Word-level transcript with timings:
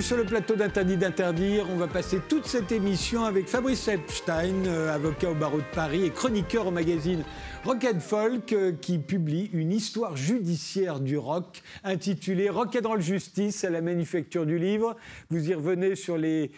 Sur 0.00 0.16
le 0.16 0.24
plateau 0.24 0.56
d'Interdit 0.56 0.96
d'interdire. 0.96 1.66
On 1.70 1.76
va 1.76 1.86
passer 1.86 2.20
toute 2.26 2.46
cette 2.46 2.72
émission 2.72 3.24
avec 3.24 3.48
Fabrice 3.48 3.86
Epstein, 3.86 4.64
euh, 4.66 4.94
avocat 4.94 5.30
au 5.30 5.34
barreau 5.34 5.58
de 5.58 5.74
Paris 5.74 6.06
et 6.06 6.10
chroniqueur 6.10 6.66
au 6.66 6.70
magazine 6.70 7.22
Rock 7.64 7.84
and 7.84 8.00
Folk, 8.00 8.52
euh, 8.54 8.72
qui 8.72 8.98
publie 8.98 9.50
une 9.52 9.72
histoire 9.72 10.16
judiciaire 10.16 11.00
du 11.00 11.18
rock 11.18 11.62
intitulée 11.84 12.48
Rock 12.48 12.78
and 12.82 12.88
Roll 12.88 13.02
Justice 13.02 13.62
à 13.62 13.70
la 13.70 13.82
manufacture 13.82 14.46
du 14.46 14.58
livre. 14.58 14.96
Vous 15.28 15.50
y 15.50 15.54
revenez 15.54 15.94
sur 15.96 16.16
les, 16.16 16.50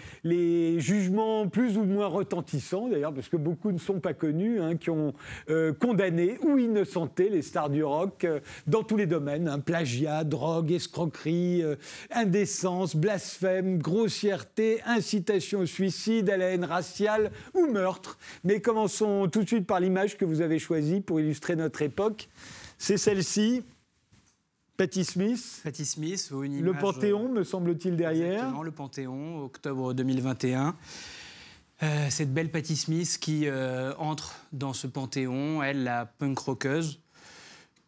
jugements 0.79 1.49
plus 1.49 1.77
ou 1.77 1.85
moins 1.85 2.07
retentissants, 2.07 2.89
d'ailleurs, 2.89 3.13
parce 3.13 3.29
que 3.29 3.37
beaucoup 3.37 3.73
ne 3.73 3.79
sont 3.79 3.99
pas 3.99 4.15
connus, 4.15 4.61
hein, 4.61 4.77
qui 4.77 4.91
ont 4.91 5.15
euh, 5.51 5.73
condamné 5.73 6.39
ou 6.43 6.59
innocenté 6.59 7.29
les 7.29 7.43
stars 7.43 7.71
du 7.71 7.83
rock 7.83 8.27
dans 8.69 8.85
tous 8.85 8.97
les 8.97 9.07
domaines 9.07 9.49
hein, 9.49 9.59
plagiat, 9.59 10.23
drogue, 10.23 10.71
escroquerie, 10.71 11.65
indécence, 12.13 12.95
blasphème, 12.95 13.32
grossièreté, 13.79 14.81
incitation 14.87 15.61
au 15.61 15.67
suicide, 15.67 16.31
à 16.31 16.37
la 16.37 16.47
haine 16.47 16.65
raciale 16.65 17.31
ou 17.55 17.67
meurtre. 17.67 18.19
Mais 18.45 18.61
commençons 18.61 19.29
tout 19.29 19.43
de 19.43 19.49
suite 19.49 19.67
par 19.67 19.81
l'image 19.81 20.17
que 20.17 20.25
vous 20.25 20.41
avez 20.41 20.59
choisie 20.59 21.01
pour 21.01 21.21
illustrer 21.21 21.57
notre 21.57 21.83
époque. 21.83 22.29
C'est 22.79 22.99
celle-ci. 22.99 23.63
Patti 24.77 25.05
Smith. 25.05 25.61
Patti 25.63 25.85
Smith, 25.85 26.31
ou 26.33 26.45
une 26.45 26.61
Le 26.61 26.71
image, 26.71 26.81
Panthéon, 26.81 27.27
euh, 27.27 27.33
me 27.33 27.45
semble-t-il, 27.45 27.97
derrière. 27.97 28.33
Exactement, 28.33 28.63
le 28.63 28.71
Panthéon, 28.71 29.45
octobre 29.45 29.95
2021. 29.95 30.75
Euh, 31.83 32.07
cette 32.11 32.33
belle 32.33 32.51
Patti 32.51 32.77
Smith 32.77 33.19
qui 33.21 33.47
euh, 33.47 33.93
entre 33.99 34.35
dans 34.53 34.73
ce 34.73 34.87
Panthéon, 34.87 35.63
elle, 35.63 35.83
la 35.83 36.07
punk 36.07 36.39
rockeuse, 36.39 37.02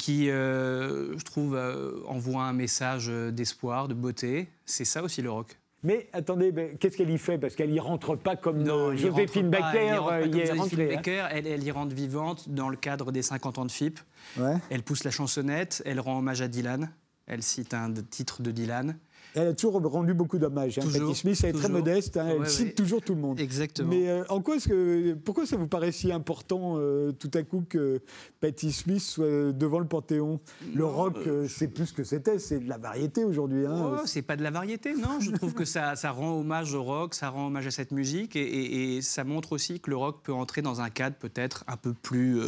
qui, 0.05 0.29
euh, 0.29 1.17
je 1.19 1.25
trouve, 1.25 1.55
euh, 1.57 1.93
envoie 2.07 2.43
un 2.43 2.53
message 2.53 3.07
euh, 3.09 3.31
d'espoir, 3.31 3.89
de 3.89 3.95
beauté. 3.95 4.49
C'est 4.67 4.85
ça 4.85 5.03
aussi 5.03 5.23
le 5.23 5.31
rock. 5.31 5.57
Mais 5.83 6.09
attendez, 6.13 6.53
ben, 6.53 6.77
qu'est-ce 6.77 6.99
qu'elle 6.99 7.09
y 7.09 7.17
fait? 7.17 7.39
Parce 7.39 7.55
qu'elle 7.55 7.71
y 7.71 7.81
rentre 7.81 8.15
pas 8.15 8.37
comme 8.37 8.61
y 8.61 8.99
Joséphine 8.99 9.51
pas- 9.51 9.61
Baker 9.61 9.79
elle 9.79 9.95
y 9.95 9.97
rentre 9.97 10.11
pas 10.11 10.21
comme 10.21 10.35
y 10.35 10.39
est 10.41 10.47
Joséphine 10.47 10.61
rentrée. 10.61 10.93
hein. 10.93 10.97
Baker, 10.97 11.25
elle, 11.31 11.47
elle 11.47 11.65
y 11.65 11.71
rentre 11.71 11.95
vivante 11.95 12.49
dans 12.51 12.69
le 12.69 12.77
cadre 12.77 13.13
des 13.13 13.23
50 13.23 13.59
ans 13.59 13.65
de 13.65 13.71
FIP. 13.71 13.99
Ouais. 14.39 14.57
Elle 14.69 14.83
pousse 14.83 15.05
la 15.05 15.11
chansonnette, 15.11 15.83
elle 15.87 16.01
rend 16.01 16.19
hommage 16.19 16.43
à 16.43 16.49
Dylan. 16.49 16.91
Elle 17.27 17.43
cite 17.43 17.73
un 17.75 17.93
titre 17.93 18.43
de 18.43 18.51
Dylan. 18.51 18.99
Elle 19.37 19.49
a 19.49 19.53
toujours 19.55 19.83
rendu 19.83 20.15
beaucoup 20.15 20.39
d'hommages. 20.39 20.79
Hein. 20.79 20.83
Patti 20.93 21.15
Smith, 21.17 21.41
elle 21.43 21.57
est 21.57 21.59
très 21.59 21.69
modeste. 21.69 22.17
hein, 22.19 22.29
Elle 22.39 22.47
cite 22.49 22.67
ouais. 22.67 22.73
toujours 22.75 23.01
tout 23.01 23.17
le 23.17 23.21
monde. 23.21 23.41
Exactement. 23.41 23.89
Mais 23.89 24.09
euh, 24.09 24.23
en 24.29 24.41
quoi 24.41 24.59
que, 24.59 25.15
pourquoi 25.15 25.45
ça 25.45 25.57
vous 25.57 25.67
paraît 25.67 25.91
si 25.91 26.13
important 26.13 26.75
euh, 26.77 27.11
tout 27.11 27.31
à 27.35 27.43
coup 27.43 27.65
que 27.69 28.01
Patti 28.41 28.71
Smith 28.71 29.01
soit 29.01 29.51
devant 29.53 29.81
le 29.81 29.87
Panthéon? 29.87 30.39
Le 30.73 30.83
Non, 30.83 30.91
rock, 30.93 31.17
euh, 31.27 31.49
c'est 31.49 31.67
plus 31.67 31.91
que 31.91 32.05
c'était, 32.05 32.39
c'est 32.39 32.61
de 32.61 32.69
la 32.69 32.79
variété 32.79 33.25
aujourd'hui. 33.25 33.67
hein. 33.67 33.97
Oh, 33.99 34.03
c'est 34.07 34.23
pas 34.23 34.37
de 34.37 34.43
la 34.45 34.53
variété, 34.53 34.95
non. 34.95 35.19
Je 35.19 35.33
trouve 35.33 35.53
que 35.55 35.65
ça, 35.65 35.97
ça 35.97 36.13
rend 36.13 36.39
hommage 36.39 36.73
au 36.75 36.85
rock, 36.85 37.15
ça 37.15 37.31
rend 37.31 37.49
hommage 37.49 37.67
à 37.67 37.71
cette 37.73 37.91
musique, 37.91 38.37
et, 38.37 38.43
et- 38.43 38.97
et 38.99 39.03
ça 39.03 39.25
montre 39.25 39.51
aussi 39.53 39.81
que 39.81 39.91
le 39.91 39.97
rock 39.97 40.21
peut 40.23 40.33
entrer 40.35 40.63
dans 40.63 40.81
un 40.81 40.91
cadre 40.91 41.17
peut-être 41.17 41.65
un 41.67 41.77
peu 41.77 41.93
plus 41.93 42.39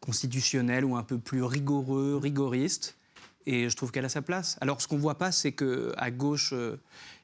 constitutionnel 0.00 0.84
ou 0.84 0.96
un 0.96 1.02
peu 1.02 1.18
plus 1.18 1.42
rigoureux, 1.42 2.16
rigoriste. 2.22 2.96
Et 3.46 3.68
je 3.68 3.76
trouve 3.76 3.90
qu'elle 3.90 4.04
a 4.04 4.08
sa 4.08 4.22
place. 4.22 4.56
Alors, 4.60 4.80
ce 4.80 4.88
qu'on 4.88 4.98
voit 4.98 5.18
pas, 5.18 5.32
c'est 5.32 5.52
que 5.52 5.92
à 5.96 6.10
gauche, 6.10 6.52
euh, 6.52 6.80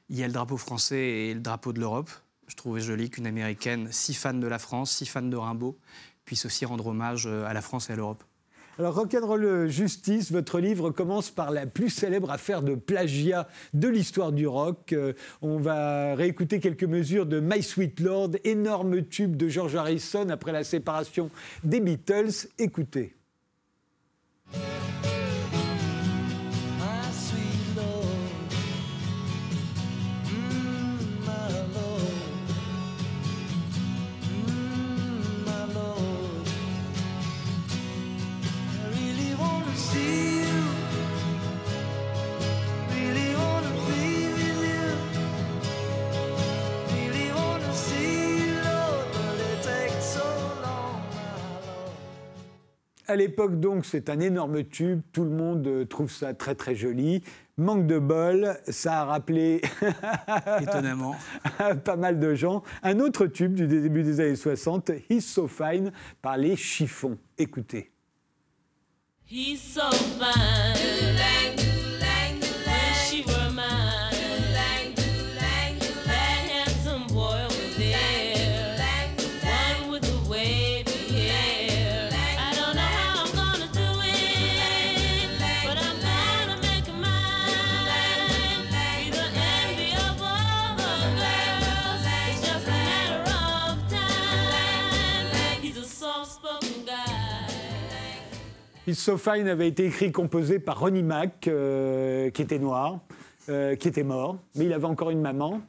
il 0.09 0.17
y 0.17 0.23
a 0.23 0.27
le 0.27 0.33
drapeau 0.33 0.57
français 0.57 0.99
et 0.99 1.33
le 1.33 1.39
drapeau 1.39 1.73
de 1.73 1.79
l'Europe. 1.79 2.09
Je 2.47 2.55
trouvais 2.55 2.81
joli 2.81 3.09
qu'une 3.09 3.27
américaine, 3.27 3.87
si 3.91 4.13
fan 4.13 4.39
de 4.39 4.47
la 4.47 4.59
France, 4.59 4.91
si 4.91 5.05
fan 5.05 5.29
de 5.29 5.37
Rimbaud, 5.37 5.77
puisse 6.25 6.45
aussi 6.45 6.65
rendre 6.65 6.87
hommage 6.87 7.27
euh, 7.27 7.45
à 7.45 7.53
la 7.53 7.61
France 7.61 7.89
et 7.89 7.93
à 7.93 7.95
l'Europe. 7.95 8.23
Alors, 8.79 8.95
Rock'n'Roll 8.95 9.67
Justice, 9.67 10.31
votre 10.31 10.61
livre 10.61 10.89
commence 10.91 11.31
par 11.31 11.51
la 11.51 11.65
plus 11.65 11.89
célèbre 11.89 12.31
affaire 12.31 12.61
de 12.61 12.75
plagiat 12.75 13.49
de 13.73 13.89
l'histoire 13.89 14.31
du 14.31 14.47
rock. 14.47 14.93
Euh, 14.93 15.11
on 15.41 15.59
va 15.59 16.15
réécouter 16.15 16.61
quelques 16.61 16.85
mesures 16.85 17.25
de 17.25 17.41
My 17.41 17.61
Sweet 17.61 17.99
Lord, 17.99 18.31
énorme 18.45 19.03
tube 19.03 19.35
de 19.35 19.49
George 19.49 19.75
Harrison 19.75 20.29
après 20.29 20.53
la 20.53 20.63
séparation 20.63 21.29
des 21.65 21.81
Beatles. 21.81 22.47
Écoutez. 22.57 23.17
À 53.09 53.15
l'époque, 53.15 53.59
donc, 53.59 53.87
c'est 53.87 54.07
un 54.11 54.19
énorme 54.19 54.63
tube. 54.63 55.01
Tout 55.11 55.23
le 55.23 55.31
monde 55.31 55.65
euh, 55.65 55.83
trouve 55.83 56.11
ça 56.11 56.35
très, 56.35 56.53
très 56.53 56.75
joli. 56.75 57.23
Manque 57.57 57.87
de 57.87 57.97
bol, 57.97 58.55
ça 58.67 59.01
a 59.01 59.05
rappelé 59.05 59.63
Étonnamment. 60.61 61.15
pas 61.83 61.95
mal 61.95 62.19
de 62.19 62.35
gens. 62.35 62.61
Un 62.83 62.99
autre 62.99 63.25
tube 63.25 63.55
du 63.55 63.65
début 63.65 64.03
des 64.03 64.19
années 64.19 64.35
60, 64.35 64.91
He's 65.09 65.25
So 65.25 65.47
Fine, 65.47 65.91
par 66.21 66.37
les 66.37 66.55
chiffons. 66.55 67.17
Écoutez. 67.39 67.89
He's 69.27 69.59
so 69.59 69.89
fine. 69.91 71.48
He's 98.89 98.97
So 98.97 99.17
Fine 99.17 99.47
avait 99.47 99.67
été 99.67 99.85
écrit 99.85 100.05
et 100.05 100.11
composé 100.11 100.57
par 100.57 100.79
Ronnie 100.79 101.03
Mack, 101.03 101.47
euh, 101.47 102.29
qui 102.31 102.41
était 102.41 102.57
noir, 102.57 102.99
euh, 103.49 103.75
qui 103.75 103.87
était 103.87 104.03
mort, 104.03 104.39
mais 104.55 104.65
il 104.65 104.73
avait 104.73 104.85
encore 104.85 105.11
une 105.11 105.21
maman. 105.21 105.61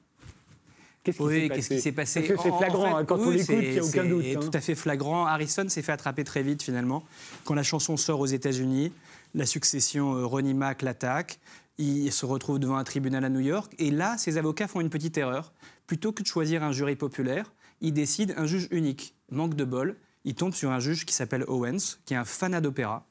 Qu'est-ce 1.04 1.18
qui 1.18 1.22
Oui, 1.22 1.40
s'est 1.42 1.48
qu'est-ce 1.50 1.68
qui 1.68 1.80
s'est 1.80 1.92
passé 1.92 2.20
Parce 2.22 2.36
que 2.36 2.42
c'est 2.42 2.50
En- 2.50 2.54
en 2.54 2.58
flagrant, 2.58 2.82
fait, 2.88 2.94
hein, 2.94 3.04
quand 3.04 3.16
oui, 3.18 3.24
on 3.26 3.30
l'écoute, 3.30 3.46
c'est- 3.46 3.62
il 3.62 3.70
n'y 3.72 3.78
a 3.78 3.82
aucun 3.82 3.90
c'est 4.02 4.08
doute. 4.08 4.24
hein. 4.36 4.40
tout 4.40 4.50
à 4.56 4.60
fait 4.60 4.74
flagrant. 4.74 5.26
Harrison 5.26 5.68
s'est 5.68 5.82
fait 5.82 5.92
attraper 5.92 6.24
très 6.24 6.42
vite 6.42 6.62
finalement. 6.62 7.02
Quand 7.44 7.54
la 7.54 7.62
chanson 7.62 7.96
sort 7.98 8.20
aux 8.20 8.26
États-Unis, 8.26 8.90
la 9.34 9.44
succession 9.46 10.14
euh, 10.14 10.24
Ronnie 10.24 10.54
Mac 10.54 10.80
l'attaque. 10.82 11.40
Il 11.78 12.10
se 12.12 12.24
retrouve 12.26 12.58
devant 12.58 12.76
un 12.76 12.84
tribunal 12.84 13.24
à 13.24 13.28
New 13.30 13.40
York. 13.40 13.72
Et 13.78 13.90
là, 13.90 14.18
ses 14.18 14.36
avocats 14.36 14.66
font 14.68 14.80
une 14.82 14.90
petite 14.90 15.16
erreur. 15.16 15.52
Plutôt 15.86 16.12
que 16.12 16.22
de 16.22 16.26
choisir 16.26 16.62
un 16.62 16.72
jury 16.72 16.94
populaire, 16.96 17.52
ils 17.80 17.92
décident 17.94 18.34
un 18.36 18.44
juge 18.46 18.68
unique. 18.70 19.14
Manque 19.30 19.54
de 19.54 19.64
bol, 19.64 19.96
ils 20.26 20.34
tombent 20.34 20.52
sur 20.52 20.70
un 20.70 20.80
juge 20.80 21.06
qui 21.06 21.14
s'appelle 21.14 21.44
Owens, 21.48 21.96
qui 22.04 22.12
est 22.12 22.18
un 22.18 22.26
fanat 22.26 22.60
d'opéra 22.60 23.06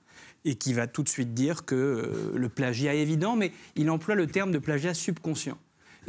et 0.46 0.56
qui 0.56 0.74
va 0.74 0.88
tout 0.88 1.04
de 1.04 1.10
suite 1.10 1.34
dire 1.34 1.66
que 1.66 1.76
euh, 1.76 2.38
le 2.38 2.50
plagiat 2.50 2.96
est 2.96 3.00
évident, 3.00 3.36
mais 3.36 3.52
il 3.76 3.90
emploie 3.90 4.16
le 4.16 4.28
terme 4.28 4.52
de 4.52 4.60
plagiat 4.60 4.94
subconscient. 4.94 5.58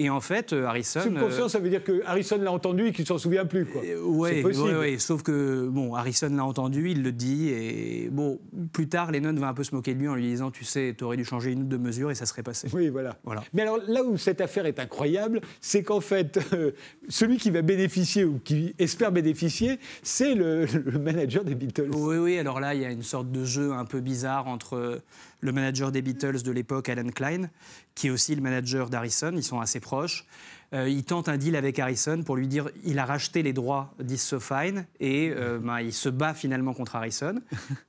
Et 0.02 0.08
en 0.08 0.20
fait, 0.20 0.54
euh, 0.54 0.64
Harrison... 0.64 1.02
Subconscient, 1.02 1.44
euh, 1.44 1.48
ça 1.48 1.58
veut 1.58 1.68
dire 1.68 1.84
que 1.84 2.00
Harrison 2.06 2.38
l'a 2.38 2.50
entendu 2.50 2.86
et 2.86 2.92
qu'il 2.92 3.04
s'en 3.06 3.18
souvient 3.18 3.44
plus. 3.44 3.66
Quoi. 3.66 3.82
euh, 3.84 4.00
Ouais, 4.02 4.40
possible. 4.40 4.68
ouais, 4.68 4.76
ouais, 4.78 4.98
sauf 4.98 5.22
que 5.22 5.68
bon, 5.68 5.94
Harrison 5.94 6.30
l'a 6.34 6.42
entendu, 6.44 6.90
il 6.90 7.02
le 7.02 7.12
dit, 7.12 7.50
et 7.50 8.08
bon, 8.10 8.40
plus 8.72 8.88
tard, 8.88 9.10
Lennon 9.12 9.34
va 9.34 9.48
un 9.48 9.52
peu 9.54 9.62
se 9.62 9.74
moquer 9.74 9.92
de 9.92 10.00
lui 10.00 10.08
en 10.08 10.14
lui 10.14 10.22
disant, 10.22 10.50
tu 10.50 10.64
sais, 10.64 10.94
t'aurais 10.96 11.18
dû 11.18 11.24
changer 11.26 11.52
une 11.52 11.64
ou 11.64 11.66
deux 11.66 11.76
mesures 11.76 12.10
et 12.10 12.14
ça 12.14 12.24
serait 12.24 12.42
passé. 12.42 12.68
Oui, 12.72 12.88
voilà. 12.88 13.18
Voilà. 13.24 13.44
Mais 13.52 13.60
alors 13.60 13.76
là 13.88 14.02
où 14.02 14.16
cette 14.16 14.40
affaire 14.40 14.64
est 14.64 14.78
incroyable, 14.80 15.42
c'est 15.60 15.82
qu'en 15.82 16.00
fait, 16.00 16.40
euh, 16.54 16.70
celui 17.10 17.36
qui 17.36 17.50
va 17.50 17.60
bénéficier 17.60 18.24
ou 18.24 18.40
qui 18.42 18.74
espère 18.78 19.12
bénéficier, 19.12 19.78
c'est 20.02 20.34
le, 20.34 20.64
le 20.64 20.98
manager 20.98 21.44
des 21.44 21.54
Beatles. 21.54 21.90
Oui, 21.94 22.16
oui, 22.16 22.38
alors 22.38 22.58
là, 22.58 22.74
il 22.74 22.80
y 22.80 22.86
a 22.86 22.90
une 22.90 23.02
sorte 23.02 23.30
de 23.30 23.44
jeu 23.44 23.72
un 23.72 23.84
peu 23.84 24.00
bizarre 24.00 24.48
entre 24.48 25.02
le 25.42 25.52
manager 25.52 25.90
des 25.92 26.02
Beatles 26.02 26.42
de 26.42 26.52
l'époque, 26.52 26.88
Alan 26.90 27.08
Klein, 27.08 27.48
qui 27.94 28.08
est 28.08 28.10
aussi 28.10 28.34
le 28.34 28.42
manager 28.42 28.90
d'Harrison, 28.90 29.32
ils 29.34 29.42
sont 29.42 29.58
assez 29.60 29.80
proches. 29.80 29.89
Euh, 30.72 30.88
il 30.88 31.02
tente 31.02 31.28
un 31.28 31.36
deal 31.36 31.56
avec 31.56 31.78
Harrison 31.80 32.22
pour 32.22 32.36
lui 32.36 32.46
dire 32.46 32.68
il 32.84 33.00
a 33.00 33.04
racheté 33.04 33.42
les 33.42 33.52
droits 33.52 33.92
d'Is 33.98 34.34
Fine 34.38 34.86
et 35.00 35.32
euh, 35.34 35.58
ben, 35.62 35.80
il 35.80 35.92
se 35.92 36.08
bat 36.08 36.32
finalement 36.32 36.74
contre 36.74 36.96
Harrison. 36.96 37.40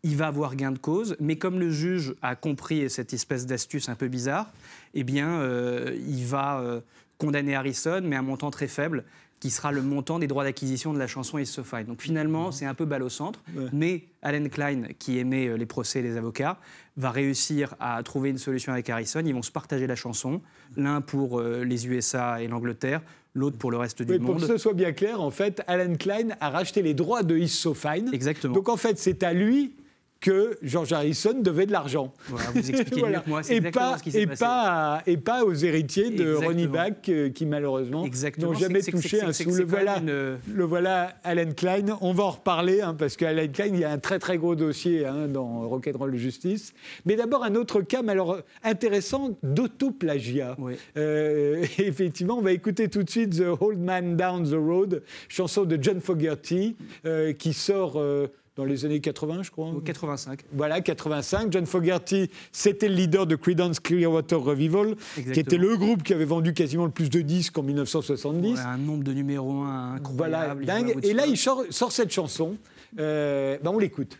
Il 0.03 0.17
va 0.17 0.27
avoir 0.27 0.55
gain 0.55 0.71
de 0.71 0.79
cause, 0.79 1.15
mais 1.19 1.35
comme 1.37 1.59
le 1.59 1.69
juge 1.69 2.15
a 2.21 2.35
compris 2.35 2.89
cette 2.89 3.13
espèce 3.13 3.45
d'astuce 3.45 3.89
un 3.89 3.95
peu 3.95 4.07
bizarre, 4.07 4.51
eh 4.93 5.03
bien, 5.03 5.29
euh, 5.41 5.95
il 6.07 6.25
va 6.25 6.81
condamner 7.17 7.55
Harrison, 7.55 8.01
mais 8.03 8.15
à 8.15 8.19
un 8.19 8.23
montant 8.23 8.49
très 8.49 8.67
faible. 8.67 9.03
Qui 9.41 9.49
sera 9.49 9.71
le 9.71 9.81
montant 9.81 10.19
des 10.19 10.27
droits 10.27 10.43
d'acquisition 10.45 10.93
de 10.93 10.99
la 10.99 11.07
chanson 11.07 11.39
Is 11.39 11.47
So 11.47 11.63
Fine. 11.63 11.85
Donc 11.85 12.01
finalement, 12.01 12.51
c'est 12.51 12.65
un 12.67 12.75
peu 12.75 12.85
balle 12.85 13.01
au 13.03 13.09
centre, 13.09 13.39
Ouais. 13.57 13.65
mais 13.73 14.03
Alan 14.21 14.47
Klein, 14.49 14.83
qui 14.99 15.17
aimait 15.17 15.47
euh, 15.47 15.55
les 15.57 15.65
procès 15.65 15.99
et 15.99 16.03
les 16.03 16.15
avocats, 16.15 16.57
va 16.95 17.09
réussir 17.09 17.73
à 17.79 18.01
trouver 18.03 18.29
une 18.29 18.37
solution 18.37 18.71
avec 18.71 18.87
Harrison. 18.89 19.21
Ils 19.25 19.33
vont 19.33 19.41
se 19.41 19.51
partager 19.51 19.87
la 19.87 19.95
chanson, 19.95 20.41
l'un 20.77 21.01
pour 21.01 21.39
euh, 21.39 21.63
les 21.65 21.87
USA 21.87 22.39
et 22.41 22.47
l'Angleterre, 22.47 23.01
l'autre 23.33 23.57
pour 23.57 23.71
le 23.71 23.77
reste 23.77 24.03
du 24.03 24.11
Oui, 24.13 24.19
pour 24.19 24.35
monde. 24.35 24.41
que 24.41 24.47
ce 24.47 24.57
soit 24.57 24.73
bien 24.75 24.91
clair, 24.93 25.19
en 25.19 25.31
fait, 25.31 25.63
Alan 25.65 25.95
Klein 25.95 26.29
a 26.39 26.51
racheté 26.51 26.83
les 26.83 26.93
droits 26.93 27.23
de 27.23 27.35
Is 27.35 27.47
So 27.49 27.73
Fine. 27.73 28.11
Exactement. 28.13 28.53
Donc 28.53 28.69
en 28.69 28.77
fait, 28.77 28.99
c'est 28.99 29.23
à 29.23 29.33
lui 29.33 29.73
que 30.21 30.57
George 30.61 30.93
Harrison 30.93 31.33
devait 31.41 31.65
de 31.65 31.71
l'argent. 31.71 32.13
Voilà, 32.29 32.45
vous 32.51 32.59
expliquez 32.69 33.01
mieux 33.05 33.19
que 33.19 33.29
moi, 33.29 33.43
c'est 33.43 33.53
et 33.53 33.57
exactement 33.57 33.91
pas, 33.91 33.97
ce 33.97 34.03
qui 34.03 34.11
s'est 34.11 34.21
et, 34.21 34.27
passé. 34.27 34.39
pas 34.45 34.95
à- 34.97 35.01
et 35.07 35.17
pas 35.17 35.43
aux 35.43 35.53
héritiers 35.53 36.11
de. 36.11 36.33
Ronnie 36.35 36.67
Bach 36.67 36.91
euh, 37.09 37.29
qui 37.29 37.45
malheureusement 37.45 38.05
n'ont 38.37 38.53
jamais 38.53 38.81
touché 38.81 39.21
un 39.21 39.33
sou. 39.33 39.49
c'est 39.51 39.57
Le 39.59 39.65
voilà, 39.65 39.97
une- 39.97 40.37
le 40.53 40.63
voilà 40.63 41.15
Alan 41.23 41.51
Klein. 41.57 41.97
On 42.01 42.13
va 42.13 42.23
en 42.25 42.29
reparler 42.31 42.81
hein, 42.81 42.93
parce 42.97 43.17
qu'Alan 43.17 43.47
Klein, 43.51 43.71
il 43.73 43.79
y 43.79 43.83
a 43.83 43.91
un 43.91 43.97
très 43.97 44.19
très 44.19 44.37
gros 44.37 44.55
dossier 44.55 45.05
hein, 45.05 45.27
dans 45.27 45.67
Rock'n'Roll 45.67 46.15
Justice. 46.15 46.73
Mais 47.05 47.15
d'abord 47.15 47.43
un 47.43 47.55
autre 47.55 47.81
cas 47.81 48.01
alors, 48.07 48.37
intéressant 48.63 49.37
d'autoplagiat. 49.41 50.55
Oui. 50.59 50.73
Euh, 50.97 51.63
effectivement, 51.79 52.37
on 52.37 52.41
va 52.41 52.51
écouter 52.51 52.89
tout 52.89 53.03
de 53.03 53.09
suite 53.09 53.37
The 53.37 53.45
Old 53.59 53.79
Man 53.79 54.15
Down 54.17 54.43
the 54.49 54.53
Road, 54.55 55.01
chanson 55.29 55.63
de 55.65 55.77
John 55.81 55.99
Fogerty 56.01 56.75
euh, 57.05 57.33
qui 57.33 57.53
sort 57.53 57.93
euh, 57.97 58.27
dans 58.55 58.65
les 58.65 58.85
années 58.85 58.99
80, 58.99 59.43
je 59.43 59.51
crois. 59.51 59.69
Au 59.69 59.79
85. 59.79 60.41
Voilà, 60.51 60.81
85. 60.81 61.51
John 61.51 61.65
Fogerty, 61.65 62.29
c'était 62.51 62.89
le 62.89 62.95
leader 62.95 63.25
de 63.25 63.35
Creedence 63.35 63.79
Clearwater 63.79 64.41
Revival, 64.41 64.95
qui 65.15 65.39
était 65.39 65.57
le 65.57 65.77
groupe 65.77 66.03
qui 66.03 66.13
avait 66.13 66.25
vendu 66.25 66.53
quasiment 66.53 66.85
le 66.85 66.91
plus 66.91 67.09
de 67.09 67.21
disques 67.21 67.57
en 67.57 67.63
1970. 67.63 68.53
Ouais, 68.53 68.59
un 68.59 68.77
nombre 68.77 69.03
de 69.03 69.13
numéros 69.13 69.61
un 69.61 69.99
Voilà, 70.15 70.51
incroyable. 70.51 70.63
il 70.63 70.67
dingue. 70.67 71.05
Et 71.05 71.13
là, 71.13 71.25
il 71.27 71.37
sort, 71.37 71.63
sort 71.69 71.91
cette 71.91 72.11
chanson. 72.11 72.57
Euh, 72.99 73.57
ben, 73.63 73.71
on 73.71 73.79
l'écoute. 73.79 74.19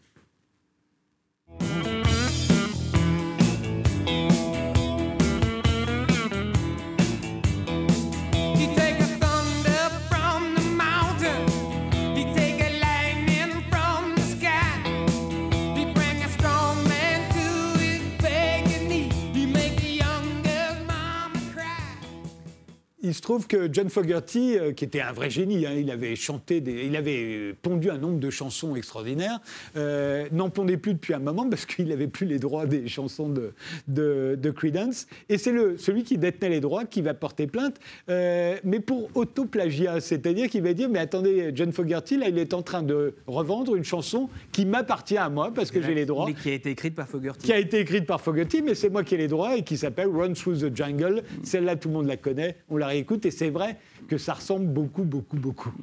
Il 23.12 23.16
se 23.16 23.20
trouve 23.22 23.46
que 23.46 23.68
John 23.74 23.90
Fogerty, 23.90 24.58
euh, 24.58 24.72
qui 24.72 24.86
était 24.86 25.02
un 25.02 25.12
vrai 25.12 25.30
génie, 25.30 25.66
hein, 25.66 25.74
il 25.78 25.92
avait 25.92 26.16
chanté, 26.16 26.62
des- 26.62 26.86
il 26.86 26.96
avait 26.96 27.26
euh, 27.26 27.54
pondu 27.62 27.90
un 27.90 27.98
nombre 27.98 28.20
de 28.20 28.30
chansons 28.30 28.74
extraordinaires, 28.78 29.42
euh, 29.76 30.30
n'en 30.32 30.50
pondait 30.50 30.78
plus 30.78 30.94
depuis 30.94 31.14
un 31.14 31.20
moment 31.20 31.50
parce 31.50 31.66
qu'il 31.66 31.90
n'avait 31.90 32.08
plus 32.08 32.26
les 32.26 32.40
droits 32.40 32.66
des 32.66 32.88
chansons 32.88 33.28
de, 33.28 33.52
de, 33.90 34.38
de 34.42 34.50
Creedence. 34.52 35.08
Et 35.28 35.38
c'est 35.38 35.52
le, 35.52 35.78
celui 35.78 36.04
qui 36.06 36.18
détenait 36.18 36.48
les 36.48 36.62
droits 36.62 36.86
qui 36.86 37.02
va 37.02 37.14
porter 37.14 37.48
plainte, 37.48 37.82
euh, 38.08 38.56
mais 38.64 38.80
pour 38.80 39.10
autoplagiat, 39.14 40.00
c'est-à-dire 40.00 40.48
qu'il 40.48 40.64
va 40.64 40.72
dire 40.74 40.88
mais 40.88 41.00
attendez, 41.00 41.52
John 41.54 41.74
Fogerty, 41.74 42.16
là, 42.16 42.30
il 42.30 42.38
est 42.38 42.54
en 42.54 42.62
train 42.62 42.82
de 42.82 43.14
revendre 43.28 43.76
une 43.76 43.84
chanson 43.84 44.30
qui 44.54 44.66
m'appartient 44.66 45.18
à 45.18 45.30
moi 45.30 45.52
parce 45.54 45.70
que 45.70 45.82
j'ai 45.82 45.96
les 45.96 46.06
droits 46.06 46.28
Mais 46.28 46.34
qui 46.34 46.50
a 46.50 46.54
été 46.54 46.70
écrite 46.70 46.96
par 46.96 47.10
Fogerty. 47.10 47.46
qui 47.46 47.52
a 47.52 47.60
été 47.60 47.82
écrite 47.82 48.06
par 48.06 48.22
Fogerty, 48.22 48.62
mais 48.62 48.74
c'est 48.74 48.90
moi 48.90 49.04
qui 49.04 49.16
ai 49.16 49.18
les 49.18 49.28
droits 49.28 49.58
et 49.58 49.64
qui 49.64 49.76
s'appelle 49.76 50.08
Run 50.08 50.32
Through 50.32 50.60
the 50.60 50.74
Jungle. 50.74 51.24
Celle-là, 51.44 51.76
tout 51.76 51.90
le 51.90 51.96
monde 51.96 52.08
la 52.08 52.16
connaît, 52.16 52.56
on 52.70 52.78
la 52.78 53.01
et 53.26 53.32
c'est 53.32 53.50
vrai 53.50 53.78
que 54.08 54.18
ça 54.18 54.34
ressemble 54.34 54.68
beaucoup, 54.68 55.04
beaucoup, 55.04 55.38
beaucoup. 55.38 55.74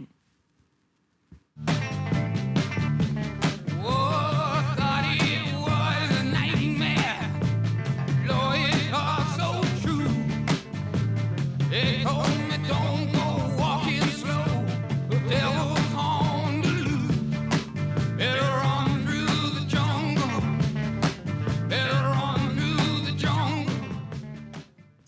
Oh, 12.06 12.37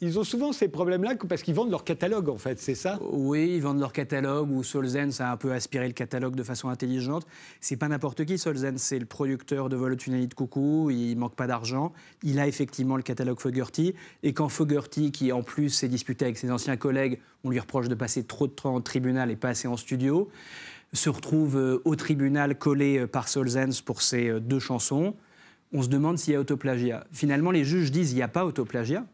Ils 0.02 0.18
ont 0.18 0.24
souvent 0.24 0.52
ces 0.52 0.68
problèmes-là 0.68 1.16
parce 1.28 1.42
qu'ils 1.42 1.54
vendent 1.54 1.70
leur 1.70 1.84
catalogue, 1.84 2.30
en 2.30 2.38
fait, 2.38 2.58
c'est 2.58 2.74
ça? 2.74 2.98
Oui, 3.12 3.52
ils 3.54 3.60
vendent 3.60 3.80
leur 3.80 3.92
catalogue 3.92 4.50
ou 4.50 4.62
Solzen, 4.62 5.10
a 5.18 5.32
un 5.32 5.36
peu 5.36 5.52
aspiré 5.52 5.86
le 5.86 5.92
catalogue 5.92 6.34
de 6.34 6.42
façon 6.42 6.68
intelligente. 6.70 7.26
C'est 7.60 7.76
pas 7.76 7.88
n'importe 7.88 8.24
qui, 8.24 8.38
Solzen, 8.38 8.78
c'est 8.78 8.98
le 8.98 9.04
producteur 9.04 9.68
de 9.68 9.76
Vol 9.76 9.96
de 9.96 10.34
coucou, 10.34 10.90
il 10.90 11.16
manque 11.16 11.34
pas 11.34 11.46
d'argent. 11.46 11.92
Il 12.22 12.38
a 12.38 12.46
effectivement 12.46 12.96
le 12.96 13.02
catalogue 13.02 13.40
Fogerty. 13.40 13.94
Et 14.22 14.32
quand 14.32 14.48
Fogerty, 14.48 15.12
qui 15.12 15.32
en 15.32 15.42
plus 15.42 15.68
s'est 15.68 15.88
disputé 15.88 16.24
avec 16.24 16.38
ses 16.38 16.50
anciens 16.50 16.78
collègues, 16.78 17.18
on 17.44 17.50
lui 17.50 17.60
reproche 17.60 17.88
de 17.88 17.94
passer 17.94 18.24
trop 18.24 18.46
de 18.46 18.52
temps 18.52 18.74
au 18.74 18.80
tribunal 18.80 19.30
et 19.30 19.36
pas 19.36 19.50
assez 19.50 19.68
en 19.68 19.76
studio, 19.76 20.30
se 20.92 21.10
retrouve 21.10 21.56
euh, 21.56 21.82
au 21.84 21.94
tribunal 21.94 22.56
collé 22.58 22.98
euh, 22.98 23.06
par 23.06 23.28
Solzens 23.28 23.82
pour 23.84 24.02
ses 24.02 24.28
euh, 24.28 24.40
deux 24.40 24.58
chansons, 24.58 25.14
on 25.72 25.82
se 25.82 25.88
demande 25.88 26.18
s'il 26.18 26.34
y 26.34 26.36
a 26.36 26.40
autoplagiat. 26.40 27.06
Finalement, 27.12 27.50
les 27.50 27.64
juges 27.64 27.92
disent 27.92 28.12
il 28.12 28.16
n'y 28.16 28.22
a 28.22 28.28
pas 28.28 28.44
autoplagiat. 28.44 29.04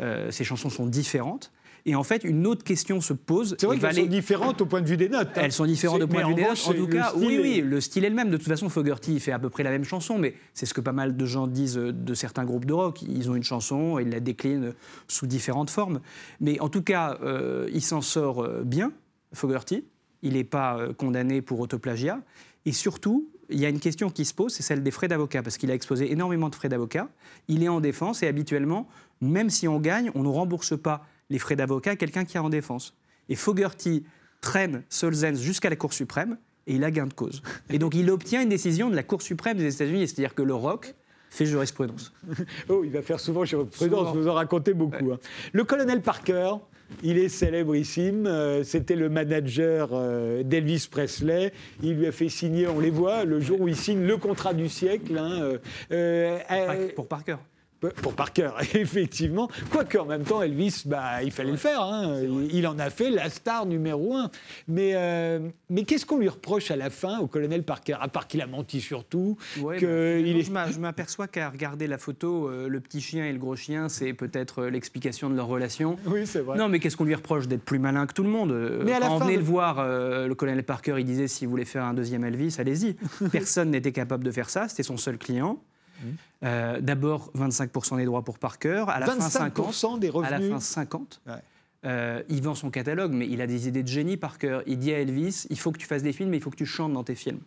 Euh, 0.00 0.30
ces 0.30 0.44
chansons 0.44 0.70
sont 0.70 0.86
différentes. 0.86 1.52
Et 1.88 1.94
en 1.94 2.02
fait, 2.02 2.24
une 2.24 2.48
autre 2.48 2.64
question 2.64 3.00
se 3.00 3.12
pose. 3.12 3.54
C'est 3.60 3.66
vrai 3.66 3.78
qu'elles 3.78 3.94
sont 3.94 4.06
différentes 4.06 4.60
au 4.60 4.66
point 4.66 4.80
de 4.80 4.88
vue 4.88 4.96
des 4.96 5.08
notes. 5.08 5.28
hein. 5.36 5.42
elles 5.44 5.52
sont 5.52 5.66
différentes 5.66 6.00
de 6.00 6.04
point 6.04 6.22
de 6.24 6.28
vue 6.28 6.34
des 6.34 6.42
notes. 6.42 6.66
En 6.66 6.72
tout 6.72 6.88
cas, 6.88 7.10
style 7.10 7.24
oui, 7.24 7.38
oui, 7.40 7.60
le 7.60 7.80
style 7.80 8.04
est 8.04 8.08
le 8.08 8.14
même. 8.16 8.28
De 8.28 8.36
toute 8.36 8.48
façon, 8.48 8.68
Fogerty 8.68 9.20
fait 9.20 9.30
à 9.30 9.38
peu 9.38 9.50
près 9.50 9.62
la 9.62 9.70
même 9.70 9.84
chanson, 9.84 10.18
mais 10.18 10.34
c'est 10.52 10.66
ce 10.66 10.74
que 10.74 10.80
pas 10.80 10.92
mal 10.92 11.16
de 11.16 11.26
gens 11.26 11.46
disent 11.46 11.78
euh, 11.78 11.92
de 11.92 12.14
certains 12.14 12.44
groupes 12.44 12.64
de 12.64 12.72
rock. 12.72 13.02
Ils 13.02 13.30
ont 13.30 13.36
une 13.36 13.44
chanson, 13.44 14.00
ils 14.00 14.10
la 14.10 14.18
déclinent 14.18 14.74
sous 15.06 15.28
différentes 15.28 15.70
formes. 15.70 16.00
Mais 16.40 16.58
en 16.58 16.68
tout 16.68 16.82
cas, 16.82 17.18
euh, 17.22 17.68
il 17.72 17.82
s'en 17.82 18.00
sort 18.00 18.46
bien, 18.64 18.92
Fogerty. 19.32 19.84
Il 20.22 20.32
n'est 20.32 20.44
pas 20.44 20.88
condamné 20.98 21.40
pour 21.40 21.60
autoplagiat. 21.60 22.20
Et 22.64 22.72
surtout, 22.72 23.28
il 23.50 23.60
y 23.60 23.66
a 23.66 23.68
une 23.68 23.80
question 23.80 24.10
qui 24.10 24.24
se 24.24 24.34
pose, 24.34 24.52
c'est 24.52 24.62
celle 24.62 24.82
des 24.82 24.90
frais 24.90 25.08
d'avocat, 25.08 25.42
parce 25.42 25.56
qu'il 25.58 25.70
a 25.70 25.74
exposé 25.74 26.10
énormément 26.12 26.48
de 26.48 26.54
frais 26.54 26.68
d'avocat. 26.68 27.08
Il 27.48 27.62
est 27.62 27.68
en 27.68 27.80
défense 27.80 28.22
et 28.22 28.26
habituellement, 28.26 28.88
même 29.20 29.50
si 29.50 29.68
on 29.68 29.78
gagne, 29.80 30.10
on 30.14 30.22
ne 30.22 30.28
rembourse 30.28 30.76
pas 30.80 31.06
les 31.30 31.38
frais 31.38 31.56
d'avocat 31.56 31.92
à 31.92 31.96
quelqu'un 31.96 32.24
qui 32.24 32.36
est 32.36 32.40
en 32.40 32.48
défense. 32.48 32.94
Et 33.28 33.34
Fogerty 33.36 34.04
traîne 34.40 34.82
Solzens 34.88 35.40
jusqu'à 35.40 35.70
la 35.70 35.76
Cour 35.76 35.92
suprême 35.92 36.38
et 36.66 36.74
il 36.76 36.84
a 36.84 36.90
gain 36.90 37.06
de 37.06 37.14
cause. 37.14 37.42
Et 37.70 37.78
donc 37.78 37.94
il 37.94 38.10
obtient 38.10 38.42
une 38.42 38.48
décision 38.48 38.90
de 38.90 38.96
la 38.96 39.02
Cour 39.02 39.22
suprême 39.22 39.56
des 39.58 39.74
États-Unis, 39.74 40.06
c'est-à-dire 40.08 40.34
que 40.34 40.42
le 40.42 40.54
rock 40.54 40.94
fait 41.30 41.46
jurisprudence. 41.46 42.12
Oh, 42.68 42.82
il 42.84 42.90
va 42.90 43.02
faire 43.02 43.18
souvent 43.20 43.44
jurisprudence, 43.44 44.08
Souvent. 44.08 44.12
vous 44.14 44.28
en 44.28 44.34
racontez 44.34 44.74
beaucoup. 44.74 45.12
hein. 45.12 45.18
Le 45.52 45.64
colonel 45.64 46.02
Parker, 46.02 46.52
il 47.02 47.18
est 47.18 47.28
célébrissime. 47.28 48.26
euh, 48.26 48.62
C'était 48.64 48.96
le 48.96 49.08
manager 49.08 49.90
euh, 49.92 50.42
d'Elvis 50.42 50.88
Presley. 50.90 51.52
Il 51.82 51.94
lui 51.98 52.06
a 52.06 52.12
fait 52.12 52.28
signer, 52.28 52.66
on 52.66 52.80
les 52.80 52.90
voit, 52.90 53.24
le 53.24 53.40
jour 53.40 53.60
où 53.60 53.68
il 53.68 53.76
signe 53.76 54.04
le 54.06 54.16
contrat 54.16 54.54
du 54.54 54.68
siècle. 54.68 55.16
hein, 55.18 55.58
euh, 55.92 56.38
Pour 56.94 57.08
Parker. 57.08 57.36
Pour 58.02 58.14
Parker, 58.14 58.50
effectivement. 58.74 59.48
Quoique, 59.70 59.98
en 59.98 60.06
même 60.06 60.22
temps, 60.22 60.42
Elvis, 60.42 60.82
bah, 60.86 61.22
il 61.22 61.30
fallait 61.30 61.50
le 61.50 61.56
faire. 61.56 61.80
hein. 61.82 62.20
Il, 62.22 62.54
il 62.54 62.66
en 62.66 62.78
a 62.78 62.90
fait 62.90 63.10
la 63.10 63.28
star 63.30 63.66
numéro 63.66 64.14
un. 64.14 64.30
Mais, 64.68 64.92
euh, 64.94 65.40
mais 65.70 65.84
qu'est-ce 65.84 66.06
qu'on 66.06 66.18
lui 66.18 66.28
reproche 66.28 66.70
à 66.70 66.76
la 66.76 66.90
fin 66.90 67.18
au 67.18 67.26
colonel 67.26 67.62
Parker? 67.62 67.96
À 68.00 68.08
part 68.08 68.26
qu'il 68.26 68.40
a 68.40 68.46
menti 68.46 68.80
sur 68.80 69.04
tout, 69.04 69.36
Ouais, 69.60 69.76
que 69.78 69.86
bah, 69.86 70.18
il 70.18 70.24
finalement, 70.24 70.38
est... 70.40 70.42
je 70.44 70.50
m'a- 70.52 70.70
Je 70.72 70.78
m'aperçois 70.78 71.26
qu'à 71.28 71.50
regarder 71.50 71.86
la 71.86 71.98
photo, 71.98 72.48
euh, 72.48 72.68
le 72.68 72.80
petit 72.80 73.00
chien 73.00 73.24
et 73.26 73.32
le 73.32 73.38
gros 73.38 73.56
chien, 73.56 73.88
c'est 73.88 74.12
peut-être 74.12 74.62
euh, 74.62 74.70
l'explication 74.70 75.30
de 75.30 75.36
leur 75.36 75.46
relation. 75.46 75.96
Oui, 76.06 76.26
c'est 76.26 76.40
vrai. 76.40 76.56
Non, 76.58 76.68
mais 76.68 76.78
qu'est-ce 76.78 76.96
qu'on 76.96 77.04
lui 77.04 77.14
reproche 77.14 77.46
D'être 77.48 77.64
plus 77.64 77.78
malin 77.78 78.06
que 78.06 78.12
tout 78.14 78.22
le 78.22 78.28
monde? 78.30 78.52
Mais 78.84 78.92
à 78.92 79.00
la 79.00 79.06
Quand 79.08 79.16
on 79.16 79.18
fin 79.18 79.24
venait 79.26 79.36
de- 79.36 79.40
le 79.40 79.46
voir, 79.46 79.78
euh, 79.80 80.26
le 80.26 80.34
colonel 80.34 80.62
Parker, 80.64 80.94
il 80.98 81.04
disait 81.04 81.28
s'il 81.28 81.48
voulait 81.48 81.64
faire 81.64 81.84
un 81.84 81.94
deuxième 81.94 82.24
Elvis, 82.24 82.56
allez-y. 82.58 82.94
Personne 83.32 83.70
n'était 83.70 83.92
capable 83.92 84.24
de 84.24 84.30
faire 84.30 84.48
ça, 84.50 84.68
c'était 84.68 84.82
son 84.82 84.96
seul 84.96 85.18
client. 85.18 85.58
Euh, 86.44 86.80
D'abord 86.80 87.30
25% 87.36 87.96
des 87.96 88.04
droits 88.04 88.22
pour 88.22 88.38
Parker, 88.38 88.84
à 88.88 89.00
la 89.00 89.06
fin 89.06 89.20
50. 89.28 89.66
25% 89.74 89.98
des 89.98 90.08
À 90.08 90.10
la 90.12 90.36
revenus. 90.36 90.50
fin 90.52 90.60
50. 90.60 91.20
Ouais. 91.26 91.32
Euh, 91.84 92.22
il 92.28 92.42
vend 92.42 92.54
son 92.54 92.70
catalogue, 92.70 93.12
mais 93.12 93.26
il 93.28 93.40
a 93.40 93.46
des 93.46 93.68
idées 93.68 93.82
de 93.82 93.88
génie, 93.88 94.16
Parker. 94.16 94.60
Il 94.66 94.78
dit 94.78 94.92
à 94.92 94.98
Elvis, 95.00 95.46
il 95.50 95.58
faut 95.58 95.72
que 95.72 95.78
tu 95.78 95.86
fasses 95.86 96.02
des 96.02 96.12
films, 96.12 96.30
mais 96.30 96.36
il 96.38 96.42
faut 96.42 96.50
que 96.50 96.56
tu 96.56 96.66
chantes 96.66 96.92
dans 96.92 97.04
tes 97.04 97.14
films. 97.14 97.38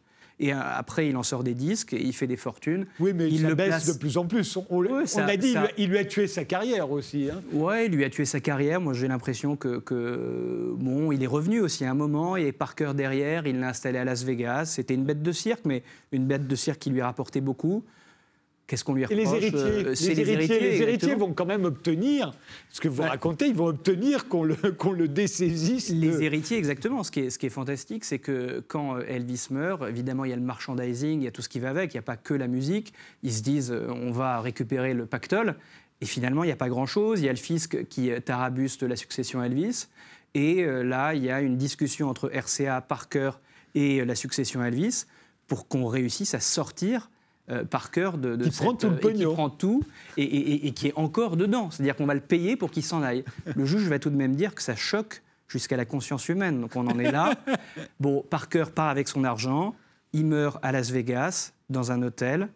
Et 0.42 0.54
euh, 0.54 0.58
après, 0.58 1.10
il 1.10 1.18
en 1.18 1.24
sort 1.24 1.44
des 1.44 1.54
disques, 1.54 1.92
et 1.92 2.02
il 2.02 2.14
fait 2.14 2.26
des 2.28 2.38
fortunes. 2.38 2.86
Oui, 3.02 3.12
mais 3.14 3.28
il 3.28 3.44
le 3.46 3.56
baisse 3.56 3.68
place- 3.68 3.88
de 3.94 4.00
plus 4.00 4.18
en 4.18 4.26
plus. 4.26 4.56
On, 4.70 5.06
ça- 5.06 5.26
a 5.26 5.36
dit, 5.36 5.48
il 5.50 5.54
ça- 5.54 5.60
lui 5.64 5.68
a- 5.68 5.72
il 5.78 5.90
lui 5.90 5.98
a 5.98 6.06
tué 6.06 6.28
sa 6.28 6.46
carrière 6.46 6.90
aussi. 6.90 7.30
hein. 7.30 7.42
Ouais, 7.52 7.88
il 7.88 7.92
lui 7.92 8.06
a 8.06 8.10
tué 8.10 8.24
sa 8.24 8.40
carrière. 8.40 8.80
Moi, 8.80 8.94
j'ai 8.94 9.10
l'impression 9.10 9.58
que, 9.58 9.80
que, 9.80 10.74
bon, 10.78 11.12
il 11.12 11.22
est 11.22 11.28
revenu 11.28 11.60
aussi 11.60 11.84
à 11.84 11.92
un 11.92 11.96
moment. 11.96 12.38
Il 12.38 12.44
avait 12.44 12.52
Parker 12.54 12.94
derrière. 12.96 13.46
Il 13.48 13.60
l'a 13.60 13.68
installé 13.70 13.98
à 13.98 14.06
Las 14.06 14.24
Vegas. 14.24 14.66
C'était 14.68 14.94
une 14.94 15.04
bête 15.04 15.22
de 15.22 15.32
cirque, 15.34 15.66
mais 15.66 15.84
une 16.14 16.26
bête 16.26 16.48
de 16.48 16.56
cirque 16.56 16.80
qui 16.80 16.90
lui 16.92 17.02
rapportait 17.02 17.42
beaucoup. 17.42 17.84
Qu'est-ce 18.70 18.84
qu'on 18.84 18.94
lui 18.94 19.02
Et 19.02 19.06
reproche 19.08 19.18
les 19.26 19.36
héritiers, 19.48 19.60
Euh, 19.60 19.84
les, 19.90 20.10
héritiers, 20.30 20.60
les 20.60 20.66
héritiers 20.68 20.86
exactement. 20.94 21.18
vont 21.28 21.34
quand 21.34 21.48
même 21.48 21.66
obtenir, 21.66 22.34
ce 22.70 22.80
que 22.80 22.88
vous 22.88 23.02
Ouais. 23.02 23.10
racontez, 23.10 23.48
ils 23.48 23.56
vont 23.56 23.66
obtenir 23.66 24.28
qu'on 24.28 24.44
le, 24.44 24.54
qu'on 24.78 24.92
le 24.92 25.08
dessaisisse. 25.08 25.90
Les 25.90 26.12
de- 26.12 26.22
héritiers, 26.22 26.58
exactement. 26.60 27.02
Ce 27.04 27.10
qui 27.10 27.22
est, 27.22 27.30
ce 27.32 27.40
qui 27.40 27.48
est 27.48 27.50
fantastique, 27.50 28.06
c'est 28.06 28.20
que 28.20 28.64
quand 28.68 28.98
euh, 28.98 29.04
Elvis 29.08 29.48
meurt, 29.50 29.82
évidemment, 29.90 30.24
il 30.24 30.30
y 30.30 30.34
a 30.34 30.36
le 30.36 30.44
merchandising, 30.44 31.20
il 31.22 31.24
y 31.24 31.28
a 31.28 31.32
tout 31.32 31.42
ce 31.42 31.50
qui 31.50 31.60
va 31.60 31.72
avec, 31.72 31.96
il 31.96 31.98
n'y 31.98 32.00
a 32.00 32.04
pas 32.04 32.16
que 32.16 32.36
la 32.36 32.48
musique. 32.48 32.94
Ils 33.24 33.34
se 33.34 33.42
disent, 33.42 33.72
euh, 33.72 33.88
on 33.90 34.12
va 34.12 34.40
récupérer 34.40 34.94
le 34.94 35.08
pactole. 35.08 35.56
Et 36.02 36.06
finalement, 36.06 36.44
il 36.44 36.48
n'y 36.48 36.54
a 36.54 36.56
pas 36.56 36.70
grand-chose. 36.70 37.22
Il 37.22 37.26
y 37.26 37.30
a 37.30 37.34
le 37.34 37.38
fisc 37.40 37.86
qui 37.90 38.12
tarabuste 38.24 38.84
la 38.84 38.96
succession 38.96 39.44
Elvis. 39.44 39.88
Et 40.36 40.64
là, 40.64 41.16
il 41.16 41.24
y 41.26 41.32
a 41.32 41.42
une 41.42 41.58
discussion 41.58 42.08
entre 42.08 42.30
RCA, 42.32 42.80
Parker 42.82 43.32
et 43.76 44.06
la 44.06 44.14
succession 44.16 44.64
Elvis 44.64 45.06
pour 45.48 45.68
qu'on 45.68 45.88
réussisse 45.88 46.36
à 46.36 46.40
sortir 46.40 47.10
euh, 47.52 47.64
Parker 47.64 48.12
de, 48.18 48.36
de 48.36 48.46
Qui 48.46 48.52
prend 48.52 48.74
tout 48.74 48.88
le 48.90 48.94
euh, 48.94 48.98
qui 49.14 49.24
prend 49.34 49.50
tout 49.50 49.84
et, 50.18 50.24
et- 50.24 50.52
et- 50.54 50.68
et 50.68 50.72
qui 50.72 50.88
est 50.88 50.94
encore 50.96 51.36
dedans. 51.38 51.72
C'est-à-dire 51.72 51.96
qu'on 51.96 52.06
va 52.06 52.14
le 52.14 52.20
payer 52.22 52.56
pour 52.56 52.72
qu'il 52.72 52.84
s'en 52.84 53.02
aille. 53.02 53.24
Le 53.56 53.66
juge 53.66 53.88
va 53.88 54.00
tout 54.00 54.10
de 54.10 54.16
même 54.16 54.36
dire 54.36 54.54
que 54.56 54.62
ça 54.62 54.76
choque 54.76 55.22
jusqu'à 55.48 55.78
la 55.78 55.86
conscience 55.86 56.30
humaine. 56.30 56.62
Donc 56.62 56.76
on 56.76 56.86
en 56.88 57.00
est 57.00 57.12
là. 57.12 57.34
Bon, 58.00 58.24
Parker 58.30 58.66
part 58.74 58.90
avec 58.90 59.08
son 59.08 59.24
argent. 59.24 59.76
Il 60.14 60.26
meurt 60.26 60.60
à 60.62 60.72
Las 60.72 60.92
Vegas, 60.92 61.54
dans 61.70 61.92
un 61.92 62.02
hôtel. 62.02 62.50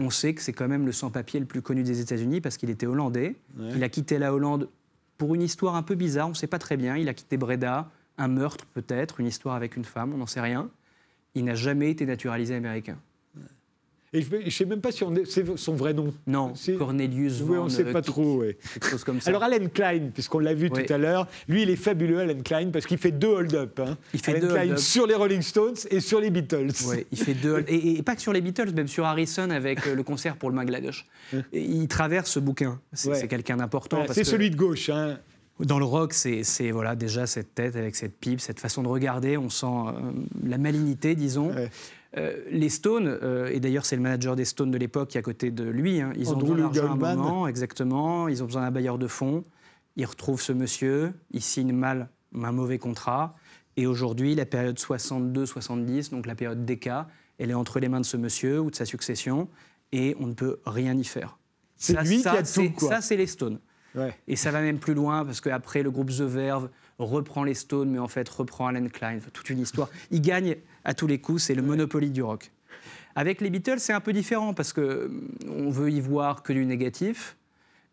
On 0.00 0.10
sait 0.10 0.34
que 0.34 0.42
c'est 0.42 0.52
quand 0.52 0.66
même 0.68 0.84
le 0.86 0.92
sans-papier 0.92 1.38
le 1.40 1.46
plus 1.46 1.62
connu 1.62 1.82
des 1.82 2.00
États-Unis 2.00 2.40
parce 2.40 2.56
qu'il 2.56 2.70
était 2.70 2.86
hollandais. 2.86 3.36
Il 3.74 3.82
a 3.84 3.88
quitté 3.88 4.18
la 4.18 4.34
Hollande 4.34 4.68
pour 5.16 5.34
une 5.34 5.42
histoire 5.42 5.76
un 5.76 5.82
peu 5.82 5.94
bizarre, 5.94 6.26
on 6.26 6.30
ne 6.30 6.34
sait 6.34 6.46
pas 6.46 6.58
très 6.58 6.76
bien. 6.78 6.96
Il 6.96 7.08
a 7.08 7.14
quitté 7.14 7.36
Breda, 7.36 7.90
un 8.18 8.28
meurtre 8.28 8.64
peut-être, 8.74 9.20
une 9.20 9.26
histoire 9.26 9.54
avec 9.54 9.76
une 9.76 9.84
femme, 9.84 10.12
on 10.14 10.16
n'en 10.16 10.26
sait 10.26 10.40
rien. 10.40 10.68
Il 11.34 11.44
n'a 11.44 11.54
jamais 11.54 11.90
été 11.90 12.06
naturalisé 12.06 12.54
américain. 12.54 12.96
Et 14.12 14.22
je 14.22 14.36
ne 14.36 14.50
sais 14.50 14.64
même 14.64 14.80
pas 14.80 14.90
si 14.90 15.04
c'est 15.26 15.56
son 15.56 15.74
vrai 15.76 15.94
nom. 15.94 16.12
Non, 16.26 16.52
Cornelius 16.78 17.42
Oui, 17.46 17.56
on 17.58 17.64
ne 17.66 17.68
sait 17.68 17.84
pas 17.84 18.02
trop. 18.02 18.38
ouais. 18.38 18.58
quelque 18.74 18.88
chose 18.88 19.04
comme 19.04 19.20
ça. 19.20 19.30
Alors 19.30 19.44
Alan 19.44 19.64
Klein, 19.72 20.10
puisqu'on 20.12 20.40
l'a 20.40 20.52
vu 20.52 20.68
Oui. 20.72 20.84
tout 20.84 20.92
à 20.92 20.98
l'heure, 20.98 21.28
lui 21.48 21.62
il 21.62 21.70
est 21.70 21.76
fabuleux 21.76 22.18
Alan 22.18 22.40
Klein 22.42 22.70
parce 22.72 22.86
qu'il 22.86 22.98
fait 22.98 23.12
deux 23.12 23.28
hold-up. 23.28 23.78
hein. 23.78 23.96
Il 24.12 24.20
fait 24.20 24.32
Alan 24.32 24.40
deux 24.40 24.48
Klein 24.52 24.76
sur 24.78 25.06
les 25.06 25.14
Rolling 25.14 25.42
Stones 25.42 25.76
et 25.90 26.00
sur 26.00 26.20
les 26.20 26.30
Beatles. 26.30 26.72
Ouais, 26.88 27.06
il 27.12 27.18
fait 27.18 27.34
deux. 27.34 27.64
Et, 27.68 27.98
et 27.98 28.02
pas 28.02 28.16
que 28.16 28.22
sur 28.22 28.32
les 28.32 28.40
Beatles, 28.40 28.72
même 28.74 28.88
sur 28.88 29.04
Harrison 29.04 29.48
avec 29.50 29.86
euh, 29.86 29.94
le 29.94 30.02
concert 30.02 30.36
pour 30.36 30.50
le 30.50 30.56
Bangladesh. 30.56 31.06
Et 31.52 31.60
il 31.62 31.86
traverse 31.86 32.30
ce 32.30 32.40
bouquin. 32.40 32.80
C'est 32.92 33.10
Ouais. 33.10 33.28
quelqu'un 33.28 33.58
d'important. 33.58 33.98
Voilà, 33.98 34.12
c'est 34.12 34.22
que 34.22 34.26
celui 34.26 34.50
de 34.50 34.56
gauche. 34.56 34.88
hein. 34.90 35.18
Dans 35.60 35.78
le 35.78 35.84
rock, 35.84 36.14
c'est 36.14 36.42
c'est, 36.42 36.70
voilà, 36.72 36.96
déjà 36.96 37.26
cette 37.28 37.54
tête 37.54 37.76
avec 37.76 37.94
cette 37.94 38.16
pipe, 38.18 38.40
cette 38.40 38.58
façon 38.58 38.82
de 38.82 38.88
regarder. 38.88 39.36
On 39.36 39.50
sent 39.50 39.66
euh, 39.66 39.92
la 40.44 40.58
malignité, 40.58 41.14
disons. 41.14 41.52
Ouais. 41.54 41.68
Euh, 42.16 42.36
les 42.50 42.68
Stones, 42.70 43.06
euh, 43.22 43.48
et 43.52 43.60
d'ailleurs 43.60 43.84
c'est 43.86 43.94
le 43.94 44.02
manager 44.02 44.34
des 44.34 44.44
Stones 44.44 44.70
de 44.72 44.78
l'époque 44.78 45.10
qui 45.10 45.16
est 45.16 45.20
à 45.20 45.22
côté 45.22 45.52
de 45.52 45.62
lui, 45.64 46.00
hein, 46.00 46.12
ils 46.16 46.30
ont 46.30 46.34
Andrew 46.34 46.54
besoin 46.54 46.56
d'argent 46.70 46.88
à 46.88 47.08
un 47.10 47.14
moment, 47.16 47.46
exactement, 47.46 48.26
ils 48.26 48.42
ont 48.42 48.46
besoin 48.46 48.62
d'un 48.62 48.70
bailleur 48.72 48.98
de 48.98 49.06
fonds, 49.06 49.44
ils 49.94 50.06
retrouvent 50.06 50.42
ce 50.42 50.52
monsieur, 50.52 51.12
ils 51.30 51.40
signent 51.42 51.72
mal 51.72 52.08
un 52.34 52.50
mauvais 52.52 52.78
contrat, 52.78 53.36
et 53.76 53.86
aujourd'hui 53.86 54.34
la 54.34 54.44
période 54.44 54.76
62-70, 54.76 56.10
donc 56.10 56.26
la 56.26 56.34
période 56.34 56.64
DK, 56.64 56.90
elle 57.38 57.50
est 57.50 57.54
entre 57.54 57.78
les 57.80 57.88
mains 57.88 58.00
de 58.00 58.04
ce 58.06 58.16
monsieur 58.16 58.60
ou 58.60 58.70
de 58.70 58.76
sa 58.76 58.84
succession, 58.84 59.48
et 59.92 60.16
on 60.20 60.26
ne 60.26 60.34
peut 60.34 60.58
rien 60.66 60.96
y 60.96 61.04
faire. 61.04 61.38
C'est 61.76 61.94
Ça- 61.94 62.02
lui 62.02 62.16
qui 62.16 62.22
ça, 62.22 62.32
a 62.32 62.38
tout, 62.38 62.44
c'est- 62.46 62.70
quoi. 62.72 62.88
Ça 62.88 63.00
c'est 63.00 63.16
les 63.16 63.26
Stones. 63.26 63.58
Ouais. 63.94 64.14
Et 64.28 64.36
ça 64.36 64.50
va 64.52 64.60
même 64.62 64.78
plus 64.78 64.94
loin 64.94 65.24
parce 65.24 65.40
qu'après, 65.40 65.82
le 65.82 65.90
groupe 65.90 66.10
The 66.10 66.20
Verve 66.20 66.68
reprend 66.98 67.42
les 67.42 67.54
Stones, 67.54 67.90
mais 67.90 67.98
en 67.98 68.06
fait 68.06 68.28
reprend 68.28 68.68
Alan 68.68 68.86
Klein. 68.86 69.18
Toute 69.32 69.50
une 69.50 69.58
histoire. 69.58 69.88
Il 70.12 70.20
gagne 70.22 70.56
à 70.84 70.94
tous 70.94 71.06
les 71.06 71.18
coups, 71.18 71.42
c'est 71.42 71.54
le 71.54 71.62
Monopoly 71.62 72.10
du 72.10 72.22
rock. 72.22 72.50
Avec 73.14 73.40
les 73.40 73.50
Beatles, 73.50 73.78
c'est 73.78 73.92
un 73.92 74.00
peu 74.00 74.12
différent 74.12 74.54
parce 74.54 74.72
que 74.72 75.06
hum, 75.06 75.28
on 75.48 75.70
veut 75.70 75.90
y 75.90 76.00
voir 76.00 76.42
que 76.42 76.52
du 76.52 76.64
négatif. 76.64 77.36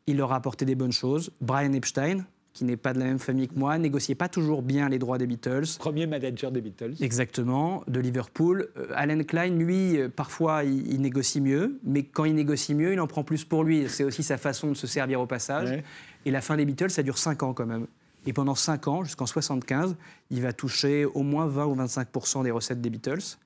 Il 0.06 0.18
leur 0.18 0.32
a 0.32 0.38
apporté 0.38 0.64
des 0.66 0.76
bonnes 0.76 0.94
choses. 0.94 1.32
Brian 1.42 1.74
Epstein, 1.74 2.26
qui 2.54 2.64
n'est 2.64 2.78
pas 2.78 2.94
de 2.94 3.00
la 3.00 3.06
même 3.06 3.20
famille 3.20 3.48
que 3.48 3.56
moi, 3.56 3.78
négociait 3.78 4.16
pas 4.16 4.30
toujours 4.30 4.62
bien 4.62 4.88
les 4.88 5.00
droits 5.00 5.18
des 5.18 5.28
Beatles. 5.28 5.66
Premier 5.80 6.08
manager 6.08 6.52
des 6.52 6.62
Beatles. 6.62 6.94
Exactement, 7.02 7.84
de 7.88 8.00
Liverpool. 8.00 8.70
Euh, 8.78 8.88
Alan 8.96 9.22
Klein, 9.24 9.50
lui, 9.50 10.00
euh, 10.00 10.08
parfois, 10.08 10.64
il, 10.64 10.88
il 10.92 11.02
négocie 11.02 11.42
mieux, 11.42 11.78
mais 11.84 12.04
quand 12.04 12.24
il 12.24 12.36
négocie 12.36 12.74
mieux, 12.74 12.94
il 12.94 13.00
en 13.02 13.08
prend 13.08 13.24
plus 13.24 13.44
pour 13.44 13.64
lui. 13.64 13.90
C'est 13.90 14.06
aussi 14.06 14.24
sa 14.24 14.38
façon 14.38 14.70
de 14.70 14.76
se 14.76 14.88
servir 14.88 15.20
au 15.20 15.28
passage. 15.28 15.70
Ouais. 15.70 15.84
Et 16.26 16.32
la 16.32 16.42
fin 16.42 16.56
des 16.56 16.66
Beatles, 16.66 16.90
ça 16.90 17.04
dure 17.04 17.18
5 17.18 17.44
ans 17.44 17.54
quand 17.54 17.66
même. 17.66 17.88
Et 18.28 18.34
pendant 18.34 18.56
5 18.56 18.88
ans, 18.90 19.04
jusqu'en 19.06 19.26
75, 19.26 19.96
il 20.32 20.42
va 20.42 20.52
toucher 20.52 21.06
au 21.06 21.24
moins 21.24 21.48
20 21.48 21.66
ou 21.66 21.76
25% 21.78 22.44
des 22.44 22.52
recettes 22.52 22.82
des 22.82 22.90
Beatles 22.90 23.38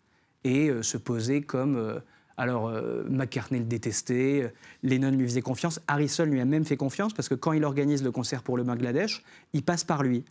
et 0.44 0.70
euh, 0.70 0.82
se 0.82 0.98
poser 0.98 1.42
comme. 1.42 1.78
euh, 1.78 2.00
alors, 2.36 2.70
euh, 2.70 3.04
McCartney 3.08 3.60
le 3.60 3.66
détestait, 3.66 4.52
Lennon 4.82 5.12
lui 5.12 5.28
faisait 5.28 5.44
confiance, 5.44 5.80
Harrison 5.88 6.26
lui 6.26 6.42
a 6.42 6.46
même 6.46 6.66
fait 6.66 6.78
confiance 6.78 7.14
parce 7.14 7.30
que 7.30 7.36
quand 7.36 7.52
il 7.52 7.64
organise 7.64 8.04
le 8.04 8.12
concert 8.12 8.42
pour 8.42 8.58
le 8.58 8.64
Bangladesh, 8.64 9.22
il 9.54 9.62
passe 9.62 9.84
par 9.84 10.02
lui. 10.02 10.24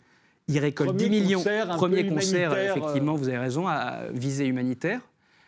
Il 0.49 0.59
récolte 0.59 0.89
Premier 0.89 1.07
10 1.07 1.09
millions. 1.09 1.39
concert 1.39 1.71
un 1.71 1.77
premier 1.77 2.07
concert, 2.09 2.57
effectivement, 2.57 3.15
vous 3.15 3.29
avez 3.29 3.37
raison, 3.37 3.67
à 3.67 4.01
visée 4.11 4.45
humanitaire, 4.45 4.99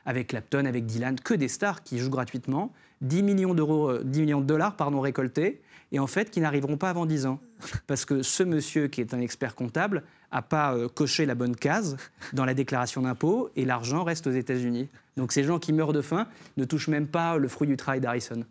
avec 0.06 0.28
Clapton, 0.28 0.64
avec 0.64 0.86
Dylan, 0.86 1.20
que 1.20 1.34
des 1.34 1.50
stars 1.50 1.84
qui 1.84 1.98
jouent 1.98 2.12
gratuitement. 2.12 2.72
10 3.04 3.24
millions, 3.24 3.54
d'euros, 3.54 3.90
euh, 3.90 4.02
10 4.04 4.22
millions 4.22 4.42
de 4.42 4.46
dollars 4.46 4.76
pardon, 4.76 5.00
récoltés, 5.00 5.62
et 5.92 6.00
en 6.00 6.08
fait 6.08 6.32
qui 6.32 6.42
n'arriveront 6.42 6.78
pas 6.78 6.90
avant 6.90 7.06
10 7.06 7.28
ans. 7.28 7.40
Parce 7.88 8.06
que 8.06 8.24
ce 8.24 8.44
monsieur, 8.44 8.88
qui 8.88 9.02
est 9.02 9.14
un 9.14 9.22
expert 9.22 9.56
comptable, 9.56 10.04
n'a 10.32 10.42
pas 10.42 10.76
euh, 10.76 10.88
coché 10.88 11.26
la 11.26 11.36
bonne 11.36 11.56
case 11.56 11.98
dans 12.34 12.46
la 12.46 12.54
déclaration 12.54 13.02
d'impôt, 13.02 13.50
et 13.56 13.66
l'argent 13.66 14.04
reste 14.04 14.28
aux 14.28 14.32
États-Unis. 14.32 14.90
Donc 15.18 15.32
ces 15.32 15.44
gens 15.44 15.60
qui 15.60 15.74
meurent 15.74 15.94
de 15.94 16.02
faim 16.02 16.28
ne 16.58 16.66
touchent 16.66 16.88
même 16.88 17.08
pas 17.08 17.38
le 17.38 17.48
fruit 17.48 17.68
du 17.68 17.78
travail 17.78 18.02
d'Harrison. 18.02 18.44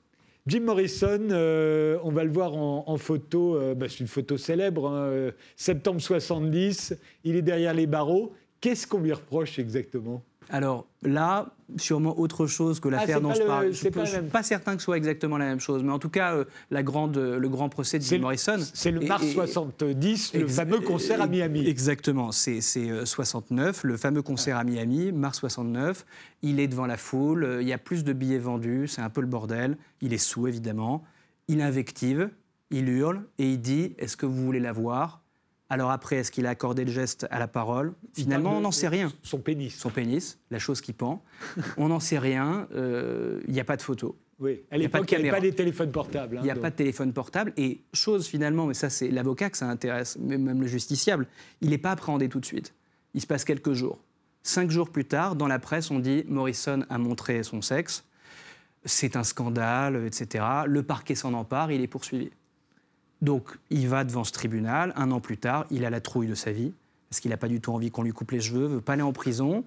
Jim 0.48 0.60
Morrison, 0.60 1.28
euh, 1.30 1.98
on 2.02 2.10
va 2.10 2.24
le 2.24 2.32
voir 2.32 2.54
en, 2.56 2.96
photo, 2.96 3.56
euh, 3.56 3.74
bah, 3.76 3.86
c'est 3.88 4.00
une 4.00 4.08
photo 4.08 4.36
célèbre, 4.36 4.88
hein, 4.88 5.04
euh, 5.04 5.30
septembre 5.54 6.00
70, 6.00 6.96
il 7.22 7.36
est 7.36 7.42
derrière 7.42 7.74
les 7.74 7.86
barreaux. 7.86 8.32
Qu'est-ce 8.60 8.88
qu'on 8.88 8.98
lui 8.98 9.12
reproche 9.12 9.60
exactement? 9.60 10.20
Alors 10.50 10.86
là, 11.02 11.46
sûrement 11.76 12.18
autre 12.18 12.46
chose 12.46 12.78
que 12.80 12.88
l'affaire 12.88 13.16
c'est 13.16 13.22
dont 13.22 13.32
je 13.32 13.40
le- 13.40 13.46
parle. 13.46 13.64
Je 13.72 13.88
ne 13.88 14.04
suis 14.04 14.16
même. 14.16 14.28
pas 14.28 14.42
certain 14.42 14.74
que 14.74 14.80
ce 14.80 14.84
soit 14.84 14.96
exactement 14.98 15.38
la 15.38 15.46
même 15.46 15.60
chose, 15.60 15.82
mais 15.82 15.92
en 15.92 15.98
tout 15.98 16.10
cas, 16.10 16.34
euh, 16.34 16.44
la 16.70 16.82
grande, 16.82 17.16
le 17.16 17.48
grand 17.48 17.68
procès 17.70 17.98
de 17.98 18.04
Jim 18.04 18.18
Morrison. 18.18 18.58
C'est 18.74 18.90
le 18.90 19.02
Et- 19.02 19.06
mars 19.08 19.24
et- 19.24 19.32
70, 19.32 20.34
le 20.34 20.46
fameux 20.48 20.80
concert 20.80 21.22
à 21.22 21.26
Miami. 21.26 21.66
Exactement, 21.66 22.32
c'est 22.32 22.60
c'est, 22.60 22.90
euh, 22.90 23.06
69, 23.06 23.84
le 23.84 23.96
fameux 23.96 24.22
concert 24.22 24.56
à 24.58 24.64
Miami, 24.64 25.12
mars 25.12 25.38
69. 25.38 26.04
Il 26.42 26.60
est 26.60 26.68
devant 26.68 26.86
la 26.86 26.96
foule, 26.98 27.44
euh, 27.44 27.62
il 27.62 27.68
y 27.68 27.72
a 27.72 27.78
plus 27.78 28.04
de 28.04 28.12
billets 28.12 28.38
vendus, 28.38 28.88
c'est 28.88 29.00
un 29.00 29.10
peu 29.10 29.20
le 29.22 29.26
bordel. 29.26 29.78
Il 30.02 30.12
est 30.12 30.18
sous, 30.18 30.46
évidemment. 30.48 31.02
Il 31.48 31.62
invective, 31.62 32.28
il 32.70 32.88
hurle 32.88 33.22
et 33.38 33.50
il 33.52 33.60
dit 33.60 33.94
Est-ce 33.98 34.16
que 34.18 34.26
vous 34.26 34.44
voulez 34.44 34.60
la 34.60 34.72
voir? 34.72 35.21
Alors 35.72 35.90
après, 35.90 36.16
est-ce 36.16 36.30
qu'il 36.30 36.44
a 36.44 36.50
accordé 36.50 36.84
le 36.84 36.92
geste 36.92 37.26
à 37.30 37.38
la 37.38 37.48
parole? 37.48 37.94
Finalement, 38.12 38.58
on 38.58 38.60
n'en 38.60 38.72
sait 38.72 38.88
rien. 38.88 39.10
Son 39.22 39.38
pénis. 39.38 39.74
Son 39.74 39.88
pénis, 39.88 40.38
la 40.50 40.58
chose 40.58 40.82
qui 40.82 40.92
pend. 40.92 41.24
on 41.78 41.88
n'en 41.88 41.98
sait 41.98 42.18
rien, 42.18 42.68
euh, 42.74 43.40
il 43.46 43.54
n'y 43.54 43.60
a 43.60 43.64
pas 43.64 43.78
de 43.78 43.82
photo. 43.82 44.18
Oui, 44.38 44.60
à 44.70 44.76
y 44.76 44.84
a 44.84 44.90
pas 44.90 44.98
de 44.98 45.04
l'époque, 45.04 45.12
il 45.12 45.22
n'y 45.22 45.28
avait 45.30 45.30
pas 45.30 45.40
des 45.40 45.54
téléphones 45.54 45.90
portables. 45.90 46.36
Il 46.40 46.42
n'y 46.42 46.50
a 46.50 46.52
hein, 46.52 46.56
pas 46.60 46.68
de 46.68 46.76
téléphone 46.76 47.14
portable. 47.14 47.54
Et 47.56 47.80
chose 47.94 48.26
finalement, 48.26 48.66
mais 48.66 48.74
ça 48.74 48.90
c'est 48.90 49.08
l'avocat 49.08 49.48
que 49.48 49.56
ça 49.56 49.66
intéresse, 49.66 50.18
même 50.18 50.60
le 50.60 50.66
justiciable, 50.66 51.26
il 51.62 51.70
n'est 51.70 51.78
pas 51.78 51.92
appréhendé 51.92 52.28
tout 52.28 52.40
de 52.40 52.44
suite. 52.44 52.74
Il 53.14 53.22
se 53.22 53.26
passe 53.26 53.46
quelques 53.46 53.72
jours. 53.72 53.98
Cinq 54.42 54.70
jours 54.70 54.90
plus 54.90 55.06
tard, 55.06 55.36
dans 55.36 55.48
la 55.48 55.58
presse, 55.58 55.90
on 55.90 56.00
dit 56.00 56.24
Morrison 56.28 56.84
a 56.90 56.98
montré 56.98 57.42
son 57.44 57.62
sexe, 57.62 58.04
c'est 58.84 59.16
un 59.16 59.24
scandale, 59.24 60.04
etc. 60.04 60.44
Le 60.66 60.82
parquet 60.82 61.14
s'en 61.14 61.32
empare, 61.32 61.72
il 61.72 61.80
est 61.80 61.86
poursuivi. 61.86 62.30
Donc 63.22 63.56
il 63.70 63.88
va 63.88 64.04
devant 64.04 64.24
ce 64.24 64.32
tribunal, 64.32 64.92
un 64.96 65.10
an 65.12 65.20
plus 65.20 65.38
tard, 65.38 65.64
il 65.70 65.86
a 65.86 65.90
la 65.90 66.00
trouille 66.00 66.26
de 66.26 66.34
sa 66.34 66.52
vie, 66.52 66.72
parce 67.08 67.20
qu'il 67.20 67.30
n'a 67.30 67.36
pas 67.36 67.48
du 67.48 67.60
tout 67.60 67.72
envie 67.72 67.90
qu'on 67.90 68.02
lui 68.02 68.12
coupe 68.12 68.32
les 68.32 68.40
cheveux, 68.40 68.66
veut 68.66 68.80
pas 68.80 68.94
aller 68.94 69.02
en 69.02 69.12
prison. 69.12 69.64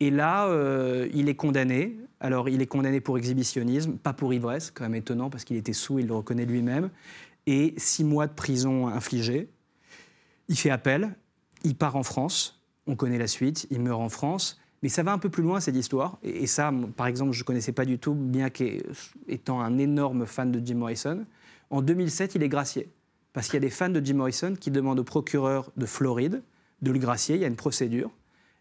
Et 0.00 0.10
là, 0.10 0.46
euh, 0.48 1.08
il 1.14 1.28
est 1.28 1.34
condamné. 1.34 1.96
Alors, 2.20 2.48
il 2.48 2.62
est 2.62 2.66
condamné 2.66 3.00
pour 3.00 3.18
exhibitionnisme, 3.18 3.92
pas 3.92 4.12
pour 4.12 4.32
ivresse, 4.32 4.70
quand 4.70 4.84
même 4.84 4.94
étonnant, 4.94 5.30
parce 5.30 5.44
qu'il 5.44 5.56
était 5.56 5.72
sous, 5.72 5.98
il 5.98 6.06
le 6.06 6.14
reconnaît 6.14 6.46
lui-même. 6.46 6.90
Et 7.46 7.74
six 7.76 8.04
mois 8.04 8.26
de 8.26 8.32
prison 8.32 8.88
infligés. 8.88 9.48
Il 10.48 10.56
fait 10.56 10.70
appel, 10.70 11.14
il 11.64 11.74
part 11.74 11.96
en 11.96 12.02
France, 12.02 12.62
on 12.86 12.94
connaît 12.94 13.18
la 13.18 13.26
suite, 13.26 13.66
il 13.70 13.80
meurt 13.80 14.00
en 14.00 14.08
France. 14.08 14.60
Mais 14.82 14.88
ça 14.88 15.02
va 15.02 15.12
un 15.12 15.18
peu 15.18 15.30
plus 15.30 15.42
loin, 15.42 15.60
cette 15.60 15.76
histoire. 15.76 16.18
Et, 16.22 16.46
ça, 16.46 16.72
par 16.96 17.06
exemple, 17.06 17.32
je 17.32 17.40
ne 17.40 17.44
connaissais 17.44 17.72
pas 17.72 17.84
du 17.84 17.98
tout, 17.98 18.14
bien 18.14 18.50
qu'étant 18.50 19.60
un 19.60 19.78
énorme 19.78 20.26
fan 20.26 20.52
de 20.52 20.64
Jim 20.64 20.76
Morrison. 20.76 21.24
En 21.70 21.82
2007, 21.82 22.34
il 22.34 22.42
est 22.42 22.48
gracié. 22.48 22.88
Parce 23.32 23.46
qu'il 23.46 23.54
y 23.54 23.58
a 23.58 23.60
des 23.60 23.70
fans 23.70 23.88
de 23.88 24.04
Jim 24.04 24.14
Morrison 24.14 24.54
qui 24.58 24.70
demandent 24.70 25.00
au 25.00 25.04
procureur 25.04 25.70
de 25.76 25.86
Floride 25.86 26.42
de 26.82 26.90
le 26.90 26.98
gracier. 26.98 27.36
Il 27.36 27.42
y 27.42 27.44
a 27.44 27.48
une 27.48 27.56
procédure. 27.56 28.10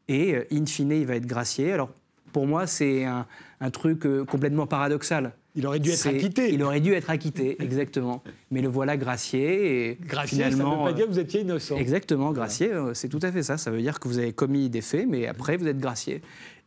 Et 0.07 0.35
euh, 0.35 0.45
in 0.51 0.65
fine, 0.65 0.91
il 0.91 1.05
va 1.05 1.15
être 1.15 1.25
gracié. 1.25 1.71
Alors, 1.71 1.91
pour 2.33 2.45
moi, 2.45 2.67
c'est 2.67 3.05
un, 3.05 3.25
un 3.61 3.71
truc 3.71 4.05
euh, 4.05 4.25
complètement 4.25 4.67
paradoxal. 4.67 5.33
Il 5.55 5.65
aurait 5.65 5.79
dû 5.79 5.89
être 5.89 6.07
acquitté. 6.07 6.53
Il 6.53 6.61
aurait 6.63 6.81
dû 6.81 6.93
être 6.93 7.09
acquitté, 7.09 7.55
exactement. 7.63 8.21
Mais 8.51 8.61
le 8.61 8.67
voilà 8.67 8.97
gracié. 8.97 9.89
Et 9.89 9.97
Gracié, 10.01 10.39
ça 10.39 10.45
ne 10.45 10.51
finalement, 10.51 10.83
veut 10.83 10.91
pas 10.91 10.93
dire 10.93 11.05
que 11.05 11.11
vous 11.11 11.19
étiez 11.19 11.41
innocent. 11.41 11.77
Exactement, 11.77 12.33
gracié, 12.33 12.73
euh, 12.73 12.93
c'est 12.93 13.07
tout 13.07 13.19
à 13.21 13.31
fait 13.31 13.43
ça. 13.43 13.57
Ça 13.57 13.71
veut 13.71 13.81
dire 13.81 13.99
que 13.99 14.07
vous 14.09 14.19
avez 14.19 14.33
commis 14.33 14.69
des 14.69 14.81
faits, 14.81 15.07
mais 15.07 15.27
après, 15.27 15.55
vous 15.55 15.67
êtes 15.67 15.79
gracié. 15.79 16.21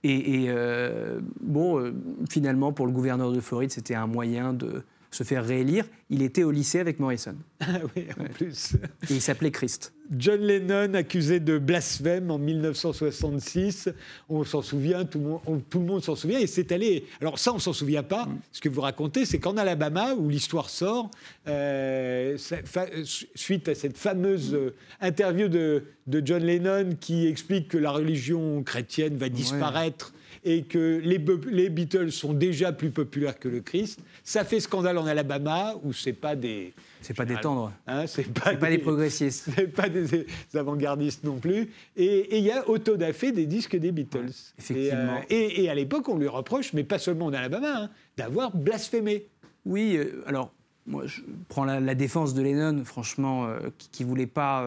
Et, 0.04 0.44
et, 0.44 0.46
euh, 0.48 1.20
bon, 1.40 1.78
euh, 1.78 1.92
finalement, 2.30 2.72
pour 2.72 2.86
le 2.86 2.92
gouverneur 2.92 3.30
de 3.30 3.40
Floride, 3.40 3.70
c'était 3.70 3.94
un 3.94 4.06
moyen 4.06 4.54
de 4.54 4.82
se 5.10 5.24
faire 5.24 5.44
réélire. 5.44 5.84
Il 6.10 6.22
était 6.22 6.42
au 6.44 6.50
lycée 6.50 6.80
avec 6.80 6.98
Morrison. 7.00 7.34
Ah 7.60 7.80
oui, 7.96 8.06
en 8.20 8.24
plus. 8.24 8.74
Et 9.10 9.14
il 9.14 9.20
s'appelait 9.20 9.50
Christ. 9.50 9.92
John 10.16 10.40
Lennon 10.40 10.94
accusé 10.94 11.38
de 11.40 11.58
blasphème 11.58 12.30
en 12.30 12.38
1966. 12.38 13.90
On 14.28 14.44
s'en 14.44 14.62
souvient, 14.62 15.04
tout 15.04 15.18
le 15.18 15.24
monde, 15.24 15.40
on- 15.46 15.58
tout 15.58 15.80
le 15.80 15.84
monde 15.86 16.02
s'en 16.04 16.14
souvient. 16.14 16.38
Et 16.38 16.46
c'est 16.46 16.72
allé. 16.72 17.04
Alors, 17.20 17.38
ça, 17.38 17.52
on 17.52 17.58
s'en 17.58 17.72
souvient 17.72 18.02
pas. 18.02 18.26
Mm. 18.26 18.38
Ce 18.52 18.60
que 18.60 18.68
vous 18.68 18.80
racontez, 18.80 19.24
c'est 19.26 19.38
qu'en 19.38 19.56
Alabama, 19.56 20.14
où 20.14 20.28
l'histoire 20.28 20.70
sort, 20.70 21.10
euh, 21.46 22.36
fa- 22.64 22.86
suite 23.34 23.68
à 23.68 23.74
cette 23.74 23.98
fameuse 23.98 24.54
euh, 24.54 24.74
interview 25.00 25.48
de, 25.48 25.84
de 26.06 26.22
John 26.24 26.42
Lennon 26.44 26.90
qui 27.00 27.26
explique 27.26 27.68
que 27.68 27.78
la 27.78 27.90
religion 27.90 28.62
chrétienne 28.62 29.16
va 29.16 29.28
disparaître. 29.28 30.12
Et 30.50 30.62
que 30.62 30.98
les, 31.04 31.18
Be- 31.18 31.46
les 31.50 31.68
Beatles 31.68 32.10
sont 32.10 32.32
déjà 32.32 32.72
plus 32.72 32.88
populaires 32.90 33.38
que 33.38 33.48
le 33.50 33.60
Christ. 33.60 34.00
Ça 34.24 34.44
fait 34.44 34.60
scandale 34.60 34.96
en 34.96 35.04
Alabama, 35.06 35.74
où 35.82 35.92
c'est 35.92 36.14
pas 36.14 36.36
des. 36.36 36.72
C'est 37.02 37.14
pas 37.14 37.26
détendre. 37.26 37.70
Hein, 37.86 38.06
c'est 38.06 38.26
pas, 38.32 38.54
des 38.54 38.78
progressistes. 38.78 39.50
c'est 39.54 39.66
pas 39.68 39.90
des 39.90 40.26
avant-gardistes 40.54 41.22
non 41.24 41.38
plus. 41.38 41.68
Et 41.96 42.38
il 42.38 42.44
y 42.44 42.50
a 42.50 42.66
autodafé 42.66 43.30
des 43.30 43.44
disques 43.44 43.76
des 43.76 43.92
Beatles. 43.92 44.30
effectivement. 44.58 45.18
Et, 45.28 45.34
euh, 45.34 45.48
et- 45.48 45.64
et 45.64 45.68
à 45.70 45.74
l'époque, 45.74 46.08
on 46.08 46.16
lui 46.16 46.28
reproche, 46.28 46.72
mais 46.72 46.82
pas 46.82 46.98
seulement 46.98 47.26
en 47.26 47.32
Alabama, 47.34 47.82
hein, 47.84 47.90
d'avoir 48.16 48.56
blasphémé. 48.56 49.26
Oui, 49.66 49.96
euh, 49.98 50.22
alors, 50.26 50.50
moi, 50.86 51.02
je 51.06 51.20
prends 51.50 51.64
la, 51.66 51.78
la 51.78 51.94
défense 51.94 52.32
de 52.32 52.40
Lennon, 52.40 52.82
franchement, 52.86 53.46
euh, 53.48 53.58
qui 53.92 54.02
ne 54.04 54.08
voulait 54.08 54.26
pas 54.26 54.64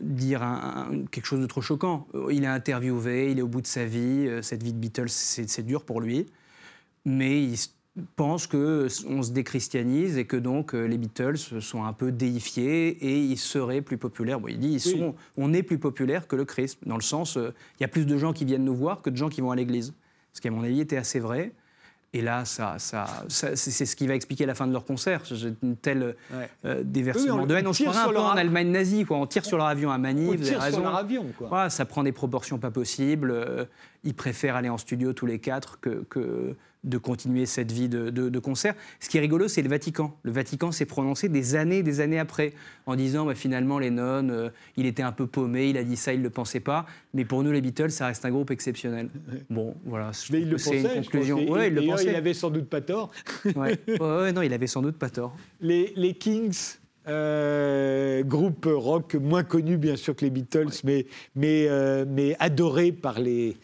dire 0.00 0.42
un- 0.42 0.88
un- 0.92 1.06
quelque 1.10 1.26
chose 1.26 1.40
de 1.40 1.46
trop 1.46 1.62
choquant. 1.62 2.06
Il 2.30 2.44
est 2.44 2.48
interviewé, 2.48 3.30
il 3.30 3.38
est 3.38 3.42
au 3.42 3.48
bout 3.48 3.62
de 3.62 3.66
sa 3.66 3.84
vie, 3.84 4.26
euh, 4.26 4.42
cette 4.42 4.62
vie 4.62 4.72
de 4.72 4.78
Beatles, 4.78 5.08
c'est 5.08 5.64
dur 5.64 5.84
pour 5.84 6.00
lui. 6.00 6.26
Mais 7.04 7.42
il 7.42 7.56
pense 8.14 8.46
qu'on 8.46 8.88
se 9.22 9.30
déchristianise 9.32 10.18
et 10.18 10.26
que 10.26 10.36
donc 10.36 10.74
euh, 10.74 10.84
les 10.86 10.98
Beatles 10.98 11.38
sont 11.38 11.84
un 11.84 11.94
peu 11.94 12.12
déifiés 12.12 12.88
et 12.88 13.18
ils 13.20 13.38
seraient 13.38 13.80
plus 13.80 13.96
populaires. 13.96 14.38
Bon, 14.38 14.48
il 14.48 14.58
dit, 14.58 14.68
ils 14.72 14.92
Oui. 14.92 14.98
sont, 14.98 15.14
on 15.38 15.54
est 15.54 15.62
plus 15.62 15.78
populaire 15.78 16.26
que 16.28 16.36
le 16.36 16.44
Christ, 16.44 16.78
dans 16.84 16.96
le 16.96 17.02
sens, 17.02 17.38
euh, 17.38 17.54
il 17.78 17.82
y 17.82 17.84
a 17.84 17.88
plus 17.88 18.04
de 18.06 18.18
gens 18.18 18.34
qui 18.34 18.44
viennent 18.44 18.64
nous 18.64 18.74
voir 18.76 19.00
que 19.00 19.08
de 19.08 19.16
gens 19.16 19.30
qui 19.30 19.40
vont 19.40 19.50
à 19.50 19.56
l'église. 19.56 19.94
Ce 20.34 20.42
qui, 20.42 20.48
à 20.48 20.50
mon 20.50 20.62
avis, 20.62 20.80
était 20.80 20.98
assez 20.98 21.20
vrai. 21.20 21.52
Et 22.16 22.22
là, 22.22 22.46
ça, 22.46 22.76
ça, 22.78 23.04
ça- 23.28 23.54
c'est 23.56 23.84
ce 23.84 23.94
qui 23.94 24.06
va 24.06 24.14
expliquer 24.14 24.46
la 24.46 24.54
fin 24.54 24.66
de 24.66 24.72
leur 24.72 24.86
concert. 24.86 25.20
J'ai 25.30 25.52
une 25.62 25.76
telle 25.76 26.16
Ouais. 26.32 26.48
euh, 26.64 26.82
déversement 26.82 27.34
Oui, 27.34 27.40
on- 27.42 27.46
de 27.46 27.54
haine. 27.54 27.66
on 27.66 27.70
On 27.70 27.72
se 27.74 27.82
croirait 27.82 28.00
un 28.00 28.06
peu 28.06 28.14
leur 28.14 28.24
en 28.24 28.36
Allemagne 28.38 28.70
nazie. 28.70 29.04
Quoi. 29.04 29.18
On 29.18 29.26
tire 29.26 29.44
sur 29.44 29.58
leur 29.58 29.66
avion 29.66 29.90
à 29.90 29.98
Manille, 29.98 30.24
On 30.28 30.28
vous 30.28 30.34
avez 30.40 30.44
tire 30.44 30.60
raison. 30.60 30.76
sur 30.78 30.84
leur 30.84 30.96
avion, 30.96 31.26
quoi. 31.36 31.48
Voilà, 31.48 31.68
ça 31.68 31.84
prend 31.84 32.02
des 32.02 32.12
proportions 32.12 32.56
pas 32.58 32.70
possibles. 32.70 33.30
Euh, 33.30 33.66
ils 34.02 34.14
préfèrent 34.14 34.56
aller 34.56 34.70
en 34.70 34.78
studio 34.78 35.12
tous 35.12 35.26
les 35.26 35.40
quatre 35.40 35.78
que, 35.80 36.04
que 36.08 36.54
de 36.86 36.98
continuer 36.98 37.44
cette 37.46 37.72
vie 37.72 37.88
de, 37.88 38.10
de- 38.10 38.28
de 38.28 38.38
concert. 38.38 38.74
Ce 39.00 39.08
qui 39.08 39.18
est 39.18 39.20
rigolo, 39.20 39.48
c'est 39.48 39.60
le 39.62 39.68
Vatican. 39.68 40.16
Le 40.22 40.30
Vatican 40.32 40.72
s'est 40.72 40.86
prononcé 40.86 41.28
des 41.28 41.54
années, 41.56 41.82
des 41.82 42.00
années 42.00 42.18
après, 42.18 42.52
en 42.86 42.96
disant 42.96 43.26
bah, 43.26 43.34
finalement 43.34 43.78
Lennon, 43.78 44.28
euh, 44.30 44.48
il 44.76 44.86
était 44.86 45.02
un 45.02 45.12
peu 45.12 45.26
paumé, 45.26 45.68
il 45.70 45.76
a 45.76 45.82
dit 45.84 45.96
ça, 45.96 46.12
il 46.14 46.20
ne 46.20 46.24
le 46.24 46.30
pensait 46.30 46.60
pas. 46.60 46.86
Mais 47.12 47.24
pour 47.24 47.42
nous, 47.42 47.50
les 47.52 47.60
Beatles, 47.60 47.90
ça 47.90 48.06
reste 48.06 48.24
un 48.24 48.30
groupe 48.30 48.50
exceptionnel. 48.50 49.08
Bon, 49.50 49.74
voilà. 49.84 50.10
je 50.12 50.32
Mais 50.32 50.40
il 50.42 50.48
le 50.48 50.56
pensait. 50.56 50.80
Une 50.80 50.88
je 51.04 51.10
conclusion. 51.10 51.38
Et- 51.38 51.50
Ouais, 51.50 51.68
il 51.68 51.74
le 51.74 51.82
pensait. 51.86 52.04
il 52.06 52.14
avait 52.14 52.34
sans 52.34 52.50
doute 52.50 52.68
pas 52.68 52.80
tort. 52.80 53.10
Ouais. 53.56 53.78
Non, 54.32 54.42
il 54.42 54.52
avait 54.52 54.66
sans 54.66 54.82
doute 54.82 54.96
pas 54.96 55.10
tort. 55.10 55.36
Les, 55.60 55.92
les 55.96 56.14
Kings, 56.14 56.56
euh, 57.08 58.22
groupe 58.22 58.66
rock 58.70 59.14
moins 59.14 59.44
connu 59.44 59.76
bien 59.76 59.96
sûr 59.96 60.14
que 60.16 60.24
les 60.24 60.30
Beatles, 60.30 60.68
mais, 60.84 61.06
mais, 61.34 61.66
euh, 61.68 62.04
mais 62.08 62.36
adoré 62.38 62.92
par 62.92 63.18
les. 63.20 63.56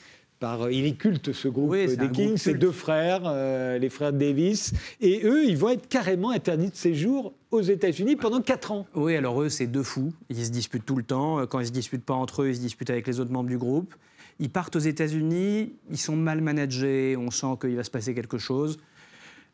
Par, 0.43 0.73
il 0.73 0.87
est 0.87 0.95
culte 0.95 1.33
ce 1.33 1.47
groupe 1.47 1.71
Oui, 1.71 1.87
euh, 1.89 1.95
des 1.95 2.11
Kings, 2.11 2.37
c'est 2.37 2.55
deux 2.55 2.73
frères, 2.73 3.23
euh, 3.27 3.79
les 3.79 3.89
frères 3.89 4.13
Davis, 4.13 4.75
et 5.01 5.21
eux, 5.25 5.45
ils 5.45 5.57
vont 5.57 5.69
être 5.69 5.89
carrément 5.89 6.31
interdits 6.31 6.71
de 6.71 6.75
séjour 6.75 7.33
aux 7.53 7.61
États-Unis 7.61 8.17
pendant 8.17 8.41
quatre 8.41 8.73
ans. 8.73 8.85
Oui, 8.97 9.15
alors 9.15 9.41
eux, 9.41 9.49
c'est 9.49 9.69
deux 9.69 9.85
fous. 9.85 10.13
Ils 10.31 10.45
se 10.45 10.51
disputent 10.51 10.85
tout 10.85 10.97
le 10.97 11.05
temps. 11.05 11.39
Euh, 11.39 11.47
Quand 11.47 11.61
ils 11.61 11.67
se 11.69 11.71
disputent 11.71 12.05
pas 12.05 12.15
entre 12.15 12.43
eux, 12.43 12.49
ils 12.49 12.57
se 12.57 12.61
disputent 12.61 12.91
avec 12.91 13.07
les 13.07 13.21
autres 13.21 13.31
membres 13.31 13.51
du 13.51 13.57
groupe. 13.57 13.95
Ils 14.41 14.51
partent 14.51 14.75
aux 14.75 14.81
États-Unis, 14.81 15.75
ils 15.89 15.99
sont 15.99 16.17
mal 16.17 16.41
managés, 16.41 17.17
on 17.17 17.31
sent 17.31 17.59
qu'il 17.61 17.77
va 17.77 17.85
se 17.85 17.91
passer 17.93 18.13
quelque 18.13 18.39
chose. 18.39 18.81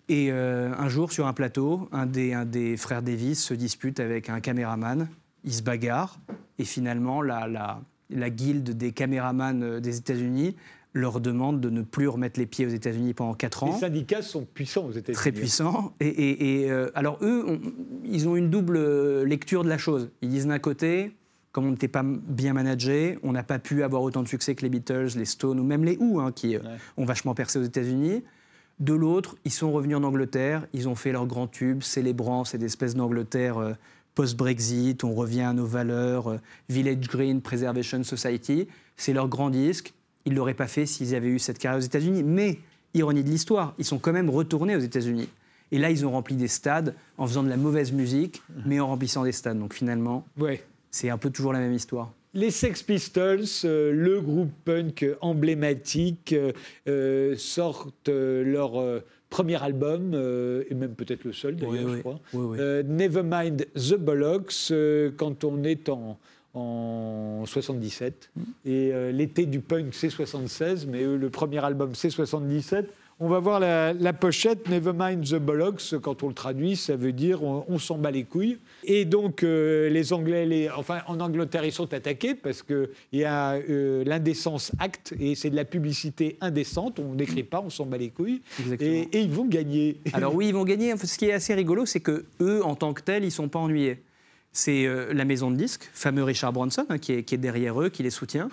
Et 0.09 0.29
euh, 0.33 0.73
un 0.75 0.89
jour, 0.89 1.13
sur 1.13 1.27
un 1.27 1.35
plateau, 1.35 1.87
un 1.93 2.07
des, 2.07 2.33
un 2.33 2.47
des 2.47 2.79
frères 2.79 3.03
Davis 3.03 3.45
se 3.45 3.53
dispute 3.53 4.01
avec 4.01 4.31
un 4.31 4.41
caméraman. 4.41 5.07
Ils 5.45 5.53
se 5.53 5.63
bagarrent. 5.63 6.19
Et 6.59 6.65
finalement, 6.65 7.21
la, 7.21 7.47
la, 7.47 7.83
la 8.09 8.31
guilde 8.31 8.71
des 8.71 8.93
caméramans 8.93 9.63
euh, 9.63 9.81
des 9.81 9.99
États-Unis 9.99 10.57
leur 10.99 11.21
demande 11.21 11.61
de 11.61 11.71
ne 11.71 11.83
plus 11.83 12.09
remettre 12.09 12.39
les 12.39 12.47
pieds 12.47 12.67
aux 12.67 12.71
États-Unis 12.71 13.15
pendant 13.15 13.35
quatre 13.35 13.65
ans 13.65 13.73
Les 13.73 13.79
syndicats 13.81 14.23
sont 14.23 14.45
puissants 14.45 14.85
aux 14.87 14.93
États-Unis. 14.93 15.15
très 15.15 15.33
puissant. 15.33 15.93
Et, 16.01 16.07
et- 16.09 16.63
et, 16.65 16.71
euh, 16.71 16.91
alors 16.95 17.19
eux, 17.23 17.45
on- 17.47 17.61
ils 18.05 18.29
ont 18.29 18.37
une 18.37 18.51
double 18.51 18.77
euh, 18.77 19.25
lecture 19.25 19.65
de 19.65 19.69
la 19.69 19.79
chose. 19.79 20.11
Ils 20.23 20.29
disent 20.29 20.47
d'un 20.47 20.59
côté, 20.59 21.13
comme 21.53 21.67
on 21.67 21.71
n'était 21.71 21.89
pas 21.89 22.03
bien 22.05 22.53
managé, 22.53 23.19
on 23.23 23.33
n'a 23.33 23.43
pas 23.43 23.59
pu 23.59 23.83
avoir 23.83 24.03
autant 24.03 24.23
de 24.23 24.29
succès 24.29 24.55
que 24.55 24.63
les 24.63 24.69
Beatles, 24.69 25.09
les 25.17 25.25
Stones 25.25 25.59
ou 25.59 25.65
même 25.65 25.85
les 25.85 25.97
Who, 25.97 26.21
hein, 26.21 26.33
qui 26.33 26.57
euh, 26.57 26.61
ont 26.97 27.05
vachement 27.05 27.35
percé 27.35 27.59
aux 27.59 27.63
États-Unis. 27.65 28.23
De 28.81 28.95
l'autre, 28.95 29.37
ils 29.45 29.51
sont 29.53 29.73
revenus 29.73 29.97
en 29.97 30.05
Angleterre, 30.05 30.67
ils 30.73 30.89
ont 30.89 30.95
fait 30.95 31.11
leur 31.11 31.27
grand 31.27 31.49
tube, 31.49 31.83
célébrant 31.83 32.45
cette 32.45 32.63
espèce 32.63 32.95
d'Angleterre 32.95 33.59
euh, 33.59 33.73
post-Brexit, 34.15 35.05
on 35.05 35.15
revient 35.15 35.43
à 35.43 35.53
nos 35.53 35.65
valeurs, 35.65 36.29
euh, 36.29 36.37
Village 36.69 37.09
Green, 37.09 37.41
Preservation 37.41 38.03
Society. 38.05 38.67
C'est 38.97 39.13
leur 39.13 39.29
grand 39.29 39.49
disque. 39.51 39.95
Ils 40.29 40.33
ne 40.33 40.37
l'auraient 40.37 40.53
pas 40.53 40.67
fait 40.69 40.85
s'ils 40.85 41.15
avaient 41.15 41.29
eu 41.29 41.39
cette 41.39 41.59
carrière 41.59 41.79
aux 41.79 41.87
États-Unis. 41.87 42.23
Mais, 42.23 42.59
ironie 42.93 43.25
de 43.25 43.31
l'histoire, 43.31 43.75
ils 43.79 43.85
sont 43.87 43.99
quand 43.99 44.13
même 44.13 44.29
retournés 44.29 44.77
aux 44.77 44.81
États-Unis. 44.81 45.27
Et 45.73 45.79
là, 45.79 45.91
ils 45.91 46.05
ont 46.05 46.11
rempli 46.11 46.37
des 46.37 46.49
stades 46.49 46.95
en 47.17 47.27
faisant 47.27 47.43
de 47.43 47.49
la 47.49 47.57
mauvaise 47.57 47.93
musique, 47.93 48.43
mais 48.67 48.79
en 48.79 48.89
remplissant 48.89 49.25
des 49.25 49.33
stades. 49.33 49.59
Donc 49.59 49.73
finalement, 49.73 50.27
Ouais. 50.39 50.63
c'est 50.91 51.09
un 51.09 51.17
peu 51.17 51.31
toujours 51.31 51.55
la 51.55 51.61
même 51.61 51.73
histoire. 51.73 52.13
Les 52.35 52.51
Sex 52.51 52.83
Pistols, 52.83 53.45
euh, 53.65 53.91
le 53.91 54.21
groupe 54.21 54.51
punk 54.67 55.07
emblématique, 55.23 56.35
euh, 56.35 56.53
euh, 56.89 57.35
sortent 57.39 58.11
euh, 58.11 58.45
leur 58.45 58.73
premier 59.31 59.63
album, 59.63 60.13
et 60.71 60.75
même 60.75 60.95
peut-être 60.95 61.25
le 61.25 61.33
seul 61.33 61.57
d'ailleurs, 61.57 61.73
Oui, 61.73 61.81
je 61.85 61.95
oui. 61.95 62.01
crois. 62.01 62.21
Oui, 62.35 62.59
Nevermind 62.87 63.67
the 63.75 63.95
Bollocks, 63.97 64.73
quand 65.17 65.45
on 65.45 65.63
est 65.65 65.89
en, 65.89 66.19
en 66.55 67.45
77. 67.47 68.31
Mm. 68.35 68.43
Et 68.65 68.93
euh, 68.93 69.13
l'été 69.13 69.47
du 69.47 69.61
punk, 69.61 69.89
c'est 69.93 70.11
76, 70.11 70.87
mais 70.87 71.03
eux, 71.03 71.17
le 71.17 71.31
premier 71.31 71.65
album, 71.65 71.95
c'est 71.95 72.11
77. 72.11 72.93
On 73.21 73.29
va 73.29 73.41
voir 73.41 73.59
la, 73.59 73.93
la 73.93 74.13
pochette, 74.13 74.69
Nevermind 74.69 75.25
the 75.25 75.41
Bollocks, 75.41 75.97
quand 76.01 76.23
on 76.23 76.29
le 76.29 76.35
traduit, 76.35 76.77
ça 76.77 76.95
veut 76.95 77.11
dire 77.11 77.43
on, 77.43 77.65
on 77.67 77.81
s'en 77.81 77.99
bat 77.99 78.13
les 78.13 78.23
couilles. 78.23 78.59
Et 78.85 79.05
donc, 79.05 79.43
euh, 79.43 79.91
les 79.91 80.13
Anglais, 80.13 80.47
les, 80.47 80.71
enfin, 80.71 81.01
en 81.09 81.19
Angleterre, 81.19 81.65
ils 81.65 81.73
sont 81.73 81.93
attaqués 81.93 82.37
parce 82.37 82.63
qu'il 82.63 82.89
y 83.13 83.25
a 83.25 83.55
euh, 83.55 84.05
l'indécence 84.05 84.71
acte, 84.79 85.15
et 85.19 85.35
c'est 85.35 85.51
de 85.51 85.57
la 85.57 85.65
publicité 85.65 86.37
indécente, 86.41 87.01
on 87.01 87.15
n'écrit 87.15 87.43
pas, 87.43 87.61
on 87.61 87.71
s'en 87.71 87.87
bat 87.87 87.99
les 87.99 88.11
couilles. 88.11 88.41
Et, 88.79 89.09
et 89.13 89.21
ils 89.23 89.33
vont 89.33 89.47
gagner. 89.47 89.97
Alors 90.13 90.37
oui, 90.37 90.49
ils 90.49 90.55
vont 90.55 90.65
gagner. 90.65 90.97
Ce 90.97 91.19
qui 91.19 91.25
est 91.25 91.33
assez 91.33 91.55
rigolo, 91.55 91.87
c'est 91.87 92.01
que 92.01 92.25
eux, 92.41 92.65
en 92.65 92.77
tant 92.77 92.95
que 92.95 93.03
tels, 93.03 93.25
ils 93.25 93.33
sont 93.33 93.49
pas 93.49 93.59
ennuyés. 93.59 94.01
C'est 94.53 94.87
euh, 94.87 95.13
la 95.13 95.25
maison 95.25 95.51
de 95.51 95.57
disques, 95.57 95.89
fameux 95.93 96.25
Richard 96.25 96.53
Branson, 96.53 96.87
hein, 96.89 96.99
qui, 96.99 97.13
est, 97.13 97.37
derrière 97.37 97.81
eux, 97.81 97.89
qui 97.89 98.03
les 98.03 98.11
soutient, 98.11 98.49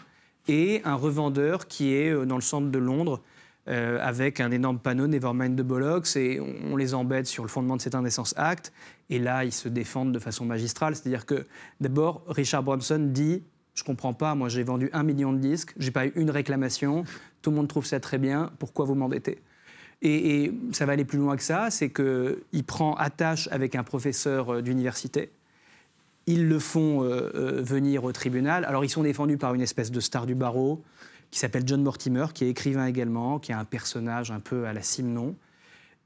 et 0.48 0.82
un 0.84 0.96
revendeur 0.96 1.68
qui 1.68 1.94
est 1.94 2.12
euh, 2.12 2.26
dans 2.26 2.36
le 2.36 2.42
centre 2.42 2.70
de 2.70 2.78
Londres 2.78 3.22
euh, 3.68 3.98
avec 4.02 4.40
un 4.40 4.52
énorme 4.52 4.78
panneau 4.78 5.08
Nevermind 5.08 5.58
the 5.58 5.64
Bollocks, 5.64 6.16
et 6.16 6.40
on, 6.40 6.76
les 6.76 6.94
embête 6.94 7.26
sur 7.26 7.44
le 7.44 7.50
fondement 7.50 7.76
de 7.76 7.82
cet 7.82 7.96
indécence 7.96 8.34
acte. 8.38 8.72
Et 9.10 9.18
là, 9.18 9.44
ils 9.44 9.52
se 9.52 9.68
défendent 9.68 10.12
de 10.12 10.20
façon 10.20 10.46
magistrale. 10.46 10.96
C'est-à-dire 10.96 11.26
que 11.26 11.48
d'abord, 11.82 12.24
Richard 12.28 12.64
Branson 12.64 13.00
dit 13.00 13.44
je 13.74 13.84
comprends 13.84 14.14
pas, 14.14 14.36
moi 14.36 14.48
j'ai 14.48 14.64
vendu 14.64 14.90
un 14.94 15.04
million 15.04 15.34
de 15.34 15.40
disques, 15.40 15.74
j'ai 15.78 15.92
pas 15.92 16.06
eu 16.06 16.14
une 16.16 16.30
réclamation, 16.30 17.04
tout 17.42 17.50
le 17.50 17.58
monde 17.58 17.68
trouve 17.68 17.86
ça 17.86 18.00
très 18.00 18.18
bien, 18.18 18.52
pourquoi 18.58 18.86
vous 18.86 18.96
m'embêtez 18.96 19.42
et, 20.02 20.54
ça 20.72 20.86
va 20.86 20.94
aller 20.94 21.06
plus 21.06 21.18
loin 21.18 21.36
que 21.36 21.44
ça, 21.44 21.70
c'est 21.72 21.90
qu'il 21.90 22.64
prend 22.66 22.96
attache 22.96 23.50
avec 23.52 23.76
un 23.76 23.84
professeur 23.84 24.62
d'université. 24.62 25.32
Ils 26.28 26.48
le 26.48 26.60
font 26.60 27.04
euh, 27.04 27.32
euh, 27.36 27.62
venir 27.62 28.04
au 28.04 28.12
tribunal. 28.12 28.66
Alors 28.66 28.84
ils 28.84 28.90
sont 28.90 29.04
défendus 29.04 29.38
par 29.38 29.54
une 29.54 29.62
espèce 29.62 29.92
de 29.92 30.00
star 30.00 30.26
du 30.26 30.36
barreau 30.36 30.84
qui 31.32 31.40
s'appelle 31.40 31.64
John 31.66 31.82
Mortimer, 31.84 32.28
qui 32.34 32.46
est 32.46 32.50
écrivain 32.50 32.86
également, 32.86 33.40
qui 33.40 33.52
est 33.52 33.56
un 33.56 33.66
personnage 33.66 34.32
un 34.32 34.40
peu 34.40 34.66
à 34.66 34.74
la 34.74 34.82
Simon. 34.82 35.36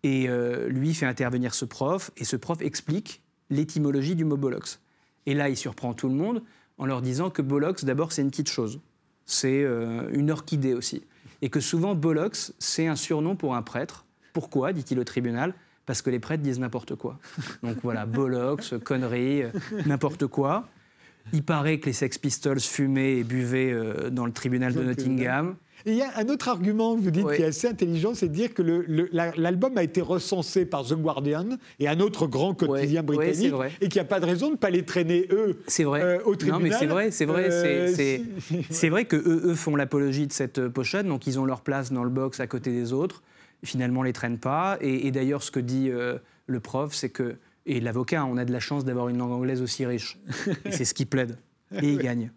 Et 0.04 0.30
euh, 0.30 0.68
lui 0.70 0.94
fait 0.94 1.06
intervenir 1.06 1.54
ce 1.54 1.66
prof, 1.66 2.12
et 2.18 2.24
ce 2.24 2.36
prof 2.36 2.62
explique 2.62 3.22
l'étymologie 3.50 4.16
du 4.16 4.26
mot 4.26 4.38
Bollocks. 4.38 4.80
Et 5.26 5.34
là, 5.34 5.50
il 5.50 5.58
surprend 5.58 5.94
tout 5.94 6.08
le 6.08 6.16
monde 6.16 6.42
en 6.78 6.86
leur 6.86 7.02
disant 7.02 7.30
que 7.30 7.42
Bollocks, 7.42 7.84
d'abord, 7.84 8.12
c'est 8.12 8.22
une 8.22 8.30
petite 8.30 8.50
chose. 8.50 8.80
C'est 9.26 9.64
une 10.12 10.32
orchidée 10.32 10.74
aussi. 10.74 11.04
Et 11.42 11.50
que 11.50 11.60
souvent, 11.60 11.96
Bollocks, 11.96 12.54
c'est 12.58 12.88
un 12.88 12.96
surnom 12.96 13.36
pour 13.36 13.56
un 13.56 13.62
prêtre. 13.62 14.06
Pourquoi, 14.34 14.72
dit-il 14.72 14.98
au 15.00 15.04
tribunal? 15.04 15.54
Parce 15.90 16.04
que 16.04 16.12
les 16.12 16.20
prêtres 16.20 16.44
disent 16.44 16.60
n'importe 16.60 16.94
quoi. 16.94 17.18
Donc 17.64 17.78
voilà, 17.82 18.06
Bollocks, 18.06 18.78
conneries, 18.84 19.42
euh, 19.42 19.50
n'importe 19.88 20.28
quoi. 20.28 20.68
Il 21.34 21.42
paraît 21.42 21.80
que 21.80 21.88
les 21.88 21.94
Sex 21.94 22.20
Pistols 22.20 22.60
fumaient 22.60 23.18
et 23.18 23.24
buvaient 23.24 23.72
euh, 23.74 24.12
dans 24.12 24.28
le 24.28 24.32
tribunal 24.32 24.72
de 24.76 24.84
Nottingham. 24.84 25.56
Et 25.88 25.94
il 25.94 25.98
y 25.98 26.04
a 26.04 26.12
un 26.18 26.28
autre 26.30 26.48
argument 26.48 26.96
que 26.96 27.02
vous 27.02 27.10
dites 27.10 27.26
Oui. 27.26 27.38
qui 27.38 27.42
est 27.42 27.46
assez 27.46 27.68
intelligent, 27.68 28.14
c'est 28.14 28.28
de 28.28 28.34
dire 28.36 28.54
que 28.54 28.62
la- 29.12 29.32
l'album 29.36 29.80
a 29.80 29.84
été 29.84 30.00
recensé 30.00 30.64
par 30.68 30.86
The 30.86 30.94
Guardian 30.94 31.58
et 31.80 31.88
un 31.88 32.00
autre 32.02 32.28
grand 32.28 32.54
quotidien 32.54 33.02
c'est 33.02 33.06
britannique 33.08 33.52
vrai. 33.52 33.72
et 33.82 33.88
qu'il 33.90 34.00
n'y 34.00 34.06
a 34.06 34.10
pas 34.10 34.20
de 34.20 34.28
raison 34.28 34.48
de 34.50 34.52
ne 34.52 34.58
pas 34.58 34.70
les 34.70 34.86
traîner, 34.86 35.26
eux, 35.32 35.58
vrai. 35.86 36.04
euh, 36.04 36.20
au 36.24 36.34
non, 36.34 36.38
tribunal. 36.38 36.62
mais 36.62 36.72
c'est 36.72 36.86
vrai, 36.86 37.10
c'est 37.10 37.26
vrai. 37.26 37.48
Euh, 37.50 37.92
c'est- 37.96 38.22
si- 38.70 38.90
vrai 38.90 39.06
que 39.06 39.16
eux, 39.16 39.42
eux 39.46 39.56
font 39.56 39.76
l'apologie 39.76 40.28
de 40.28 40.34
cette 40.34 40.68
pochette, 40.68 41.08
donc 41.08 41.26
ils 41.26 41.40
ont 41.40 41.46
leur 41.46 41.62
place 41.62 41.92
dans 41.92 42.04
le 42.04 42.12
box 42.12 42.40
à 42.40 42.46
côté 42.46 42.70
des 42.72 42.94
autres. 42.94 43.24
Finalement, 43.64 44.04
les 44.04 44.14
traîne 44.14 44.38
pas. 44.38 44.78
Et, 44.82 45.08
et 45.08 45.12
d'ailleurs, 45.12 45.44
ce 45.44 45.52
que 45.52 45.60
dit 45.60 45.90
euh, 45.90 46.18
le 46.48 46.60
prof, 46.60 46.94
c'est 46.94 47.10
que 47.10 47.38
et 47.70 47.80
l'avocat, 47.80 48.26
on 48.26 48.38
a 48.38 48.46
de 48.46 48.52
la 48.52 48.60
chance 48.60 48.84
d'avoir 48.84 49.10
une 49.10 49.20
langue 49.20 49.32
anglaise 49.32 49.62
aussi 49.62 49.86
riche. 49.86 50.18
Et 50.66 50.72
c'est 50.72 50.86
ce 50.86 50.96
qui 50.96 51.06
plaide. 51.06 51.38
Et 51.72 51.94
il 51.94 52.00
gagne. 52.00 52.32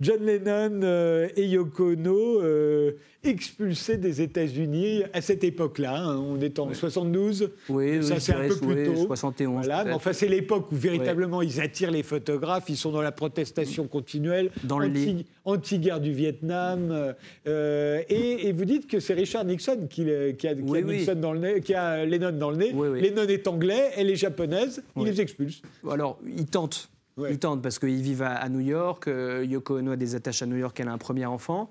John 0.00 0.24
Lennon 0.24 0.80
euh, 0.84 1.28
et 1.34 1.44
Yoko 1.46 1.90
Ono 1.94 2.40
euh, 2.40 2.92
expulsés 3.24 3.96
des 3.96 4.22
États-Unis 4.22 5.02
à 5.12 5.20
cette 5.20 5.42
époque-là. 5.42 5.96
hein. 5.96 6.16
on 6.18 6.40
est 6.40 6.60
en 6.60 6.72
72. 6.72 7.50
Oui, 7.68 8.00
Ça, 8.04 8.14
oui, 8.14 8.20
c'est 8.20 8.32
un 8.32 8.46
peu 8.46 8.56
plus 8.56 8.84
tôt. 8.84 9.06
71. 9.08 9.54
Voilà, 9.64 9.84
mais 9.84 9.92
enfin, 9.92 10.12
c'est 10.12 10.28
l'époque 10.28 10.70
où 10.70 10.76
véritablement 10.76 11.42
ils 11.42 11.60
attirent 11.60 11.90
les 11.90 12.04
photographes, 12.04 12.66
ils 12.68 12.76
sont 12.76 12.92
dans 12.92 13.02
la 13.02 13.10
protestation 13.10 13.88
continuelle, 13.88 14.52
Dans 14.62 14.80
anti, 14.80 15.26
anti-guerre 15.44 15.98
du 16.00 16.12
Vietnam. 16.12 17.14
euh, 17.48 18.00
et, 18.08 18.46
et 18.46 18.52
vous 18.52 18.64
dites 18.66 18.86
que 18.86 19.00
c'est 19.00 19.14
Richard 19.14 19.44
Nixon 19.46 19.88
qui, 19.90 20.08
a, 20.12 20.32
qui 20.32 20.46
a 20.46 20.52
Oui, 20.54 20.84
oui. 20.86 20.98
Nixon 20.98 21.16
dans 21.16 21.32
le 21.32 21.40
nez, 21.40 21.60
qui 21.60 21.74
a 21.74 22.04
Lennon 22.04 22.30
dans 22.38 22.50
le 22.50 22.56
nez. 22.56 22.72
Lennon 23.00 23.26
est 23.26 23.48
anglais, 23.48 23.90
elle 23.96 24.10
est 24.10 24.16
japonaise, 24.16 24.80
il 24.96 25.02
les 25.06 25.20
expulse. 25.20 25.60
Alors, 25.90 26.20
ils 26.24 26.46
tentent. 26.46 26.88
Ouais. 27.18 27.32
Ils 27.32 27.38
tentent 27.38 27.62
parce 27.62 27.80
qu'ils 27.80 28.00
vivent 28.00 28.22
à, 28.22 28.48
New 28.48 28.60
York. 28.60 29.08
euh, 29.08 29.44
Yoko 29.44 29.78
Ono 29.78 29.90
a 29.90 29.96
des 29.96 30.14
attaches 30.14 30.40
à 30.42 30.46
New 30.46 30.56
York, 30.56 30.78
elle 30.78 30.88
a 30.88 30.92
un 30.92 30.98
premier 30.98 31.26
enfant. 31.26 31.68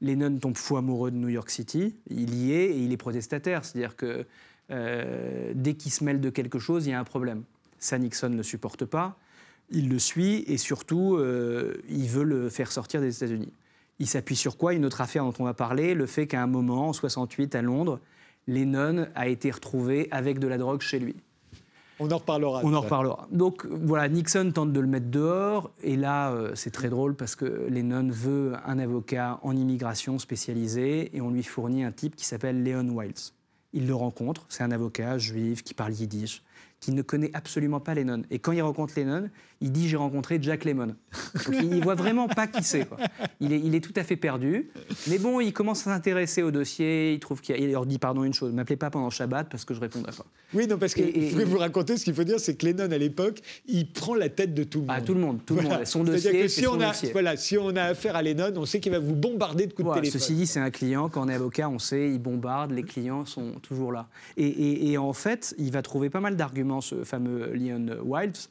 Lennon 0.00 0.36
tombe 0.38 0.56
fou 0.56 0.76
amoureux 0.76 1.12
de 1.12 1.16
New 1.16 1.28
York 1.28 1.50
City. 1.50 1.94
Il 2.10 2.34
y 2.34 2.52
est 2.52 2.66
et 2.66 2.78
il 2.78 2.92
est 2.92 2.96
protestataire. 2.96 3.64
C'est-à-dire 3.64 3.96
que 3.96 4.26
euh, 4.70 5.52
dès 5.54 5.74
qu'il 5.74 5.92
se 5.92 6.02
mêle 6.02 6.20
de 6.20 6.30
quelque 6.30 6.58
chose, 6.58 6.86
il 6.86 6.90
y 6.90 6.92
a 6.92 7.00
un 7.00 7.04
problème. 7.04 7.44
Ça, 7.78 7.96
Nixon 7.96 8.30
ne 8.30 8.42
supporte 8.42 8.84
pas. 8.84 9.16
Il 9.70 9.88
le 9.88 9.98
suit 9.98 10.44
et 10.46 10.56
surtout, 10.56 11.16
euh, 11.16 11.74
il 11.88 12.08
veut 12.08 12.24
le 12.24 12.48
faire 12.48 12.72
sortir 12.72 13.00
des 13.00 13.16
États-Unis. 13.16 13.52
Il 14.00 14.06
s'appuie 14.06 14.36
sur 14.36 14.56
quoi? 14.56 14.74
Une 14.74 14.84
autre 14.84 15.00
affaire 15.00 15.24
dont 15.24 15.34
on 15.38 15.44
va 15.44 15.54
parler, 15.54 15.94
le 15.94 16.06
fait 16.06 16.26
qu'à 16.26 16.42
un 16.42 16.46
moment, 16.46 16.88
en 16.88 16.92
68, 16.92 17.54
à 17.54 17.62
Londres, 17.62 18.00
Lennon 18.46 19.06
a 19.14 19.28
été 19.28 19.50
retrouvé 19.50 20.08
avec 20.10 20.38
de 20.38 20.48
la 20.48 20.58
drogue 20.58 20.80
chez 20.80 20.98
lui. 20.98 21.16
On 22.00 22.10
en 22.10 22.18
reparlera. 22.18 22.60
On 22.64 22.74
en 22.74 22.80
reparlera. 22.80 23.26
Donc 23.32 23.66
voilà, 23.66 24.08
Nixon 24.08 24.52
tente 24.52 24.72
de 24.72 24.80
le 24.80 24.86
mettre 24.86 25.10
dehors. 25.10 25.70
Et 25.82 25.96
là, 25.96 26.30
euh, 26.30 26.52
c'est 26.54 26.70
très 26.70 26.88
drôle 26.88 27.14
parce 27.14 27.34
que 27.34 27.66
Lennon 27.68 28.08
veut 28.10 28.52
un 28.64 28.78
avocat 28.78 29.40
en 29.42 29.56
immigration 29.56 30.18
spécialisé 30.18 31.16
et 31.16 31.20
on 31.20 31.30
lui 31.30 31.42
fournit 31.42 31.84
un 31.84 31.92
type 31.92 32.16
qui 32.16 32.24
s'appelle 32.24 32.62
Leon 32.62 32.88
Wiles. 32.88 33.32
Il 33.72 33.86
le 33.86 33.94
rencontre, 33.94 34.46
c'est 34.48 34.62
un 34.62 34.70
avocat 34.70 35.18
juif 35.18 35.62
qui 35.62 35.74
parle 35.74 35.92
yiddish, 35.92 36.42
qui 36.80 36.92
ne 36.92 37.02
connaît 37.02 37.30
absolument 37.34 37.80
pas 37.80 37.94
Lennon. 37.94 38.22
Et 38.30 38.38
quand 38.38 38.52
il 38.52 38.62
rencontre 38.62 38.94
Lennon, 38.96 39.28
il 39.60 39.72
dit 39.72 39.88
J'ai 39.88 39.96
rencontré 39.96 40.38
Jack 40.40 40.64
Lemmon. 40.64 40.94
Donc 41.34 41.56
il 41.60 41.68
ne 41.70 41.82
voit 41.82 41.96
vraiment 41.96 42.28
pas 42.28 42.46
qui 42.46 42.62
c'est. 42.62 42.86
Il 43.40 43.52
est, 43.52 43.58
il 43.60 43.74
est 43.74 43.80
tout 43.80 43.92
à 43.96 44.04
fait 44.04 44.14
perdu. 44.16 44.70
Mais 45.08 45.18
bon, 45.18 45.40
il 45.40 45.52
commence 45.52 45.80
à 45.86 45.94
s'intéresser 45.94 46.42
au 46.42 46.50
dossier. 46.52 47.14
Il 47.14 47.18
trouve 47.20 47.40
qu'il 47.40 47.56
y 47.56 47.58
a- 47.58 47.62
il 47.62 47.70
leur 47.72 47.84
dit 47.86 47.98
Pardon, 47.98 48.22
une 48.22 48.32
chose, 48.34 48.52
m'appelez 48.52 48.76
pas 48.76 48.90
pendant 48.90 49.10
Shabbat 49.10 49.48
parce 49.50 49.64
que 49.64 49.74
je 49.74 49.80
répondrai 49.80 50.12
pas. 50.12 50.24
Oui, 50.54 50.66
non, 50.68 50.78
parce 50.78 50.94
que 50.94 51.00
Et- 51.00 51.28
et- 51.28 51.44
vous 51.44 51.58
raconter 51.58 51.96
ce 51.96 52.04
qu'il 52.04 52.14
faut 52.14 52.24
dire, 52.24 52.38
c'est 52.38 52.54
que 52.54 52.64
Lennon, 52.66 52.90
à 52.92 52.98
l'époque, 52.98 53.40
il 53.66 53.90
prend 53.90 54.14
la 54.14 54.28
tête 54.28 54.54
de 54.54 54.62
tout 54.64 54.78
le 54.80 54.86
monde. 54.86 54.94
Ah, 54.96 55.02
tout 55.02 55.14
le 55.14 55.20
monde, 55.20 55.40
tout 55.44 55.56
le 55.56 55.62
monde. 55.62 55.84
Son 55.84 56.04
C'est-à-dire 56.04 56.30
dossier, 56.30 56.42
que 56.42 56.48
si 56.48 56.62
son 56.62 56.76
on, 56.76 56.80
a, 56.80 56.88
dossier. 56.88 57.10
voilà, 57.12 57.36
si 57.36 57.58
on 57.58 57.70
a 57.74 57.82
affaire 57.82 58.14
à 58.16 58.22
Lennon, 58.22 58.52
on 58.56 58.64
sait 58.66 58.78
qu'il 58.80 58.92
va 58.92 58.98
vous 59.00 59.14
bombarder 59.16 59.66
de 59.66 59.72
coups 59.72 59.86
Voilà, 59.86 60.00
de 60.00 60.06
téléphone. 60.06 60.20
ceci 60.20 60.34
dit, 60.34 60.46
c'est 60.46 60.60
un 60.60 60.70
client. 60.70 61.08
Quand 61.08 61.24
on 61.26 61.28
est 61.28 61.34
avocat, 61.34 61.68
on 61.68 61.78
sait, 61.80 62.08
il 62.10 62.18
bombarde, 62.20 62.70
les 62.70 62.84
clients 62.84 63.24
sont 63.24 63.52
toujours 63.62 63.90
là. 63.92 64.06
Et 64.36 64.96
en 64.98 65.12
fait, 65.12 65.54
il 65.58 65.72
va 65.72 65.82
trouver 65.82 66.10
pas 66.10 66.20
mal 66.20 66.36
d'arguments, 66.36 66.67
ce 66.80 67.04
fameux 67.04 67.52
Leon 67.54 68.00
Wiles, 68.04 68.48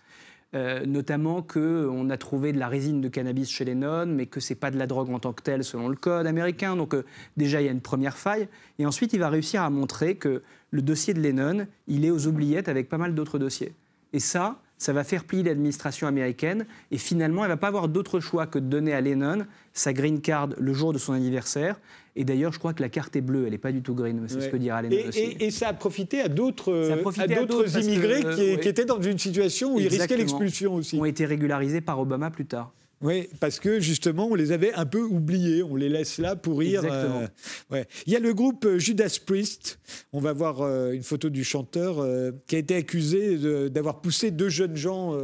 euh, 0.56 0.86
notamment 0.86 1.42
qu'on 1.42 2.10
a 2.10 2.18
trouvé 2.18 2.54
de 2.54 2.60
la 2.60 2.70
résine 2.70 3.02
de 3.02 3.10
cannabis 3.10 3.50
chez 3.50 3.66
Lennon, 3.66 4.06
mais 4.06 4.28
que 4.28 4.40
c'est 4.40 4.56
pas 4.56 4.72
de 4.72 4.78
la 4.78 4.88
drogue 4.88 5.10
en 5.10 5.20
tant 5.20 5.34
que 5.34 5.44
telle 5.44 5.64
selon 5.64 5.90
le 5.90 5.96
code 5.96 6.26
américain. 6.26 6.76
Donc 6.76 6.94
euh, 6.94 7.04
déjà, 7.36 7.62
il 7.62 7.66
y 7.66 7.68
a 7.68 7.72
une 7.72 7.82
première 7.82 8.18
faille. 8.18 8.48
Et 8.80 8.86
ensuite, 8.86 9.12
il 9.14 9.20
va 9.20 9.30
réussir 9.30 9.62
à 9.62 9.70
montrer 9.70 10.16
que 10.16 10.44
le 10.72 10.82
dossier 10.82 11.14
de 11.14 11.20
Lennon, 11.20 11.68
il 11.88 12.06
est 12.06 12.12
aux 12.12 12.28
oubliettes 12.28 12.70
avec 12.70 12.88
pas 12.88 12.98
mal 12.98 13.14
d'autres 13.14 13.40
dossiers. 13.40 13.74
Et 14.14 14.20
ça, 14.20 14.62
ça 14.78 14.94
va 14.94 15.04
faire 15.04 15.24
plier 15.24 15.44
l'administration 15.44 16.08
américaine. 16.08 16.66
Et 16.92 16.98
finalement, 16.98 17.44
elle 17.44 17.50
va 17.50 17.58
pas 17.58 17.68
avoir 17.68 17.88
d'autre 17.88 18.20
choix 18.20 18.46
que 18.48 18.60
de 18.60 18.66
donner 18.68 18.94
à 18.94 19.02
Lennon 19.02 19.46
sa 19.74 19.94
green 19.94 20.22
card 20.22 20.50
le 20.58 20.74
jour 20.74 20.94
de 20.94 20.98
son 20.98 21.14
anniversaire. 21.14 21.80
Et 22.16 22.24
d'ailleurs, 22.24 22.52
je 22.52 22.58
crois 22.60 22.74
que 22.74 22.82
la 22.82 22.90
carte 22.90 23.16
est 23.16 23.22
bleue, 23.22 23.46
elle 23.46 23.52
n'est 23.52 23.58
pas 23.60 23.72
du 23.72 23.82
tout 23.84 23.94
green. 23.94 24.24
C'est 24.28 24.42
ce 24.42 24.50
que 24.50 24.58
dira 24.58 24.82
Lennon 24.82 24.96
Et, 24.98 25.08
aussi. 25.08 25.20
et- 25.20 25.46
et 25.46 25.52
ça 25.52 25.68
a 25.70 25.74
profité 25.74 26.22
à 26.22 26.28
d'autres 26.28 26.72
que, 26.72 27.80
immigrés 27.80 28.22
qui, 28.36 28.54
euh, 28.54 28.58
qui 28.58 28.68
étaient 28.68 28.86
dans 28.86 29.02
une 29.02 29.20
situation 29.20 29.76
où 29.76 29.80
ils 29.80 29.88
risquaient 29.88 30.18
l'expulsion 30.18 30.74
aussi. 30.76 30.98
ont 31.00 31.06
été 31.06 31.26
régularisés 31.26 31.82
par 31.82 32.00
Obama 32.00 32.32
plus 32.32 32.46
tard. 32.46 32.72
Oui, 33.02 33.30
parce 33.40 33.60
que 33.60 33.80
justement, 33.80 34.28
on 34.28 34.34
les 34.36 34.52
avait 34.52 34.74
un 34.74 34.86
peu 34.88 35.02
oubliés. 35.02 35.62
On 35.62 35.76
les 35.76 35.88
laisse 35.90 36.18
là 36.18 36.36
pourrir. 36.36 36.84
Exactement. 36.84 37.22
euh, 37.22 37.28
ouais. 37.76 37.88
Il 38.08 38.14
y 38.14 38.16
a 38.16 38.20
le 38.20 38.34
groupe 38.34 38.66
euh, 38.66 38.80
Judas 38.80 39.20
Priest. 39.24 39.78
On 40.14 40.20
va 40.20 40.34
voir 40.34 40.62
euh, 40.62 40.94
une 40.94 41.04
photo 41.04 41.30
du 41.30 41.44
chanteur 41.44 42.00
euh, 42.00 42.32
qui 42.48 42.56
a 42.56 42.60
été 42.60 42.76
accusé 42.76 43.38
de- 43.38 43.68
d'avoir 43.68 44.02
poussé 44.02 44.32
deux 44.32 44.50
jeunes 44.50 44.76
gens 44.76 45.16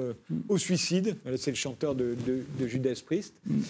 au 0.50 0.58
suicide. 0.60 1.16
Voilà, 1.24 1.38
c'est 1.38 1.50
le 1.52 1.58
chanteur 1.58 1.96
de, 1.96 2.16
de- 2.28 2.44
de 2.60 2.68
Judas 2.68 3.02
Priest. 3.06 3.34
Mm. 3.46 3.62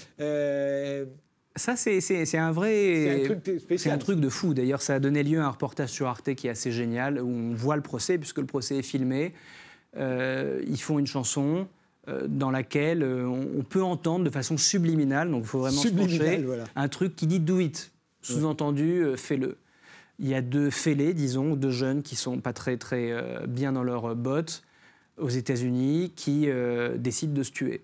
Ça, 1.56 1.76
c'est 1.76 2.38
un 2.38 2.52
vrai. 2.52 3.24
c'est 3.78 3.90
un 3.92 3.98
truc 4.00 4.18
un 4.18 4.22
de 4.22 4.30
fou. 4.30 4.54
D'ailleurs, 4.54 4.82
ça 4.82 4.96
a 4.96 5.00
donné 5.00 5.22
lieu 5.24 5.40
à 5.40 5.46
un 5.46 5.50
reportage 5.50 5.90
sur 5.90 6.08
Arte 6.08 6.34
qui 6.34 6.48
est 6.48 6.50
assez 6.50 6.72
génial, 6.72 7.22
où 7.22 7.28
on 7.30 7.54
voit 7.54 7.76
le 7.76 7.84
procès, 7.84 8.18
puisque 8.18 8.40
le 8.40 8.46
procès 8.48 8.78
est 8.78 8.82
filmé. 8.84 9.34
Ils 9.96 10.80
font 10.82 10.98
une 11.00 11.06
chanson 11.08 11.68
dans 12.28 12.52
laquelle 12.52 13.02
euh, 13.04 13.26
on, 13.26 13.64
peut 13.64 13.84
entendre 13.84 14.26
de 14.26 14.30
façon 14.30 14.58
subliminale, 14.58 15.32
donc 15.32 15.44
il 15.44 15.48
faut 15.48 15.60
vraiment 15.60 15.82
Subliminal, 15.82 16.20
se 16.20 16.24
pencher, 16.24 16.44
voilà. 16.44 16.64
un 16.76 16.88
truc 16.88 17.16
qui 17.16 17.28
dit 17.28 17.40
do 17.40 17.60
it. 17.60 17.92
Sous-entendu, 18.22 19.04
euh, 19.04 19.18
fais-le. 19.18 19.58
Il 20.20 20.28
y 20.28 20.36
a 20.36 20.42
deux 20.42 20.70
fêlés, 20.70 21.14
disons, 21.14 21.56
deux 21.56 21.72
jeunes 21.72 22.04
qui 22.04 22.16
sont 22.16 22.40
pas 22.40 22.54
très, 22.54 22.78
très 22.78 23.12
euh, 23.12 23.46
bien 23.48 23.74
dans 23.74 23.84
leurs 23.84 24.16
bottes 24.16 24.64
aux 25.18 25.30
États-Unis, 25.30 26.14
qui 26.16 26.50
euh, 26.50 26.98
décident 26.98 27.34
de 27.34 27.44
se 27.44 27.52
tuer, 27.52 27.82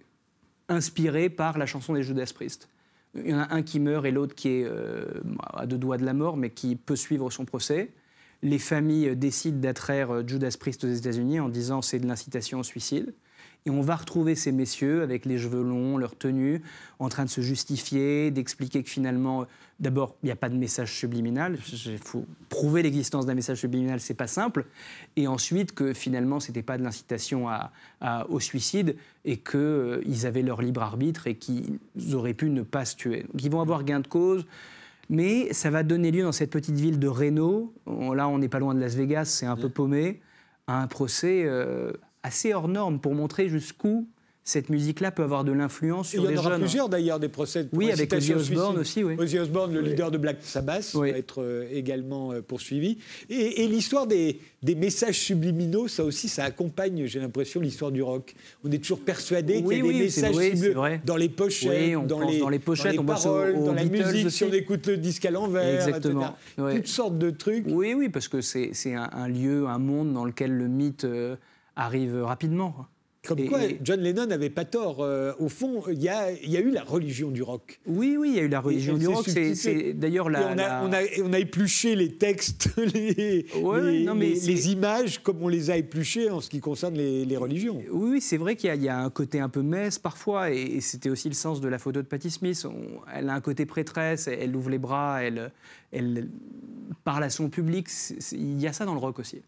inspirés 0.69 1.29
par 1.29 1.58
la 1.58 1.65
chanson 1.65 1.93
des 1.93 2.03
Judas 2.03 2.32
Priest. 2.34 2.69
Il 3.15 3.29
y 3.29 3.34
en 3.34 3.39
a 3.39 3.53
un 3.53 3.63
qui 3.63 3.79
meurt 3.79 4.05
et 4.05 4.12
l'autre 4.12 4.36
qui 4.36 4.49
est 4.49 4.63
euh, 4.65 5.05
à 5.53 5.65
deux 5.65 5.77
doigts 5.77 5.97
de 5.97 6.05
la 6.05 6.13
mort, 6.13 6.38
mais 6.38 6.51
qui 6.51 6.75
peut 6.75 6.95
suivre 6.95 7.29
son 7.32 7.45
procès. 7.45 7.91
Les 8.43 8.60
familles 8.60 9.10
euh, 9.10 9.15
décident 9.15 9.60
d'attraire 9.60 10.12
euh, 10.12 10.23
Judas 10.25 10.55
Priest 10.60 10.84
aux 10.84 10.91
États-Unis 10.91 11.39
en 11.39 11.49
disant 11.49 11.82
c'est 11.82 11.99
de 11.99 12.08
l'incitation 12.08 12.60
au 12.60 12.63
suicide. 12.63 13.13
Et 13.69 13.71
on 13.71 13.82
va 13.82 13.95
retrouver 13.97 14.34
ces 14.34 14.51
messieurs 14.51 15.03
avec 15.03 15.25
les 15.27 15.38
cheveux 15.38 15.62
longs, 15.62 15.97
leur 15.99 16.15
tenue, 16.17 16.63
en 16.97 17.08
train 17.08 17.23
de 17.23 17.29
se 17.29 17.39
justifier, 17.41 18.32
d'expliquer 18.32 18.82
que 18.82 18.89
finalement, 18.89 19.41
euh, 19.41 19.45
d'abord, 19.79 20.15
il 20.23 20.25
n'y 20.25 20.32
a 20.32 20.36
pas 20.36 20.49
de 20.49 20.55
message 20.55 20.91
subliminal. 20.91 21.60
Il 21.86 21.99
faut 21.99 22.25
prouver 22.49 22.82
l'existence 22.82 23.27
d'un 23.27 23.36
message 23.36 23.60
subliminal, 23.60 23.99
c'est 23.99 24.15
pas 24.15 24.25
simple. 24.25 24.65
Et 25.17 25.27
ensuite, 25.27 25.73
que 25.73 25.93
finalement, 25.93 26.39
c'était 26.39 26.63
pas 26.63 26.79
de 26.79 26.84
l'incitation 26.84 27.47
à- 27.47 27.71
à- 28.01 28.27
au 28.32 28.39
suicide 28.39 28.95
et 29.23 29.38
qu'ils 29.38 30.25
avaient 30.25 30.41
leur 30.41 30.63
libre 30.63 30.82
arbitre 30.82 31.27
et 31.27 31.36
qu'ils 31.36 31.77
auraient 32.13 32.34
pu 32.34 32.49
ne 32.49 32.63
pas 32.63 32.86
se 32.86 32.95
tuer. 32.95 33.27
Donc, 33.32 33.43
ils 33.43 33.51
vont 33.51 33.62
avoir 33.62 33.84
gain 33.84 33.99
de 33.99 34.08
cause. 34.08 34.47
Mais 35.12 35.53
ça 35.53 35.69
va 35.69 35.84
donner 35.84 36.10
lieu 36.10 36.23
dans 36.23 36.32
cette 36.32 36.51
petite 36.51 36.75
ville 36.75 36.97
de 36.97 37.08
Reno, 37.08 37.71
on- 37.86 38.13
là 38.13 38.27
on 38.27 38.39
n'est 38.39 38.49
pas 38.49 38.60
loin 38.60 38.73
de 38.73 38.79
Las 38.79 38.95
Vegas, 38.95 39.25
c'est 39.25 39.45
un 39.47 39.55
peu 39.55 39.69
paumé, 39.69 40.21
à 40.67 40.82
un 40.82 40.88
procès 40.88 41.43
euh, 41.45 41.93
assez 42.23 42.53
hors 42.53 42.67
norme 42.67 42.99
pour 42.99 43.13
montrer 43.15 43.49
jusqu'où 43.49 44.08
cette 44.45 44.69
musique-là 44.69 45.12
peut 45.12 45.21
avoir 45.21 45.43
de 45.43 45.51
l'influence 45.51 46.08
Il 46.13 46.15
sur 46.15 46.23
y 46.23 46.27
en 46.27 46.32
les 46.32 46.38
aura 46.39 46.49
jeunes. 46.51 46.62
plusieurs 46.62 46.89
d'ailleurs 46.89 47.19
des 47.19 47.29
procès 47.29 47.65
pour 47.65 47.77
Oui, 47.77 47.91
avec 47.91 48.12
Ozzy 48.12 48.34
Osbourne 48.34 48.79
aussi, 48.79 49.03
oui. 49.03 49.13
Ozzy 49.19 49.38
Osbourne, 49.38 49.73
le 49.75 49.82
Oui. 49.84 49.89
leader 49.89 50.10
de 50.10 50.17
Black 50.17 50.38
Sabbath, 50.41 50.91
Oui. 50.95 51.12
va 51.12 51.17
être 51.19 51.43
euh, 51.43 51.67
également 51.71 52.32
euh, 52.32 52.41
poursuivi. 52.41 52.97
Et, 53.29 53.63
et 53.63 53.67
l'histoire 53.67 54.08
des, 54.08 54.39
des 54.63 54.73
messages 54.73 55.19
subliminaux, 55.19 55.88
ça 55.88 56.03
aussi, 56.03 56.27
ça 56.29 56.45
accompagne, 56.45 57.05
j'ai 57.05 57.19
l'impression, 57.19 57.62
l'histoire 57.62 57.91
du 57.91 58.01
rock. 58.01 58.34
On 58.63 58.71
est 58.71 58.79
toujours 58.79 59.01
persuadé 59.01 59.62
qu'il 59.62 59.71
y 59.77 59.79
a 59.82 59.84
des 59.84 59.99
messages 59.99 60.34
vrai, 60.34 60.45
subliminaux 60.55 60.97
dans 61.05 61.17
les 61.17 61.29
pochettes, 61.29 61.95
on 61.97 62.03
dans, 62.03 62.21
les, 62.27 62.39
dans 62.39 62.49
les 62.49 62.60
pochettes, 62.60 62.95
dans 62.95 63.01
on 63.03 63.05
les 63.05 63.12
aux- 63.12 63.13
paroles, 63.23 63.55
aux 63.55 63.65
dans 63.67 63.73
la 63.73 63.84
Beatles 63.86 64.08
musique, 64.08 64.25
aussi. 64.27 64.38
si 64.38 64.43
on 64.45 64.53
écoute 64.53 64.88
le 64.88 64.97
disque 64.97 65.25
à 65.25 65.32
l'envers, 65.32 65.75
Exactement. 65.88 66.34
etc. 66.58 66.77
Toutes 66.77 66.88
sortes 66.88 67.19
de 67.19 67.29
trucs. 67.29 67.65
Oui, 67.67 67.93
oui, 67.93 68.10
parce 68.10 68.27
que 68.27 68.41
c'est 68.41 68.71
c'est 68.73 68.95
un, 68.95 69.10
un 69.13 69.27
lieu, 69.27 69.67
un 69.67 69.77
monde 69.79 70.12
dans 70.13 70.25
lequel 70.25 70.58
le 70.58 70.67
mythe 70.67 71.03
euh, 71.03 71.36
arrive 71.80 72.22
rapidement. 72.24 72.88
Comme 73.28 73.39
Et- 73.39 73.48
quoi, 73.48 73.65
et- 73.65 73.78
John 73.84 74.00
Lennon 74.00 74.28
n'avait 74.28 74.50
pas 74.50 74.63
tort. 74.63 75.02
Euh, 75.02 75.34
au 75.39 75.50
fond, 75.50 75.84
il 75.92 76.02
y 76.02 76.08
a, 76.08 76.32
il 76.32 76.50
y 76.50 76.56
a 76.56 76.62
eu 76.62 76.72
la 76.72 76.84
religion 76.84 77.32
du 77.32 77.44
rock. 77.44 77.82
Oui, 77.86 78.15
oui, 78.18 78.30
il 78.30 78.36
y 78.38 78.39
a 78.39 78.44
eu 78.44 78.48
la 78.48 78.62
religion 78.62 78.98
du 78.98 79.10
rock. 79.10 79.28
C'est 79.28 79.92
d'ailleurs 79.94 80.30
la. 80.30 80.48
on, 80.48 80.52
a, 80.54 80.56
la- 80.56 80.84
on, 80.86 80.94
a, 80.94 81.00
on 81.26 81.34
a 81.34 81.39
épluché 81.39 81.96
les 81.98 82.13
textes, 82.15 82.70
les, 82.78 83.46
Ouais, 83.62 83.82
les- 83.92 84.04
non, 84.06 84.15
mais 84.15 84.30
les- 84.30 84.72
images 84.72 85.22
comme 85.22 85.44
on 85.44 85.50
les 85.50 85.70
a 85.70 85.76
épluchées 85.76 86.30
en 86.30 86.39
ce 86.39 86.50
qui 86.50 86.62
concerne 86.62 86.96
les, 86.96 87.36
religions. 87.38 87.84
Oui, 87.92 88.10
oui, 88.12 88.22
c'est 88.22 88.38
vrai 88.38 88.56
qu'il 88.56 88.68
y, 88.70 88.72
a- 88.72 88.76
il 88.76 88.84
y 88.84 88.89
a 88.89 88.98
un 89.04 89.10
côté 89.10 89.42
un 89.42 89.50
peu 89.50 89.63
messe 89.63 90.00
parfois, 90.00 90.52
et, 90.52 90.62
et 90.62 90.82
c'était 90.82 91.10
aussi 91.10 91.28
le 91.28 91.36
sens 91.36 91.60
de 91.60 91.68
la 91.68 91.78
photo 91.78 92.02
de 92.02 92.08
Patti 92.08 92.32
Smith. 92.32 92.65
On- 92.65 93.02
elle 93.13 93.28
a 93.28 93.34
un 93.34 93.42
côté 93.42 93.65
prêtresse, 93.65 94.28
elle, 94.30 94.39
elle 94.44 94.56
ouvre 94.56 94.70
les 94.70 94.80
bras, 94.80 95.24
elle, 95.24 95.52
elle 95.92 96.30
parle 97.04 97.26
à 97.26 97.30
son 97.30 97.50
public. 97.50 97.89
Il 98.32 98.62
y 98.62 98.65
a 98.68 98.72
ça 98.72 98.86
dans 98.86 98.94
le 98.94 99.00
rock 99.02 99.20
aussi. 99.20 99.42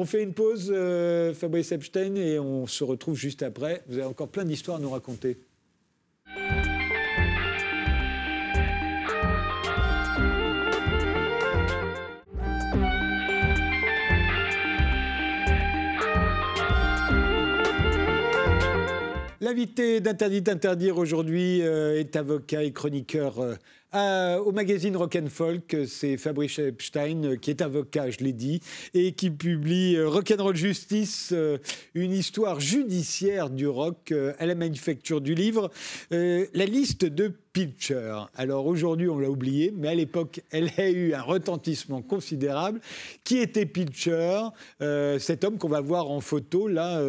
On 0.00 0.04
fait 0.04 0.22
une 0.22 0.32
pause, 0.32 0.70
euh, 0.72 1.34
Fabrice 1.34 1.72
Epstein, 1.72 2.14
et 2.14 2.38
on 2.38 2.68
se 2.68 2.84
retrouve 2.84 3.16
juste 3.16 3.42
après. 3.42 3.82
Vous 3.88 3.94
avez 3.94 4.06
encore 4.06 4.28
plein 4.28 4.44
d'histoires 4.44 4.76
à 4.76 4.80
nous 4.80 4.90
raconter. 4.90 5.38
L'invité 19.40 19.98
d'Interdit 20.00 20.42
d'interdire 20.42 20.98
aujourd'hui 20.98 21.62
euh, 21.62 21.98
est 21.98 22.14
avocat 22.14 22.62
et 22.62 22.70
chroniqueur 22.70 23.58
euh, 23.94 24.38
au 24.38 24.52
magazine 24.52 24.96
Rock 24.96 25.16
and 25.16 25.28
Folk. 25.28 25.76
C'est 25.86 26.16
Fabrice 26.18 26.58
Epstein 26.58 27.24
euh, 27.24 27.36
qui 27.36 27.50
est 27.50 27.62
avocat, 27.62 28.10
je 28.10 28.18
l'ai 28.18 28.32
dit, 28.32 28.60
et 28.92 29.12
qui 29.12 29.30
publie 29.30 29.96
euh, 29.96 30.08
Rock 30.08 30.30
and 30.30 30.42
Roll 30.42 30.56
Justice, 30.56 31.34
une 31.94 32.12
histoire 32.12 32.60
judiciaire 32.60 33.50
du 33.50 33.66
rock 33.66 34.12
à 34.38 34.46
la 34.46 34.54
manufacture 34.54 35.20
du 35.20 35.34
livre. 35.34 35.70
La 36.10 36.66
liste 36.66 37.04
de 37.04 37.32
Pilcher. 37.52 38.16
Alors 38.34 38.66
aujourd'hui, 38.66 39.08
on 39.08 39.18
l'a 39.18 39.30
oublié, 39.30 39.72
mais 39.74 39.88
à 39.88 39.94
l'époque, 39.94 40.40
elle 40.50 40.70
a 40.76 40.88
eu 40.88 41.14
un 41.14 41.22
retentissement 41.22 42.02
considérable. 42.02 42.80
Qui 43.24 43.38
était 43.38 43.66
Pilcher? 43.66 44.40
Euh, 44.80 45.18
Cet 45.18 45.44
homme 45.44 45.58
qu'on 45.58 45.68
va 45.68 45.80
voir 45.80 46.10
en 46.10 46.20
photo 46.20 46.68
là, 46.68 47.02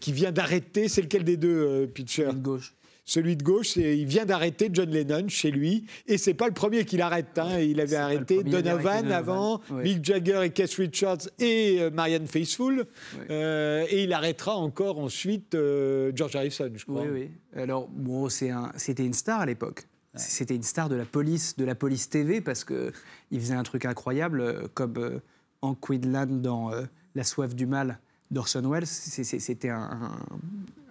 qui 0.00 0.12
vient 0.12 0.32
d'arrêter. 0.32 0.88
C'est 0.88 1.02
lequel 1.02 1.24
des 1.24 1.36
deux, 1.36 1.86
Pilcher? 1.88 2.32
De 2.32 2.38
gauche. 2.38 2.74
Celui 3.10 3.36
de 3.36 3.42
gauche, 3.42 3.74
il 3.76 4.06
vient 4.06 4.24
d'arrêter 4.24 4.70
John 4.72 4.88
Lennon 4.88 5.26
chez 5.28 5.50
lui, 5.50 5.84
et 6.06 6.16
c'est 6.16 6.32
pas 6.34 6.46
le 6.46 6.54
premier 6.54 6.84
qu'il 6.84 7.02
arrête. 7.02 7.36
hein. 7.38 7.58
Il 7.58 7.80
avait 7.80 7.96
arrêté 7.96 8.44
Donovan 8.44 9.10
avant. 9.12 9.60
Mick 9.82 10.04
Jagger 10.04 10.42
et 10.44 10.50
Keith 10.50 10.72
Richards 10.74 11.28
et 11.40 11.78
euh, 11.80 11.90
Marianne 11.90 12.28
Faithfull. 12.28 12.86
Euh, 13.30 13.84
et 13.90 14.04
il 14.04 14.12
arrêtera 14.12 14.54
encore 14.54 14.98
ensuite 15.00 15.56
euh, 15.56 16.12
George 16.14 16.36
Harrison, 16.36 16.70
je 16.74 16.84
crois. 16.84 17.02
Oui, 17.02 17.08
oui. 17.12 17.30
Alors, 17.60 17.88
bon, 17.88 18.28
un- 18.42 18.72
c'était 18.76 19.04
une 19.04 19.12
star 19.14 19.40
à 19.40 19.46
l'époque. 19.46 19.86
C'était 20.14 20.54
une 20.54 20.62
star 20.62 20.88
de 20.88 20.94
la 20.96 21.04
police, 21.04 21.56
de 21.56 21.64
la 21.64 21.74
police 21.74 22.08
TV, 22.10 22.40
parce 22.40 22.62
que 22.64 22.92
il 23.32 23.40
faisait 23.40 23.54
un 23.54 23.62
truc 23.64 23.84
incroyable, 23.86 24.68
comme 24.74 25.20
Hank 25.62 25.78
Quinlan 25.80 26.26
dans 26.26 26.70
La 27.14 27.24
soif 27.24 27.54
du 27.56 27.66
mal 27.66 27.98
d'Orson 28.30 28.62
Welles. 28.70 28.86
C'était 28.86 29.68
un, 29.68 29.78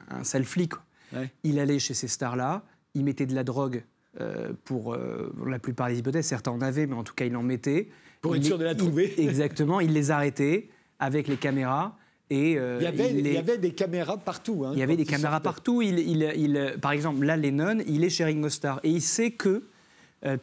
un, 0.10 0.17
un 0.19 0.23
sale 0.23 0.43
flic. 0.45 0.71
quoi. 0.71 0.84
Ouais. 1.13 1.30
Il 1.43 1.60
allait 1.60 1.80
chez 1.80 1.93
ces 1.93 2.08
stars-là, 2.08 2.63
il 2.95 3.04
mettait 3.04 3.26
de 3.26 3.36
la 3.36 3.43
drogue 3.43 3.84
euh, 4.19 4.52
pour 4.65 4.93
euh, 4.93 5.34
la 5.48 5.60
plupart 5.60 5.88
des 5.89 6.00
hypothèses. 6.00 6.26
Certains 6.26 6.52
en 6.52 6.62
avaient, 6.62 6.88
mais 6.88 6.95
en 6.95 7.04
tout 7.04 7.13
cas, 7.13 7.26
il 7.26 7.36
en 7.36 7.43
mettait. 7.43 7.89
Pour 8.22 8.36
être 8.36 8.43
sûr 8.43 8.58
de 8.58 8.63
la 8.65 8.72
il- 8.72 8.78
trouver. 8.78 9.13
exactement. 9.22 9.80
Il 9.80 9.93
les 9.93 10.12
arrêtait 10.12 10.69
avec 11.00 11.28
les 11.28 11.38
caméras. 11.38 11.98
Et, 12.32 12.58
euh, 12.60 12.78
Il 12.80 12.84
y, 12.84 12.88
avait, 12.88 13.10
il 13.12 13.19
il 13.19 13.28
y 13.28 13.32
les- 13.32 13.38
avait 13.38 13.58
des 13.58 13.72
caméras 13.72 14.17
partout. 14.17 14.63
hein, 14.65 14.72
il 14.74 14.80
y 14.80 14.84
avait 14.84 14.98
des 14.98 15.06
caméras 15.06 15.39
partout. 15.39 15.82
Il, 15.82 16.78
par 16.82 16.91
exemple, 16.91 17.26
là, 17.26 17.38
Lennon, 17.38 17.80
il 17.88 18.04
est 18.04 18.10
chez 18.10 18.24
Ringo 18.26 18.50
Starr 18.50 18.80
et 18.84 18.89
il 18.91 19.02
sait 19.02 19.32
que 19.32 19.63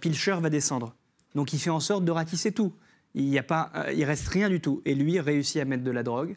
Pilcher 0.00 0.36
va 0.40 0.48
descendre. 0.50 0.94
Donc 1.34 1.52
il 1.52 1.58
fait 1.58 1.70
en 1.70 1.80
sorte 1.80 2.04
de 2.04 2.10
ratisser 2.10 2.50
tout. 2.52 2.72
Il 3.14 3.36
a 3.38 3.42
pas, 3.42 3.70
il 3.94 4.04
reste 4.04 4.26
rien 4.28 4.48
du 4.48 4.60
tout. 4.60 4.80
Et 4.84 4.94
lui 4.94 5.20
réussit 5.20 5.60
à 5.60 5.64
mettre 5.64 5.84
de 5.84 5.90
la 5.90 6.02
drogue 6.02 6.36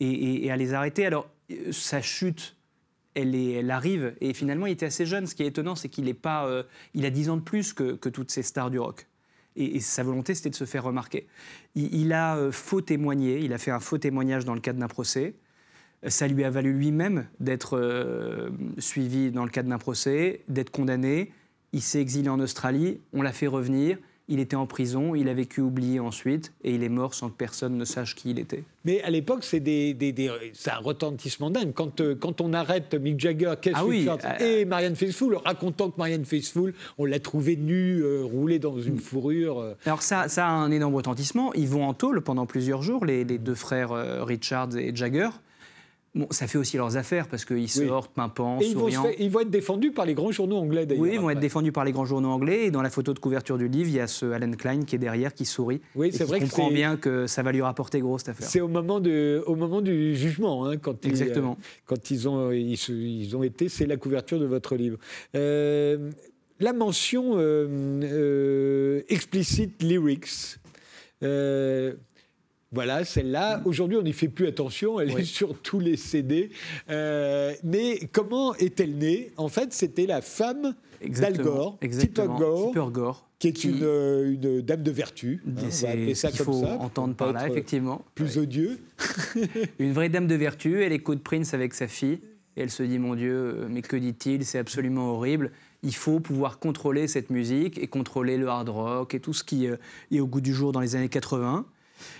et, 0.00 0.08
et- 0.10 0.46
et 0.46 0.50
à 0.50 0.56
les 0.56 0.74
arrêter. 0.74 1.06
Alors 1.06 1.28
sa 1.72 2.02
chute, 2.02 2.55
elle, 3.16 3.34
est- 3.34 3.68
arrive 3.70 4.14
et 4.20 4.32
finalement 4.34 4.66
il 4.66 4.72
était 4.72 4.86
assez 4.86 5.06
jeune. 5.06 5.26
Ce 5.26 5.34
qui 5.34 5.42
est 5.42 5.46
étonnant, 5.46 5.74
c'est 5.74 5.88
qu'il 5.88 6.08
est 6.08 6.14
pas, 6.14 6.46
euh, 6.46 6.62
il 6.94 7.04
a 7.04 7.10
10 7.10 7.30
ans 7.30 7.36
de 7.36 7.42
plus 7.42 7.72
que, 7.72 8.08
toutes 8.08 8.30
ces 8.30 8.42
stars 8.42 8.70
du 8.70 8.78
rock. 8.78 9.06
Et, 9.56 9.80
sa 9.80 10.02
volonté, 10.02 10.34
c'était 10.34 10.50
de 10.50 10.54
se 10.54 10.66
faire 10.66 10.84
remarquer. 10.84 11.26
Il, 11.74 11.94
il 11.94 12.12
a 12.12 12.36
euh, 12.36 12.52
faux 12.52 12.82
témoigné. 12.82 13.40
Il 13.40 13.54
a 13.54 13.58
fait 13.58 13.70
un 13.70 13.80
faux 13.80 13.96
témoignage 13.96 14.44
dans 14.44 14.54
le 14.54 14.60
cadre 14.60 14.78
d'un 14.78 14.86
procès. 14.86 15.34
Ça 16.06 16.28
lui 16.28 16.44
a 16.44 16.50
valu 16.50 16.74
lui-même 16.74 17.26
d'être 17.40 17.78
euh, 17.78 18.50
suivi 18.78 19.30
dans 19.30 19.44
le 19.44 19.50
cadre 19.50 19.70
d'un 19.70 19.78
procès, 19.78 20.42
d'être 20.48 20.70
condamné. 20.70 21.32
Il 21.72 21.80
s'est 21.80 22.00
exilé 22.00 22.28
en 22.28 22.38
Australie, 22.38 23.00
on 23.14 23.22
l'a 23.22 23.32
fait 23.32 23.46
revenir. 23.46 23.98
Il 24.28 24.40
était 24.40 24.56
en 24.56 24.66
prison, 24.66 25.14
il 25.14 25.28
a 25.28 25.34
vécu 25.34 25.60
oublié 25.60 26.00
ensuite, 26.00 26.52
et 26.64 26.74
il 26.74 26.82
est 26.82 26.88
mort 26.88 27.14
sans 27.14 27.28
que 27.28 27.36
personne 27.36 27.76
ne 27.78 27.84
sache 27.84 28.16
qui 28.16 28.30
il 28.30 28.40
était. 28.40 28.64
Mais 28.84 29.00
à 29.02 29.10
l'époque, 29.10 29.44
c'est 29.44 29.60
des, 29.60 29.94
des- 29.94 30.10
des- 30.12 30.28
un 30.28 30.78
retentissement 30.78 31.48
dingue. 31.50 31.72
Quand, 31.72 32.00
euh, 32.00 32.16
quand 32.16 32.40
on 32.40 32.52
arrête 32.52 32.92
Mick 32.94 33.20
Jagger, 33.20 33.54
Keith 33.62 33.74
Ah 33.76 33.86
oui, 33.86 34.00
Richards 34.00 34.18
euh, 34.40 34.60
et 34.60 34.64
Marianne 34.64 34.96
Faithfull, 34.96 35.36
racontant 35.36 35.90
que 35.90 35.98
Marianne 35.98 36.24
Faithfull, 36.24 36.74
on 36.98 37.04
l'a 37.04 37.20
trouvée 37.20 37.56
nue, 37.56 38.00
euh, 38.02 38.22
roulée 38.24 38.58
dans 38.58 38.80
une 38.80 38.98
fourrure. 38.98 39.60
euh, 39.60 39.74
Alors 39.86 40.02
ça, 40.02 40.28
ça 40.28 40.46
a 40.46 40.50
un 40.50 40.72
énorme 40.72 40.96
retentissement. 40.96 41.52
Ils 41.54 41.68
vont 41.68 41.84
en 41.86 41.94
tôle 41.94 42.20
pendant 42.20 42.46
plusieurs 42.46 42.82
jours, 42.82 43.04
les, 43.04 43.22
les 43.24 43.38
deux 43.38 43.54
frères 43.54 43.92
euh, 43.92 44.24
Richards 44.24 44.76
et 44.76 44.90
Jagger. 44.94 45.28
Bon, 46.16 46.26
ça 46.30 46.46
fait 46.46 46.56
aussi 46.56 46.76
leurs 46.78 46.96
affaires 46.96 47.28
parce 47.28 47.44
qu'ils 47.44 47.56
Oui. 47.58 47.68
sortent 47.68 48.12
pimpants, 48.14 48.58
Et 48.60 48.64
ils 48.66 48.74
vont, 48.74 48.86
se 48.88 48.94
souriants. 48.94 49.02
faire- 49.02 49.20
ils 49.20 49.30
vont 49.30 49.40
être 49.40 49.50
défendus 49.50 49.92
par 49.92 50.06
les 50.06 50.14
grands 50.14 50.32
journaux 50.32 50.56
anglais 50.56 50.86
d'ailleurs. 50.86 51.02
Oui, 51.02 51.10
ils 51.12 51.20
vont 51.20 51.28
être 51.28 51.38
défendus 51.40 51.72
par 51.72 51.84
les 51.84 51.92
grands 51.92 52.06
journaux 52.06 52.30
anglais. 52.30 52.64
Et 52.64 52.70
dans 52.70 52.80
la 52.82 52.88
photo 52.90 53.12
de 53.12 53.18
couverture 53.18 53.58
du 53.58 53.68
livre, 53.68 53.88
il 53.90 53.96
y 53.96 54.00
a 54.00 54.06
ce 54.06 54.24
Alan 54.32 54.50
Klein 54.52 54.80
qui 54.84 54.96
est 54.96 54.98
derrière, 54.98 55.34
qui 55.34 55.44
sourit. 55.44 55.82
Oui, 55.94 56.10
c'est 56.12 56.24
qui 56.24 56.30
vrai 56.30 56.38
que 56.40 56.44
comprend 56.44 56.70
bien 56.70 56.96
que 56.96 57.26
ça 57.26 57.42
va 57.42 57.52
lui 57.52 57.60
rapporter 57.60 58.00
gros 58.00 58.16
cette 58.18 58.30
affaire. 58.30 58.48
C'est 58.48 58.62
au 58.62 58.68
moment, 58.68 58.98
de, 58.98 59.44
au 59.46 59.54
moment 59.56 59.82
du 59.82 60.16
jugement, 60.16 60.64
hein, 60.66 60.78
quand, 60.78 61.04
ils, 61.04 61.10
Exactement. 61.10 61.52
euh, 61.60 61.64
quand 61.84 62.10
ils, 62.10 62.28
ont, 62.28 62.50
ils, 62.50 63.36
ont 63.36 63.42
été, 63.42 63.68
c'est 63.68 63.84
la 63.86 63.98
couverture 63.98 64.40
de 64.40 64.46
votre 64.46 64.74
livre. 64.74 64.96
Euh, 65.34 66.10
la 66.60 66.72
mention 66.72 67.32
euh, 67.36 67.66
euh, 68.04 69.02
explicit 69.10 69.82
lyrics. 69.82 70.56
euh, 71.22 71.94
voilà, 72.76 73.04
celle-là. 73.04 73.62
Aujourd'hui, 73.64 73.96
on 73.96 74.02
n'y 74.02 74.12
fait 74.12 74.28
plus 74.28 74.46
attention. 74.46 75.00
Elle 75.00 75.12
Oui. 75.14 75.22
est 75.22 75.24
sur 75.24 75.58
tous 75.58 75.80
les 75.80 75.96
CD. 75.96 76.50
Euh, 76.90 77.52
mais 77.64 77.98
comment 78.12 78.54
est-elle 78.56 78.96
née? 78.96 79.32
En 79.36 79.48
fait, 79.48 79.72
c'était 79.72 80.06
la 80.06 80.20
femme 80.20 80.74
d'Al. 81.02 81.38
Gore. 81.38 81.78
Tipper 81.80 82.26
Gore, 82.38 82.66
Tipper 82.68 82.86
Gore, 82.92 83.28
qui 83.38 83.48
est 83.48 83.64
une, 83.64 83.80
euh, 83.82 84.32
une 84.34 84.60
dame 84.60 84.82
de 84.82 84.90
vertu. 84.90 85.42
hein, 85.46 85.50
on 85.56 85.68
va 85.86 85.88
appeler 85.90 86.14
ça 86.14 86.28
comme 86.30 86.46
faut 86.46 86.60
ça. 86.62 86.76
entendre 86.78 87.14
par 87.14 87.32
là, 87.32 87.48
effectivement. 87.48 88.04
Plus 88.14 88.36
Ouais. 88.36 88.42
odieux. 88.42 88.78
Une 89.78 89.92
vraie 89.92 90.08
dame 90.08 90.26
de 90.26 90.34
vertu, 90.34 90.82
elle 90.82 90.92
écoute 90.92 91.22
Prince 91.22 91.54
avec 91.54 91.74
sa 91.74 91.88
fille, 91.88 92.20
et 92.56 92.62
elle 92.62 92.70
se 92.70 92.82
dit, 92.82 92.98
mon 92.98 93.14
Dieu, 93.14 93.32
euh, 93.34 93.68
mais 93.70 93.82
que 93.82 93.96
dit-il? 93.96 94.44
C'est 94.44 94.58
absolument 94.58 95.12
horrible. 95.14 95.50
Il 95.82 95.94
faut 95.94 96.20
pouvoir 96.20 96.58
contrôler 96.58 97.06
cette 97.08 97.30
musique 97.30 97.78
et 97.78 97.86
contrôler 97.86 98.36
le 98.38 98.48
hard 98.48 98.68
rock 98.70 99.14
et 99.14 99.20
tout 99.20 99.32
ce 99.34 99.44
qui 99.44 99.66
est 99.66 100.20
au 100.20 100.26
goût 100.26 100.40
du 100.40 100.54
jour 100.54 100.72
dans 100.72 100.80
les 100.80 100.96
années 100.96 101.08
80. 101.10 101.66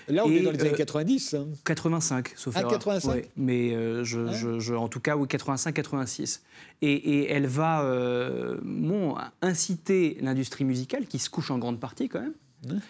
Là, 0.09 0.25
on 0.25 0.31
Et, 0.31 0.37
est 0.37 0.43
dans 0.43 0.51
les 0.53 0.59
euh, 0.59 0.67
années 0.69 0.73
90. 0.77 1.35
hein. 1.35 1.47
85, 1.65 2.33
sauf 2.37 2.55
Ah, 2.57 2.61
erreur. 2.61 2.73
85? 2.73 3.11
Ouais, 3.13 3.29
mais 3.37 3.75
euh, 3.75 4.05
je, 4.05 4.21
Ouais. 4.21 4.33
je- 4.35 4.59
je- 4.61 4.75
en 4.75 4.89
tout 4.89 5.01
cas, 5.01 5.17
oui, 5.17 5.27
85-86. 5.29 6.43
Et, 6.83 6.93
et 6.93 7.31
elle 7.31 7.47
va 7.47 7.83
euh, 7.83 8.59
bon, 8.63 9.17
inciter 9.43 10.19
l'industrie 10.21 10.65
musicale, 10.65 11.07
qui 11.07 11.19
se 11.19 11.29
couche 11.31 11.51
en 11.51 11.59
grande 11.59 11.81
partie 11.81 12.09
quand 12.09 12.21
même, 12.21 12.81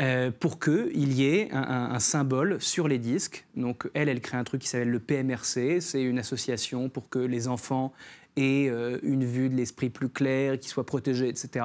euh, 0.00 0.30
pour 0.38 0.58
qu'il 0.60 1.12
y 1.12 1.24
ait 1.26 1.50
un, 1.52 1.62
un- 1.62 1.90
un 1.94 1.98
symbole 2.00 2.60
sur 2.60 2.88
les 2.88 2.98
disques. 2.98 3.46
Donc 3.56 3.88
elle, 3.94 4.08
elle 4.08 4.20
crée 4.20 4.36
un 4.36 4.44
truc 4.44 4.62
qui 4.62 4.68
s'appelle 4.68 4.90
le 4.90 5.00
PMRC. 5.00 5.80
C'est 5.80 6.02
une 6.02 6.18
association 6.18 6.88
pour 6.88 7.08
que 7.08 7.18
les 7.18 7.48
enfants 7.48 7.92
aient 8.36 8.68
euh, 8.68 8.98
une 9.02 9.24
vue 9.24 9.48
de 9.48 9.54
l'esprit 9.56 9.88
plus 9.88 10.10
claire, 10.10 10.58
qu'ils 10.58 10.68
soient 10.70 10.84
protégés, 10.86 11.28
etc. 11.28 11.64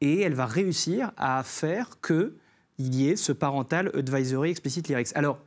Et 0.00 0.20
elle 0.20 0.34
va 0.34 0.46
réussir 0.46 1.12
à 1.16 1.42
faire 1.44 2.00
que 2.00 2.34
il 2.78 2.94
y 2.94 3.08
ait 3.08 3.16
ce 3.16 3.32
parental 3.32 3.90
advisory 3.94 4.50
explicit 4.50 4.88
lyrics. 4.88 5.14
Alors, 5.14 5.38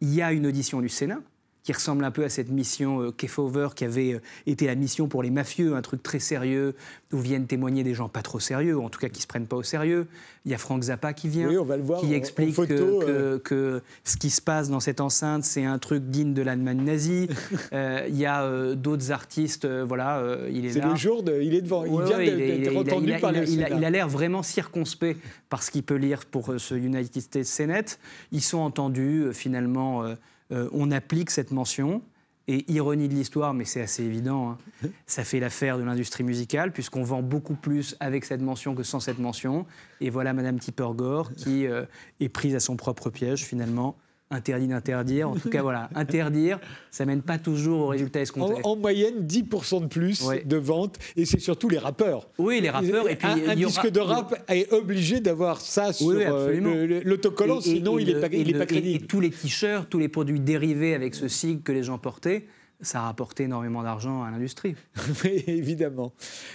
il 0.00 0.12
y 0.14 0.22
a 0.22 0.32
une 0.32 0.46
audition 0.46 0.80
du 0.80 0.88
Sénat 0.88 1.20
qui 1.64 1.72
ressemble 1.72 2.04
un 2.04 2.10
peu 2.10 2.22
à 2.24 2.28
cette 2.28 2.50
mission 2.50 3.00
euh, 3.00 3.10
Kefauver 3.10 3.68
qui 3.74 3.84
avait 3.86 4.12
euh, 4.14 4.20
été 4.46 4.66
la 4.66 4.74
mission 4.74 5.08
pour 5.08 5.22
les 5.22 5.30
mafieux, 5.30 5.74
un 5.74 5.80
truc 5.82 6.02
très 6.02 6.18
sérieux 6.20 6.74
où 7.10 7.18
viennent 7.18 7.46
témoigner 7.46 7.82
des 7.82 7.94
gens 7.94 8.08
pas 8.10 8.20
trop 8.22 8.38
sérieux, 8.38 8.76
ou 8.76 8.82
en 8.84 8.90
tout 8.90 9.00
cas 9.00 9.08
qui 9.08 9.22
se 9.22 9.26
prennent 9.26 9.46
pas 9.46 9.56
au 9.56 9.62
sérieux. 9.62 10.06
Il 10.44 10.50
y 10.52 10.54
a 10.54 10.58
Frank 10.58 10.82
Zappa 10.82 11.14
qui 11.14 11.28
vient, 11.28 11.48
Oui, 11.48 11.56
on 11.56 11.64
va 11.64 11.78
le 11.78 11.82
voir 11.82 12.00
en- 12.00 12.02
qui 12.02 12.08
en 12.12 12.16
explique 12.16 12.54
photo, 12.54 12.74
que, 13.00 13.04
que- 13.06 13.36
que 13.38 13.82
ce 14.04 14.18
qui 14.18 14.28
se 14.28 14.42
passe 14.42 14.68
dans 14.68 14.80
cette 14.80 15.00
enceinte, 15.00 15.44
c'est 15.44 15.64
un 15.64 15.78
truc 15.78 16.04
digne 16.04 16.34
de 16.34 16.42
l'Allemagne 16.42 16.82
nazie. 16.84 17.28
Euh, 17.72 18.04
Il 18.08 18.16
y 18.16 18.26
a 18.26 18.42
euh, 18.44 18.74
d'autres 18.74 19.10
artistes, 19.10 19.66
voilà, 19.66 20.22
il 20.50 20.66
est, 20.66 20.70
C'est 20.72 20.80
là. 20.80 20.88
le 20.90 20.96
jour, 20.96 21.22
de, 21.22 21.40
il 21.40 21.54
est 21.54 21.62
devant. 21.62 21.84
il 21.86 21.92
Ouais, 21.92 22.04
vient 22.04 22.20
il 22.20 22.62
d'être 22.62 22.76
entendu 22.76 23.12
par 23.20 23.32
il 23.32 23.36
a- 23.38 23.40
le 23.70 23.76
il 23.78 23.84
a- 23.84 23.90
l'air 23.90 24.08
vraiment 24.08 24.42
circonspect 24.42 25.18
parce 25.48 25.70
qu'il 25.70 25.82
peut 25.82 25.94
lire 25.96 26.26
pour 26.26 26.52
ce 26.58 26.74
United 26.74 27.22
States 27.22 27.46
Senate. 27.46 27.98
Ils 28.32 28.42
sont 28.42 28.58
entendus, 28.58 29.28
finalement, 29.32 30.04
euh, 30.04 30.14
euh, 30.52 30.68
on 30.72 30.90
applique 30.90 31.30
cette 31.30 31.50
mention 31.50 32.02
Et 32.46 32.70
ironie 32.70 33.08
de 33.08 33.14
l'histoire, 33.14 33.54
mais 33.54 33.64
c'est 33.64 33.80
assez 33.80 34.02
évident, 34.02 34.50
hein, 34.50 34.88
ça 35.06 35.24
fait 35.24 35.40
l'affaire 35.40 35.78
de 35.78 35.82
l'industrie 35.82 36.24
musicale, 36.24 36.72
puisqu'on 36.72 37.02
vend 37.02 37.22
beaucoup 37.22 37.54
plus 37.54 37.96
avec 38.00 38.24
cette 38.24 38.42
mention 38.42 38.74
que 38.74 38.82
sans 38.82 39.00
cette 39.00 39.18
mention. 39.18 39.66
Et 40.00 40.10
voilà 40.10 40.32
Madame 40.32 40.58
Tipper 40.58 40.90
Gore 40.94 41.32
qui 41.32 41.66
euh, 41.66 41.84
est 42.20 42.28
prise 42.28 42.54
à 42.54 42.60
son 42.60 42.76
propre 42.76 43.10
piège, 43.10 43.44
finalement. 43.44 43.96
Interdit 44.34 44.66
d'interdire. 44.66 45.30
En 45.30 45.36
tout 45.36 45.48
cas, 45.48 45.62
voilà, 45.62 45.88
interdire, 45.94 46.58
ça 46.90 47.06
mène 47.06 47.22
pas 47.22 47.38
toujours 47.38 47.80
au 47.82 47.86
résultat 47.86 48.18
En, 48.18 48.22
escompté. 48.22 48.60
en 48.64 48.76
moyenne, 48.76 49.26
10% 49.26 49.82
de 49.82 49.86
plus 49.86 50.22
de 50.44 50.56
ventes, 50.56 50.98
et 51.16 51.24
c'est 51.24 51.38
surtout 51.38 51.68
les 51.68 51.78
rappeurs. 51.78 52.28
Oui, 52.38 52.60
les 52.60 52.70
rappeurs, 52.70 53.08
et 53.08 53.16
puis 53.16 53.28
un, 53.28 53.32
un 53.50 53.54
y 53.54 53.64
aura- 53.64 53.70
disque 53.82 53.90
de 53.90 54.00
rap 54.00 54.44
est 54.48 54.72
obligé 54.72 55.20
d'avoir 55.20 55.60
ça 55.60 55.92
sur 55.92 56.08
oui, 56.08 56.16
euh, 56.26 57.00
l'autocollant, 57.04 57.60
sinon 57.60 57.98
et 57.98 58.02
il 58.02 58.08
n'est 58.14 58.20
pas, 58.20 58.26
il 58.32 58.50
est 58.50 58.58
pas 58.58 58.66
crédible. 58.66 59.04
Et 59.04 59.06
tous 59.06 59.20
les 59.20 59.30
t-shirts, 59.30 59.88
tous 59.88 59.98
les 59.98 60.08
produits 60.08 60.40
dérivés 60.40 60.94
avec 60.94 61.14
ce 61.14 61.28
sigle 61.28 61.62
que 61.62 61.72
les 61.72 61.84
gens 61.84 61.98
portaient, 61.98 62.46
ça 62.80 62.98
a 62.98 63.02
rapporté 63.04 63.44
énormément 63.44 63.82
d'argent 63.82 64.24
à 64.24 64.30
l'industrie. 64.32 64.74
Évidemment. 65.46 66.12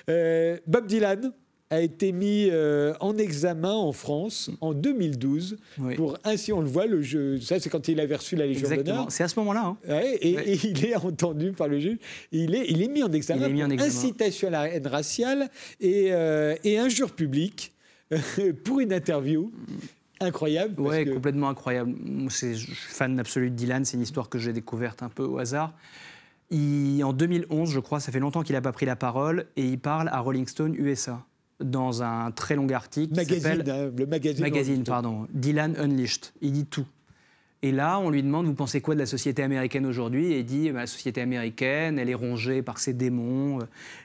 Euh, 0.10 0.58
Bob 0.68 0.86
Dylan 0.86 1.32
a 1.72 1.82
été 1.82 2.12
mis 2.12 2.48
euh, 2.50 2.94
en 3.00 3.16
examen 3.18 3.72
en 3.74 3.92
France 3.92 4.50
en 4.60 4.74
2012 4.74 5.58
Oui. 5.78 5.96
pour 5.96 6.18
ainsi 6.24 6.52
on 6.52 6.62
le 6.62 6.68
voit 6.68 6.88
le 6.88 7.02
jeu. 7.04 7.40
Ça 7.42 7.60
c'est 7.60 7.70
quand 7.70 7.88
il 7.88 8.00
avait 8.00 8.16
reçu 8.16 8.36
la 8.36 8.48
Légion 8.48 8.68
d'honneur. 8.70 9.06
C'est 9.10 9.24
à 9.24 9.28
ce 9.28 9.38
moment-là. 9.40 9.66
hein. 9.66 9.78
Ouais, 9.88 10.18
et, 10.22 10.36
Ouais. 10.36 10.50
et 10.50 10.56
il 10.68 10.86
est 10.86 10.96
entendu 10.96 11.52
par 11.52 11.68
le 11.68 11.80
juge. 11.80 11.98
Il 12.32 12.56
est, 12.56 12.66
il 12.70 12.82
est 12.82 12.88
mis 12.88 13.04
en 13.04 13.12
examen 13.12 13.50
mis 13.50 13.64
en 13.64 13.70
examen. 13.70 13.90
incitation 13.92 14.48
à 14.48 14.52
la 14.52 14.68
haine 14.70 14.88
raciale 14.88 15.50
et, 15.80 16.08
euh, 16.12 16.56
et 16.64 16.80
injure 16.80 17.12
publique 17.12 17.72
pour 18.64 18.80
une 18.80 18.92
interview 18.92 19.52
incroyable. 20.20 20.74
parce 20.76 20.90
Ouais, 20.90 21.06
que- 21.06 21.12
complètement 21.12 21.50
incroyable. 21.50 21.94
Je 22.30 22.30
suis 22.56 22.66
fan 22.76 23.20
absolu 23.20 23.52
de 23.52 23.56
Dylan. 23.56 23.86
C'est 23.86 23.96
une 23.98 24.04
histoire 24.04 24.28
que 24.30 24.40
j'ai 24.40 24.54
découverte 24.54 25.04
un 25.04 25.10
peu 25.10 25.24
au 25.24 25.38
hasard. 25.38 25.74
Il- 26.52 27.04
en 27.04 27.14
2011, 27.14 27.70
je 27.72 27.80
crois, 27.80 28.00
ça 28.00 28.12
fait 28.12 28.20
longtemps 28.20 28.42
qu'il 28.42 28.56
n'a 28.56 28.62
pas 28.62 28.72
pris 28.72 28.88
la 28.88 28.96
parole 28.96 29.46
et 29.56 29.64
il 29.64 29.78
parle 29.80 30.10
à 30.10 30.20
Rolling 30.20 30.48
Stone 30.48 30.74
USA 30.76 31.24
dans 31.60 32.04
un 32.04 32.32
très 32.32 32.56
long 32.56 32.70
article 32.70 33.16
magazine, 33.16 33.64
hein, 33.68 33.92
le 33.96 34.06
magazine. 34.06 34.42
Magazine, 34.42 34.84
pardon. 34.84 35.28
Dylan 35.34 35.76
Unleashed. 35.78 36.32
Il 36.42 36.54
dit 36.54 36.66
tout. 36.66 36.86
Et 37.62 37.74
là, 37.74 38.00
on 38.00 38.10
lui 38.10 38.24
demande, 38.24 38.46
vous 38.46 38.54
pensez 38.54 38.80
quoi 38.80 38.96
de 38.96 39.00
la 39.00 39.06
société 39.06 39.44
américaine 39.44 39.86
aujourd'hui? 39.86 40.32
Et 40.32 40.40
il 40.40 40.46
dit, 40.46 40.72
bah, 40.72 40.82
la 40.82 40.88
société 40.88 41.20
américaine, 41.20 42.00
elle 42.00 42.10
est 42.10 42.16
rongée 42.16 42.62
par 42.62 42.80
ses 42.80 42.94
démons, 42.94 43.60
euh, 43.60 43.64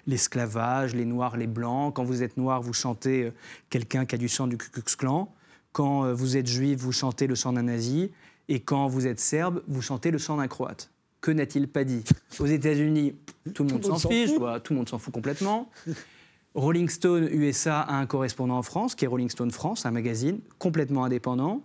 l'esclavage, 0.09 0.95
les 0.97 1.05
noirs, 1.05 1.37
les 1.37 1.47
blancs. 1.47 1.95
Quand 1.95 2.03
vous 2.03 2.25
êtes 2.25 2.37
noir, 2.37 2.61
vous 2.63 2.75
sentez 2.75 3.25
euh, 3.25 3.31
quelqu'un 3.71 4.07
qui 4.07 4.17
a 4.17 4.19
du 4.19 4.29
sang 4.29 4.49
du 4.49 4.57
Ku 4.57 4.71
Klux 4.71 4.97
Klan. 4.99 5.33
Quand 5.71 6.05
euh, 6.05 6.15
vous 6.15 6.37
êtes 6.37 6.49
juif, 6.49 6.81
vous 6.81 6.93
sentez 6.93 7.29
le 7.29 7.37
sang 7.37 7.53
d'un 7.53 7.63
nazi. 7.63 8.11
Et 8.49 8.59
quand 8.59 8.89
vous 8.89 9.07
êtes 9.07 9.21
serbe, 9.21 9.63
vous 9.69 9.83
sentez 9.83 10.11
le 10.11 10.19
sang 10.19 10.39
d'un 10.39 10.49
croate. 10.49 10.91
Que 11.21 11.31
n'a-t-il 11.31 11.69
pas 11.69 11.85
dit? 11.85 12.03
Aux 12.41 12.47
États-Unis, 12.47 13.15
tout 13.55 13.63
le 13.63 13.73
monde 13.73 13.85
s'en 13.85 13.97
fiche, 13.97 14.31
tout 14.35 14.73
le 14.73 14.77
monde 14.77 14.89
s'en 14.89 14.99
fout 14.99 15.15
complètement. 15.15 15.71
Rolling 16.55 16.89
Stone 16.89 17.29
USA 17.33 17.81
a 17.81 17.95
un 17.97 18.07
correspondant 18.07 18.57
en 18.59 18.63
France, 18.63 18.95
qui 18.95 19.05
est 19.05 19.09
Rolling 19.09 19.31
Stone 19.31 19.51
France, 19.51 19.87
un 19.87 19.91
magazine 19.91 20.39
complètement 20.59 21.05
indépendant. 21.05 21.63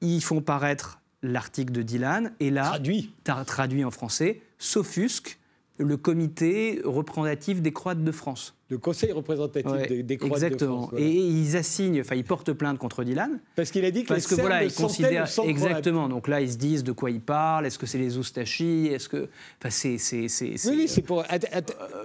Ils 0.00 0.20
font 0.22 0.40
paraître 0.40 1.00
l'article 1.22 1.72
de 1.72 1.82
Dylan, 1.82 2.32
et 2.40 2.50
là, 2.50 2.64
Traduit. 2.64 3.12
tra- 3.24 3.44
traduit 3.44 3.84
en 3.84 3.90
français, 3.90 4.42
s'offusque 4.58 5.38
le 5.78 5.96
comité 5.96 6.80
représentatif 6.84 7.62
des 7.62 7.72
Croates 7.72 8.02
de 8.04 8.12
France. 8.12 8.54
Le 8.70 8.78
conseil 8.78 9.12
représentatif 9.12 9.70
Ouais, 9.70 9.86
des, 9.86 10.02
des 10.02 10.16
Croates 10.16 10.42
exactement. 10.42 10.72
de 10.72 10.76
France. 10.78 10.90
voilà. 10.92 11.06
Et 11.06 11.10
ils 11.12 11.56
assignent, 11.56 12.00
enfin, 12.00 12.14
ils 12.16 12.24
portent 12.24 12.52
plainte 12.52 12.78
contre 12.78 13.04
Dylan, 13.04 13.38
Parce 13.56 13.70
qu'il 13.70 13.84
a 13.84 13.90
dit 13.90 14.04
que 14.04 14.08
parce 14.08 14.30
les 14.30 14.36
que 14.36 14.40
voilà, 14.40 14.64
ils 14.64 14.72
considèrent 14.72 15.26
exactement. 15.44 16.08
Donc 16.08 16.28
là, 16.28 16.40
ils 16.40 16.52
se 16.52 16.56
disent 16.56 16.82
de 16.82 16.92
quoi 16.92 17.10
ils 17.10 17.20
parlent. 17.20 17.66
Est-ce 17.66 17.78
que 17.78 17.84
c'est 17.86 17.98
les 17.98 18.16
oustachis 18.16 18.86
Est-ce 18.86 19.08
que, 19.08 19.28
enfin, 19.60 19.68
c'est, 19.70 19.98
c'est, 19.98 20.28
c'est, 20.28 20.54
Oui, 20.68 20.76
oui, 20.78 20.88
c'est 20.88 21.02
pour 21.02 21.20
Euh, 21.20 21.24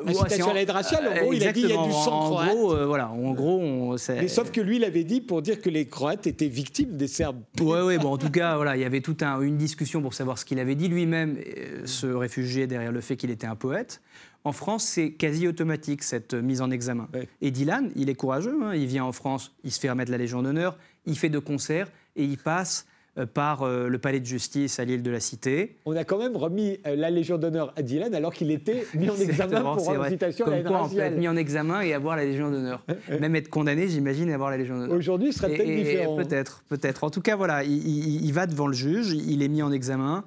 incitation 0.06 0.45
c'est 0.45 0.52
à 0.52 0.54
l'aide 0.54 0.69
raciale. 0.69 1.08
En 1.08 1.12
euh, 1.12 1.22
gros, 1.22 1.34
il 1.34 1.48
a 1.48 1.52
dit 1.54 1.62
il 1.62 1.69
y 1.69 1.74
a 1.74 1.84
du 1.86 1.91
sang 1.91 2.19
En 2.19 2.30
croate. 2.32 2.50
gros, 2.50 2.74
euh, 2.76 2.86
voilà, 2.86 3.10
en 3.10 3.32
gros, 3.32 3.60
on, 3.60 3.95
Mais 4.10 4.28
sauf 4.28 4.52
que 4.52 4.60
lui, 4.62 4.76
il 4.78 4.84
avait 4.84 5.06
dit 5.06 5.22
pour 5.22 5.41
dire 5.41 5.62
que 5.62 5.69
les 5.69 5.86
Croates 5.88 6.28
étaient 6.28 6.48
victimes 6.48 6.98
des 6.98 7.08
Serbes. 7.08 7.39
Ouais, 7.62 7.82
ouais, 7.82 7.98
bon, 7.98 8.12
en 8.12 8.17
tout 8.17 8.30
cas, 8.32 8.56
voilà, 8.58 8.76
il 8.76 8.82
y 8.82 8.86
avait 8.86 9.02
toute 9.02 9.24
une 9.24 9.58
discussion 9.58 10.02
pour 10.02 10.13
savoir 10.13 10.38
ce 10.38 10.43
qu'il 10.45 10.60
avait 10.60 10.76
dit. 10.76 10.89
Lui-même 10.89 11.38
euh, 11.38 11.86
se 11.86 12.08
réfugiait 12.08 12.67
derrière 12.67 12.91
le 12.91 13.02
fait 13.02 13.15
qu'il 13.15 13.32
était 13.32 13.48
un 13.48 13.56
poète. 13.56 14.02
En 14.45 14.52
France, 14.54 14.86
c'est 14.86 15.12
quasi 15.12 15.47
automatique, 15.47 16.02
cette 16.04 16.34
euh, 16.34 16.41
mise 16.41 16.62
en 16.62 16.71
examen. 16.71 17.08
Ouais. 17.13 17.28
Et 17.41 17.52
Dylan, 17.52 17.91
il 17.95 18.10
est 18.10 18.15
courageux. 18.15 18.58
hein. 18.63 18.73
Il 18.73 18.86
vient 18.88 19.04
en 19.04 19.12
France, 19.12 19.54
il 19.63 19.71
se 19.71 19.80
fait 19.80 19.89
remettre 19.89 20.12
la 20.12 20.17
Légion 20.17 20.41
d'honneur, 20.41 20.78
il 21.06 21.17
fait 21.17 21.30
deux 21.30 21.41
concerts 21.41 21.91
et 22.15 22.23
il 22.23 22.38
passe 22.38 22.86
euh, 23.17 23.25
par 23.25 23.63
euh, 23.63 23.89
le 23.89 23.97
palais 23.97 24.19
de 24.21 24.25
justice 24.25 24.80
à 24.80 24.86
l'île 24.86 25.04
de 25.04 25.12
la 25.12 25.19
Cité. 25.19 25.75
On 25.86 25.95
a 25.95 26.06
quand 26.06 26.19
même 26.19 26.38
remis 26.38 26.78
la 26.86 27.10
Légion 27.10 27.38
d'honneur 27.38 27.73
à 27.75 27.82
Dylan 27.82 28.13
alors 28.15 28.34
qu'il 28.34 28.49
était 28.52 28.86
mis 28.93 29.10
en 29.10 29.15
examen 29.19 29.62
pour 29.62 29.91
incitation 30.04 30.45
à 30.45 30.49
la 30.52 30.62
quoi, 30.63 30.84
on 30.86 30.89
peut 30.89 30.99
être 30.99 31.17
mis 31.17 31.28
en 31.28 31.36
examen 31.36 31.82
et 31.82 31.93
avoir 31.93 32.15
la 32.15 32.23
Légion 32.23 32.49
d'honneur. 32.49 32.86
Même 33.19 33.36
être 33.36 33.49
condamné, 33.49 33.89
j'imagine, 33.89 34.30
et 34.30 34.34
avoir 34.34 34.52
la 34.52 34.58
Légion 34.58 34.80
d'honneur. 34.80 34.95
Aujourd'hui, 34.95 35.34
ce 35.34 35.39
serait 35.39 35.56
peut-être 35.58 35.75
différent. 35.84 36.15
Peut-être, 36.15 36.63
peut-être. 36.69 37.04
En 37.04 37.10
tout 37.10 37.21
cas, 37.21 37.36
voilà, 37.36 37.63
il, 37.65 37.73
il- 37.86 38.25
il 38.25 38.34
va 38.34 38.47
devant 38.47 38.67
le 38.67 38.73
juge, 38.73 39.12
il 39.12 39.43
est 39.43 39.47
mis 39.49 39.62
en 39.63 39.71
examen, 39.73 40.23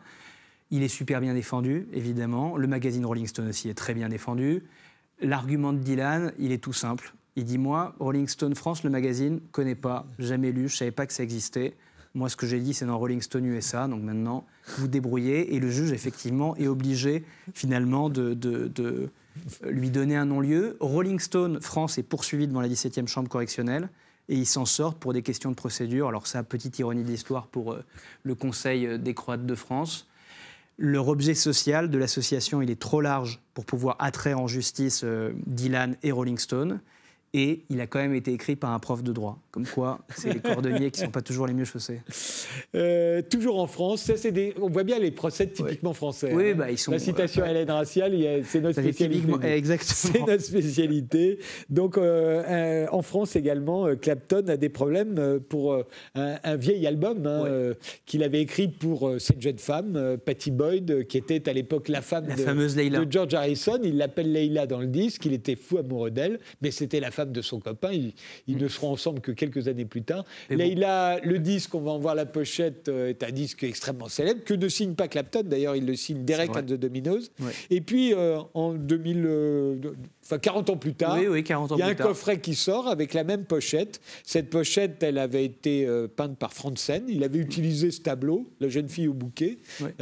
il 0.72 0.82
est 0.82 0.88
super 0.88 1.20
bien 1.20 1.34
défendu, 1.34 1.86
évidemment. 1.92 2.56
Le 2.56 2.66
magazine 2.66 3.06
Rolling 3.06 3.26
Stone 3.28 3.48
aussi 3.48 3.68
est 3.68 3.74
très 3.74 3.94
bien 3.94 4.08
défendu. 4.08 4.64
L'argument 5.20 5.72
de 5.72 5.78
Dylan, 5.78 6.32
il 6.38 6.50
est 6.50 6.58
tout 6.58 6.72
simple. 6.72 7.14
Il 7.36 7.44
dit 7.44 7.58
Moi, 7.58 7.94
Rolling 8.00 8.26
Stone 8.26 8.54
France, 8.56 8.82
le 8.82 8.90
magazine, 8.90 9.40
connais 9.52 9.74
pas, 9.76 10.06
jamais 10.18 10.50
lu, 10.50 10.68
je 10.68 10.76
savais 10.76 10.90
pas 10.90 11.06
que 11.06 11.12
ça 11.12 11.22
existait. 11.22 11.74
Moi, 12.14 12.28
ce 12.28 12.36
que 12.36 12.46
j'ai 12.46 12.58
dit, 12.60 12.74
c'est 12.74 12.84
dans 12.84 12.98
Rolling 12.98 13.22
Stone 13.22 13.46
USA, 13.46 13.86
donc 13.88 14.02
maintenant, 14.02 14.44
vous 14.78 14.88
débrouillez. 14.88 15.54
Et 15.54 15.60
le 15.60 15.70
juge, 15.70 15.92
effectivement, 15.92 16.54
est 16.56 16.66
obligé, 16.66 17.24
finalement, 17.54 18.10
de, 18.10 18.34
de- 18.34 18.68
de 18.68 19.08
lui 19.66 19.90
donner 19.90 20.16
un 20.16 20.26
non-lieu. 20.26 20.76
Rolling 20.80 21.18
Stone 21.20 21.60
France 21.62 21.96
est 21.96 22.02
poursuivi 22.02 22.46
devant 22.48 22.60
la 22.60 22.68
17e 22.68 23.06
chambre 23.06 23.28
correctionnelle 23.30 23.88
et 24.28 24.36
ils 24.36 24.44
s'en 24.46 24.66
sortent 24.66 24.98
pour 24.98 25.14
des 25.14 25.22
questions 25.22 25.50
de 25.50 25.54
procédure. 25.56 26.08
Alors, 26.08 26.26
ça, 26.26 26.42
petite 26.42 26.78
ironie 26.78 27.02
de 27.02 27.08
l'histoire 27.08 27.46
pour 27.46 27.72
euh, 27.72 27.82
le 28.24 28.34
Conseil 28.34 28.86
euh, 28.86 28.98
des 28.98 29.14
Croates 29.14 29.46
de 29.46 29.54
France. 29.54 30.06
Leur 30.84 31.06
objet 31.06 31.34
social 31.34 31.90
de 31.90 31.96
l'association, 31.96 32.60
il 32.60 32.68
est 32.68 32.80
trop 32.80 33.00
large 33.00 33.38
pour 33.54 33.64
pouvoir 33.64 33.94
attraire 34.00 34.40
en 34.40 34.48
justice 34.48 35.02
euh, 35.04 35.30
Dylan 35.46 35.94
et 36.02 36.10
Rolling 36.10 36.38
Stone. 36.38 36.80
Et 37.34 37.64
il 37.70 37.80
a 37.80 37.86
quand 37.86 37.98
même 37.98 38.14
été 38.14 38.30
écrit 38.32 38.56
par 38.56 38.72
un 38.72 38.78
prof 38.78 39.02
de 39.02 39.10
droit. 39.10 39.38
Comme 39.52 39.66
quoi, 39.66 40.00
c'est 40.16 40.34
les 40.34 40.40
cordonniers 40.40 40.90
qui 40.90 41.00
ne 41.00 41.06
sont 41.06 41.10
pas 41.12 41.22
toujours 41.22 41.46
les 41.46 41.54
mieux 41.54 41.64
chaussés. 41.64 42.00
Euh, 42.74 43.22
toujours 43.22 43.58
en 43.58 43.66
France, 43.66 44.02
ça, 44.02 44.16
c'est 44.16 44.32
des... 44.32 44.54
on 44.60 44.68
voit 44.68 44.82
bien 44.84 44.98
les 44.98 45.10
procès 45.10 45.46
typiquement 45.46 45.92
français. 45.94 46.32
Oui, 46.34 46.50
hein. 46.50 46.54
bah, 46.56 46.70
ils 46.70 46.78
sont- 46.78 46.90
La 46.92 46.98
citation 46.98 47.42
ouais. 47.42 47.48
à 47.48 47.52
l'aide 47.54 47.70
raciale, 47.70 48.14
c'est 48.44 48.60
notre 48.60 48.80
spécialité. 48.80 49.28
C'est 49.40 49.48
Exactement. 49.56 50.26
notre 50.26 50.42
spécialité. 50.42 51.38
Donc, 51.70 51.96
euh, 51.96 52.42
euh, 52.46 52.86
en 52.92 53.02
France 53.02 53.34
également, 53.36 53.86
euh, 53.86 53.94
Clapton 53.96 54.44
a 54.48 54.56
des 54.56 54.68
problèmes 54.68 55.16
euh, 55.18 55.38
pour 55.38 55.72
euh, 55.72 55.84
un, 56.14 56.36
un 56.44 56.56
vieil 56.56 56.86
album 56.86 57.26
hein, 57.26 57.42
Ouais. 57.44 57.48
euh, 57.50 57.74
qu'il 58.06 58.22
avait 58.22 58.40
écrit 58.42 58.68
pour 58.68 59.08
euh, 59.08 59.18
cette 59.18 59.40
jeune 59.40 59.58
femme, 59.58 59.96
euh, 59.96 60.16
Patty 60.18 60.50
Boyd, 60.50 60.90
euh, 60.90 61.02
qui 61.02 61.16
était 61.18 61.48
à 61.48 61.52
l'époque 61.52 61.88
la 61.88 62.02
femme 62.02 62.26
La 62.28 62.36
de, 62.36 62.40
fameuse 62.42 62.76
de 62.76 63.06
George 63.10 63.32
Harrison. 63.34 63.78
Il 63.82 63.96
l'appelle 63.96 64.32
Leila 64.32 64.66
dans 64.66 64.80
le 64.80 64.86
disque. 64.86 65.24
Il 65.26 65.32
était 65.32 65.56
fou 65.56 65.78
amoureux 65.78 66.10
d'elle, 66.10 66.38
mais 66.60 66.70
c'était 66.70 67.00
la 67.00 67.10
femme 67.10 67.21
de 67.30 67.42
son 67.42 67.60
copain. 67.60 67.92
Ils, 67.92 68.14
ils 68.48 68.56
ne 68.56 68.66
seront 68.66 68.90
ensemble 68.90 69.20
que 69.20 69.30
quelques 69.30 69.68
années 69.68 69.84
plus 69.84 70.02
tard. 70.02 70.24
Bon. 70.50 70.56
Le 70.56 71.36
disque, 71.38 71.74
on 71.74 71.80
va 71.80 71.90
en 71.92 71.98
voir 71.98 72.14
la 72.14 72.26
pochette, 72.26 72.88
euh, 72.88 73.08
est 73.10 73.22
un 73.22 73.30
disque 73.30 73.62
extrêmement 73.62 74.08
célèbre, 74.08 74.42
que 74.44 74.54
ne 74.54 74.68
signe 74.68 74.94
pas 74.94 75.06
Clapton. 75.08 75.42
D'ailleurs, 75.44 75.76
il 75.76 75.86
le 75.86 75.94
signe 75.94 76.24
Derek 76.24 76.50
and 76.56 76.62
the 76.62 76.72
Dominos. 76.74 77.30
Ouais. 77.40 77.52
Et 77.70 77.80
puis, 77.80 78.14
euh, 78.14 78.38
en 78.54 78.72
2000, 78.74 79.22
euh, 79.26 79.76
enfin 80.24 80.38
40 80.38 80.70
ans 80.70 80.76
plus 80.76 80.94
tard, 80.94 81.18
Oui, 81.20 81.26
oui, 81.28 81.44
40 81.44 81.72
ans 81.72 81.76
il 81.76 81.80
y 81.80 81.82
a 81.82 81.86
un 81.86 81.94
tard. 81.94 82.08
coffret 82.08 82.40
qui 82.40 82.54
sort 82.54 82.88
avec 82.88 83.14
la 83.14 83.24
même 83.24 83.44
pochette. 83.44 84.00
Cette 84.24 84.50
pochette, 84.50 85.02
elle 85.02 85.18
avait 85.18 85.44
été 85.44 85.86
euh, 85.86 86.08
peinte 86.08 86.38
par 86.38 86.52
Franzen. 86.52 87.04
Il 87.08 87.22
avait 87.24 87.38
utilisé 87.38 87.90
ce 87.90 88.00
tableau, 88.00 88.48
La 88.60 88.68
jeune 88.68 88.88
fille 88.88 89.08
au 89.08 89.14
bouquet. 89.14 89.58
Ouais. 89.80 89.92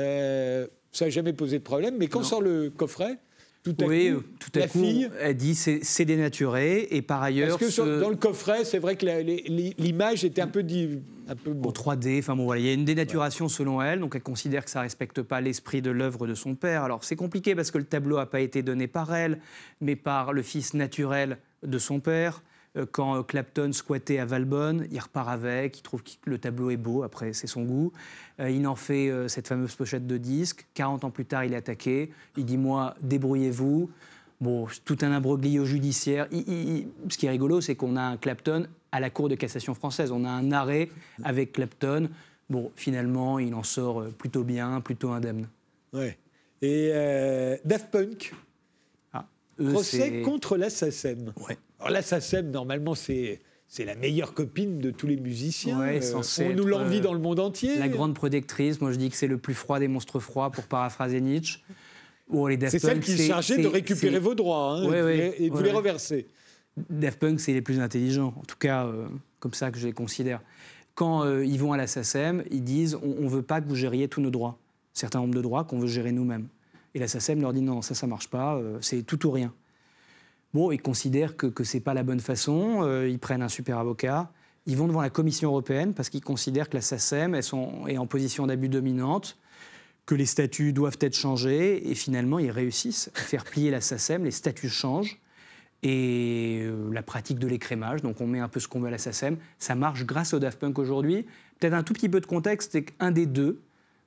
Ça 0.93 1.05
n'a 1.05 1.11
jamais 1.11 1.33
posé 1.33 1.59
de 1.59 1.63
problème. 1.65 1.95
Mais 1.99 2.09
quand 2.09 2.21
Non. 2.21 2.25
sort 2.27 2.43
le 2.43 2.71
coffret, 2.71 3.19
tout 3.63 3.75
à 3.81 3.85
Oui, 3.87 4.11
coup, 4.11 4.17
euh, 4.17 4.25
tout 4.39 4.51
à 4.55 4.59
la 4.61 4.69
coup, 4.69 4.79
fille. 4.81 5.11
elle 5.21 5.37
dit 5.37 5.55
c'est 5.55 6.05
dénaturé 6.05 6.89
et 6.91 7.03
par 7.03 7.19
Parce 7.21 7.29
ailleurs 7.29 7.59
que 7.59 7.69
sur- 7.71 7.85
ce- 7.85 8.01
dans 8.01 8.09
le 8.11 8.17
coffret, 8.17 8.65
c'est 8.65 8.79
vrai 8.79 8.97
que 8.97 9.05
l'image 9.79 10.25
était 10.25 10.41
un 10.43 10.47
peu, 10.47 10.63
di- 10.63 11.01
un 11.29 11.37
peu 11.37 11.51
en 11.51 11.55
bon. 11.55 11.71
3D, 11.71 12.19
enfin 12.21 12.35
bon 12.37 12.45
voilà, 12.45 12.61
il 12.61 12.67
y 12.67 12.71
a 12.71 12.73
une 12.73 12.85
dénaturation 12.85 13.49
selon 13.49 13.83
elle, 13.83 14.01
donc 14.01 14.15
elle 14.17 14.23
considère 14.23 14.65
que 14.65 14.71
ça 14.71 14.81
respecte 14.81 15.23
pas 15.23 15.41
l'esprit 15.41 15.83
de 15.83 15.91
l'œuvre 15.91 16.27
de 16.27 16.35
son 16.35 16.55
père. 16.55 16.83
Alors 16.85 17.05
c'est 17.05 17.17
compliqué 17.17 17.55
parce 17.55 17.71
que 17.71 17.79
le 17.79 17.85
tableau 17.85 18.17
n'a 18.17 18.27
pas 18.27 18.41
été 18.41 18.63
donné 18.63 18.87
par 18.87 19.15
elle, 19.15 19.41
mais 19.81 19.97
par 19.97 20.33
le 20.33 20.43
fils 20.43 20.75
naturel 20.75 21.39
de 21.63 21.79
son 21.79 22.01
père. 22.01 22.43
Euh, 22.77 22.87
Quand 22.91 23.17
euh, 23.17 23.23
Clapton 23.25 23.73
squattait 23.73 24.19
à 24.21 24.25
Valbonne, 24.25 24.87
il 24.93 25.01
repart 25.01 25.29
avec, 25.29 25.79
il 25.79 25.83
trouve 25.83 26.05
que 26.05 26.11
le 26.25 26.39
tableau 26.39 26.71
est 26.71 26.77
beau, 26.77 27.03
après 27.03 27.33
c'est 27.33 27.49
son 27.49 27.63
goût. 27.65 27.93
Euh, 28.41 28.51
il 28.51 28.67
en 28.67 28.75
fait 28.77 29.09
euh, 29.11 29.29
cette 29.29 29.49
fameuse 29.49 29.75
pochette 29.75 30.07
de 30.07 30.17
disque. 30.17 30.67
40 30.75 31.05
ans 31.05 31.11
plus 31.11 31.27
tard, 31.27 31.45
il 31.45 31.53
est 31.53 31.57
attaqué. 31.57 32.11
Il 32.37 32.45
dit 32.45 32.57
Moi, 32.57 32.95
débrouillez-vous. 33.03 33.91
Bon, 34.41 34.67
c'est 34.69 34.85
tout 34.85 34.97
un 35.03 35.13
imbroglio 35.13 35.65
judiciaire. 35.67 36.27
Il- 36.33 36.45
il- 36.49 36.69
il- 36.79 36.89
ce 37.11 37.19
qui 37.19 37.27
est 37.27 37.31
rigolo, 37.31 37.61
c'est 37.61 37.75
qu'on 37.75 37.97
a 37.97 38.03
un 38.03 38.17
Clapton 38.17 38.67
à 38.91 38.99
la 39.01 39.11
Cour 39.11 39.29
de 39.29 39.35
cassation 39.35 39.75
française. 39.75 40.11
On 40.13 40.25
a 40.25 40.31
un 40.31 40.51
arrêt 40.53 40.89
avec 41.23 41.53
Clapton. 41.53 42.09
Bon, 42.49 42.73
finalement, 42.75 43.39
il 43.39 43.55
en 43.55 43.63
sort 43.63 44.01
euh, 44.01 44.09
plutôt 44.17 44.43
bien, 44.43 44.81
plutôt 44.81 45.11
indemne. 45.11 45.47
Ouais. 45.93 46.17
Et 46.63 46.91
euh, 46.95 47.57
Daft 47.65 47.91
Punk, 47.91 48.33
Ah, 49.13 49.27
eux, 49.61 49.73
procès 49.73 50.23
contre 50.23 50.57
la 50.57 50.71
SACEM. 50.71 51.33
Ouais. 51.49 51.59
Alors 51.79 51.91
la 51.93 52.03
SACEM, 52.03 52.51
normalement, 52.51 52.95
c'est 52.95 53.41
c'est 53.73 53.85
la 53.85 53.95
meilleure 53.95 54.35
copine 54.35 54.81
de 54.81 54.91
tous 54.91 55.07
les 55.07 55.17
musiciens. 55.17 55.79
Ouais, 55.79 56.01
Euh, 56.03 56.21
on 56.41 56.53
nous 56.55 56.67
l'envie 56.67 56.99
euh, 56.99 57.03
dans 57.03 57.15
le 57.15 57.21
monde 57.21 57.39
entier. 57.39 57.79
La 57.79 57.89
grande 57.89 58.15
protectrice, 58.15 58.81
moi 58.81 58.91
je 58.91 58.97
dis 58.97 59.09
que 59.09 59.17
c'est 59.17 59.29
le 59.29 59.39
plus 59.39 59.55
froid 59.55 59.79
des 59.79 59.87
monstres 59.87 60.19
froids, 60.19 60.51
pour 60.51 60.65
paraphraser 60.65 61.21
Nietzsche. 61.21 61.61
Oh, 62.33 62.49
C'est 62.69 62.79
celle 62.81 62.99
qui 63.01 63.13
est 63.13 63.29
chargée 63.29 63.59
de 63.59 63.67
récupérer 63.69 64.19
vos 64.19 64.35
droits 64.35 64.73
hein, 64.77 64.89
Ouais, 64.89 64.99
et 64.99 65.01
de 65.01 65.05
ouais, 65.07 65.17
les- 65.39 65.45
et 65.47 65.51
de 65.51 65.55
vous 65.55 65.63
les 65.63 65.71
reverser. 65.71 66.27
Daft 66.91 67.19
Punk, 67.21 67.39
c'est 67.41 67.53
les 67.53 67.63
plus 67.63 67.79
intelligents, 67.81 68.35
en 68.37 68.43
tout 68.45 68.57
cas, 68.59 68.87
euh, 68.87 69.07
comme 69.39 69.55
ça 69.55 69.71
que 69.71 69.79
je 69.79 69.87
les 69.87 69.93
considère. 69.93 70.41
Quand 70.95 71.25
ils 71.41 71.59
vont 71.59 71.73
à 71.73 71.77
la 71.77 71.87
SACEM, 71.87 72.43
ils 72.51 72.63
disent 72.65 72.99
on 73.03 73.23
ne 73.25 73.29
veut 73.29 73.43
pas 73.43 73.61
que 73.61 73.69
vous 73.69 73.77
gériez 73.77 74.09
tous 74.09 74.21
nos 74.21 74.31
droits. 74.31 74.59
Certain 74.93 75.21
nombre 75.21 75.35
de 75.35 75.41
droits 75.41 75.63
qu'on 75.65 75.79
veut 75.79 75.87
gérer 75.87 76.11
nous-mêmes. 76.13 76.49
Et 76.95 76.99
la 76.99 77.07
SACEM 77.07 77.41
leur 77.41 77.53
dit 77.53 77.63
non, 77.63 77.81
ça, 77.83 77.95
ça 77.95 78.07
marche 78.09 78.29
pas, 78.29 78.61
c'est 78.81 79.03
tout 79.05 79.25
ou 79.27 79.31
rien. 79.31 79.53
Bon, 80.53 80.73
ils 80.73 80.83
considèrent 80.83 81.37
que, 81.37 81.63
ce 81.63 81.77
n'est 81.77 81.81
pas 81.81 81.95
la 81.95 82.03
bonne 82.03 82.21
façon, 82.21 82.81
euh, 82.83 83.09
ils 83.09 83.21
prennent 83.21 83.43
un 83.43 83.49
super 83.49 83.79
avocat, 83.79 84.33
ils 84.67 84.77
vont 84.77 84.89
devant 84.89 85.03
la 85.03 85.11
Commission 85.11 85.51
européenne 85.51 85.95
parce 85.95 86.09
qu'ils 86.09 86.25
considèrent 86.25 86.69
que 86.69 86.77
la 86.77 86.81
SACEM 86.81 87.35
est 87.35 87.99
en 87.99 88.07
position 88.07 88.47
d'abus 88.47 88.69
dominante, 88.69 89.39
que 90.07 90.15
les 90.17 90.27
statuts 90.27 90.73
doivent 90.73 90.99
être 91.01 91.15
changés, 91.15 91.89
et 91.89 91.95
finalement, 91.95 92.41
ils 92.41 92.51
réussissent 92.51 93.11
à 93.15 93.21
faire 93.21 93.45
plier 93.45 93.71
la 93.71 93.81
SACEM, 93.81 94.25
les 94.25 94.33
statuts 94.33 94.69
changent, 94.69 95.21
et 95.83 96.63
euh, 96.63 96.93
la 96.93 97.03
pratique 97.03 97.39
de 97.39 97.47
l'écrémage, 97.47 98.03
donc 98.03 98.21
on 98.21 98.27
met 98.27 98.41
un 98.41 98.49
peu 98.49 98.61
ce 98.61 98.69
qu'on 98.69 98.81
veut 98.81 98.89
à 98.89 98.91
la 98.91 98.99
SACEM, 98.99 99.37
ça 99.59 99.75
marche 99.77 100.05
grâce 100.05 100.35
au 100.35 100.41
Daft 100.41 100.59
Punk 100.59 100.79
aujourd'hui. 100.79 101.27
Peut-être 101.59 101.75
un 101.75 101.85
tout 101.85 101.95
petit 101.95 102.09
peu 102.09 102.21
de 102.21 102.27
contexte, 102.27 102.73
c'est 102.73 102.83
qu'un 102.83 103.13
des 103.13 103.27
deux, 103.27 103.61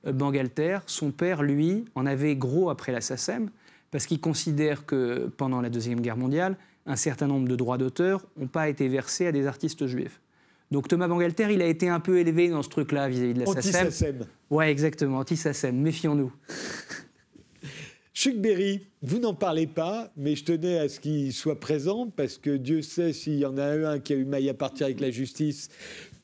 euh, 0.06 0.12
Bangalter, 0.12 0.80
son 0.86 1.10
père, 1.10 1.42
lui, 1.42 1.86
en 1.94 2.04
avait 2.04 2.36
gros 2.36 2.68
après 2.68 2.92
la 2.92 3.00
SACEM, 3.00 3.50
parce 3.94 4.06
qu'il 4.06 4.18
considère 4.18 4.86
que 4.86 5.30
pendant 5.36 5.60
la 5.60 5.70
Deuxième 5.70 6.00
Guerre 6.00 6.16
mondiale, 6.16 6.56
un 6.84 6.96
certain 6.96 7.28
nombre 7.28 7.46
de 7.46 7.54
droits 7.54 7.78
d'auteur 7.78 8.26
n'ont 8.36 8.48
pas 8.48 8.68
été 8.68 8.88
versés 8.88 9.28
à 9.28 9.30
des 9.30 9.46
artistes 9.46 9.86
juifs. 9.86 10.20
Donc 10.72 10.88
Thomas 10.88 11.06
Bangalter, 11.06 11.46
il 11.52 11.62
a 11.62 11.66
été 11.66 11.88
un 11.88 12.00
peu 12.00 12.18
élevé 12.18 12.48
dans 12.48 12.64
ce 12.64 12.68
truc-là 12.70 13.08
vis-à-vis 13.08 13.34
de 13.34 13.38
la 13.38 13.46
SACEM. 13.46 13.86
Anti-SACEM. 13.86 14.26
Ouais, 14.50 14.68
exactement, 14.68 15.18
anti-SACEM, 15.18 15.76
méfions-nous. 15.76 16.32
Chuck 18.14 18.34
Berry, 18.34 18.84
vous 19.00 19.20
n'en 19.20 19.32
parlez 19.32 19.68
pas, 19.68 20.10
mais 20.16 20.34
je 20.34 20.42
tenais 20.42 20.78
à 20.78 20.88
ce 20.88 20.98
qu'il 20.98 21.32
soit 21.32 21.60
présent 21.60 22.08
parce 22.16 22.36
que 22.36 22.50
Dieu 22.56 22.82
sait 22.82 23.12
s'il 23.12 23.34
y 23.34 23.46
en 23.46 23.56
a 23.58 23.64
un 23.64 24.00
qui 24.00 24.12
a 24.12 24.16
eu 24.16 24.24
maille 24.24 24.50
à 24.50 24.54
partir 24.54 24.86
avec 24.86 24.98
la 24.98 25.12
justice. 25.12 25.68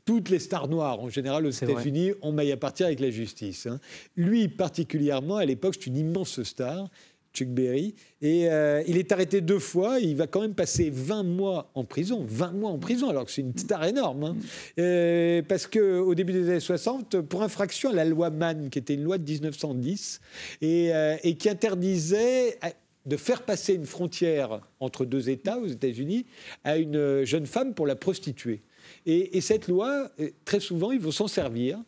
Toutes 0.04 0.28
les 0.28 0.40
stars 0.40 0.66
noires, 0.66 0.98
en 0.98 1.08
général, 1.08 1.46
aux. 1.46 1.50
États-Unis, 1.50 2.14
ont 2.22 2.32
maille 2.32 2.50
à 2.50 2.56
partir 2.56 2.86
avec 2.86 2.98
la 2.98 3.10
justice. 3.10 3.66
hein. 3.66 3.78
Lui, 4.16 4.48
particulièrement, 4.48 5.36
à 5.36 5.44
l'époque, 5.44 5.76
c'est 5.78 5.86
une 5.86 5.98
immense 5.98 6.42
star, 6.42 6.88
Chuck 7.32 7.48
Berry. 7.48 7.94
Et 8.22 8.48
euh, 8.50 8.82
il 8.86 8.96
est 8.96 9.12
arrêté 9.12 9.40
deux 9.40 9.58
fois. 9.58 9.98
Il 10.00 10.16
va 10.16 10.26
quand 10.26 10.40
même 10.40 10.54
passer 10.54 10.90
20 10.92 11.22
mois 11.22 11.70
en 11.74 11.84
prison. 11.84 12.24
20 12.26 12.52
mois 12.52 12.70
en 12.70 12.78
prison, 12.78 13.08
alors 13.08 13.24
que 13.24 13.30
c'est 13.30 13.40
une 13.42 13.56
star 13.56 13.84
énorme. 13.84 14.24
hein. 14.24 14.36
Euh, 14.78 15.42
parce 15.42 15.66
qu'au 15.66 16.14
début 16.14 16.32
des 16.32 16.48
années 16.50 16.60
60, 16.60 17.20
pour 17.22 17.42
infraction 17.42 17.90
à 17.90 17.94
la 17.94 18.04
loi 18.04 18.30
Mann, 18.30 18.70
qui 18.70 18.78
était 18.78 18.94
une 18.94 19.04
loi 19.04 19.18
de 19.18 19.30
1910, 19.30 20.20
et, 20.60 20.94
euh, 20.94 21.16
et 21.22 21.36
qui 21.36 21.48
interdisait 21.48 22.58
de 23.06 23.16
faire 23.16 23.42
passer 23.42 23.74
une 23.74 23.86
frontière 23.86 24.60
entre 24.78 25.04
deux 25.04 25.30
États 25.30 25.58
aux 25.58 25.66
États-Unis 25.66 26.26
à 26.64 26.76
une 26.76 27.24
jeune 27.24 27.46
femme 27.46 27.74
pour 27.74 27.86
la 27.86 27.96
prostituer. 27.96 28.60
Et, 29.06 29.38
et 29.38 29.40
cette 29.40 29.68
loi, 29.68 30.10
très 30.44 30.60
souvent, 30.60 30.90
ils 30.90 31.00
vont 31.00 31.10
s'en 31.10 31.28
servir 31.28 31.78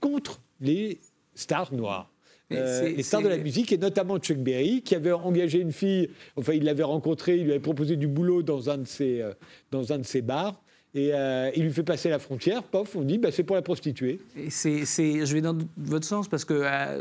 contre 0.00 0.40
les 0.60 1.00
stars 1.34 1.72
noires. 1.72 2.11
Euh, 2.56 2.88
les 2.96 3.02
stars 3.02 3.22
de 3.22 3.28
la 3.28 3.38
musique, 3.38 3.72
et 3.72 3.78
notamment 3.78 4.18
Chuck 4.18 4.38
Berry, 4.38 4.82
qui 4.82 4.94
avait 4.94 5.12
engagé 5.12 5.60
une 5.60 5.72
fille, 5.72 6.10
enfin 6.36 6.52
il 6.52 6.64
l'avait 6.64 6.82
rencontrée, 6.82 7.36
il 7.36 7.44
lui 7.44 7.50
avait 7.52 7.60
proposé 7.60 7.96
du 7.96 8.06
boulot 8.08 8.42
dans 8.42 8.70
un 8.70 8.78
de 8.78 8.86
ses, 8.86 9.20
euh, 9.22 9.32
dans 9.70 9.92
un 9.92 9.98
de 9.98 10.04
ses 10.06 10.22
bars, 10.22 10.60
et 10.94 11.10
euh, 11.14 11.50
il 11.56 11.62
lui 11.64 11.72
fait 11.72 11.82
passer 11.82 12.10
la 12.10 12.18
frontière, 12.18 12.62
pof, 12.62 12.96
on 12.96 13.02
dit 13.02 13.16
bah, 13.18 13.30
c'est 13.32 13.44
pour 13.44 13.56
la 13.56 13.62
prostituer. 13.62 14.20
Et 14.36 14.50
c'est, 14.50 14.84
je 14.84 15.32
vais 15.34 15.40
dans 15.40 15.56
votre 15.78 16.04
sens 16.06 16.28
parce 16.28 16.44
qu'il 16.44 16.56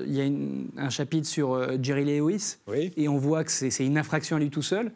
y 0.08 0.22
a 0.22 0.24
une- 0.26 0.68
un 0.78 0.90
chapitre 0.90 1.28
sur 1.28 1.54
euh, 1.54 1.76
Jerry 1.82 2.06
Lewis 2.06 2.56
Oui. 2.68 2.92
et 2.96 3.08
on 3.10 3.18
voit 3.18 3.44
que 3.44 3.52
c'est, 3.52 3.70
c'est 3.70 3.86
une 3.86 3.98
infraction 3.98 4.38
à 4.38 4.40
lui 4.40 4.50
tout 4.50 4.62
seul 4.62 4.92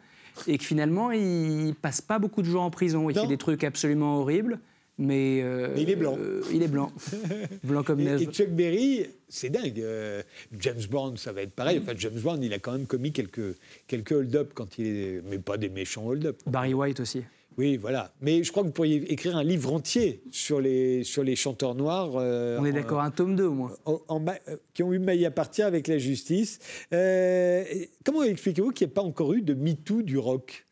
et 0.46 0.56
que 0.58 0.64
finalement 0.64 1.12
il 1.12 1.74
passe 1.80 2.00
pas 2.00 2.18
beaucoup 2.18 2.40
de 2.42 2.46
jours 2.46 2.62
en 2.62 2.70
prison. 2.70 3.08
Il 3.10 3.16
Non. 3.16 3.22
fait 3.22 3.28
des 3.28 3.36
trucs 3.36 3.64
absolument 3.64 4.20
horribles, 4.20 4.58
mais, 4.98 5.40
euh, 5.42 5.72
Mais 5.74 5.82
il 5.82 5.90
est 5.90 5.96
blanc. 5.96 6.16
euh, 6.18 6.40
il 6.52 6.62
est 6.62 6.68
blanc, 6.68 6.90
blanc 7.64 7.82
comme 7.82 8.00
neige. 8.00 8.22
et 8.22 8.26
Chuck 8.26 8.48
Berry, 8.48 9.06
c'est 9.28 9.50
dingue. 9.50 9.80
euh, 9.80 10.22
James 10.58 10.80
Bond, 10.90 11.16
ça 11.16 11.32
va 11.32 11.42
être 11.42 11.52
pareil. 11.52 11.78
Enfin, 11.82 11.92
James 11.96 12.18
Bond, 12.18 12.38
il 12.42 12.52
a 12.54 12.58
quand 12.58 12.72
même 12.72 12.86
commis 12.86 13.12
quelques, 13.12 13.56
quelques 13.86 14.12
hold-up 14.12 14.52
quand 14.54 14.78
il 14.78 14.86
est. 14.86 15.22
Mais 15.28 15.38
pas 15.38 15.58
des 15.58 15.68
méchants 15.68 16.06
hold-up. 16.06 16.40
Barry 16.46 16.72
White 16.74 17.00
aussi. 17.00 17.22
Oui, 17.58 17.78
voilà. 17.78 18.12
Mais 18.20 18.44
je 18.44 18.50
crois 18.50 18.62
que 18.62 18.68
vous 18.68 18.72
pourriez 18.74 19.10
écrire 19.10 19.34
un 19.34 19.42
livre 19.42 19.72
entier 19.72 20.22
sur 20.30 20.60
les, 20.60 21.04
sur 21.04 21.24
les 21.24 21.36
chanteurs 21.36 21.74
noirs. 21.74 22.12
euh, 22.16 22.58
On 22.60 22.66
est 22.66 22.72
d'accord, 22.72 23.00
un 23.00 23.10
tome 23.10 23.34
2 23.34 23.44
au 23.44 23.52
moins. 23.54 23.72
en- 23.86 24.00
en 24.08 24.20
ma- 24.20 24.36
qui 24.74 24.82
ont 24.82 24.92
eu 24.92 24.98
maille 24.98 25.24
à 25.24 25.30
partir 25.30 25.64
avec 25.66 25.88
la 25.88 25.96
justice. 25.96 26.58
Euh, 26.92 27.64
comment 28.04 28.22
expliquez-vous 28.24 28.72
qu'il 28.72 28.86
n'y 28.86 28.90
ait 28.90 28.94
pas 28.94 29.00
encore 29.02 29.32
eu 29.32 29.40
de 29.40 29.54
MeToo 29.54 30.02
du 30.02 30.18
rock? 30.18 30.66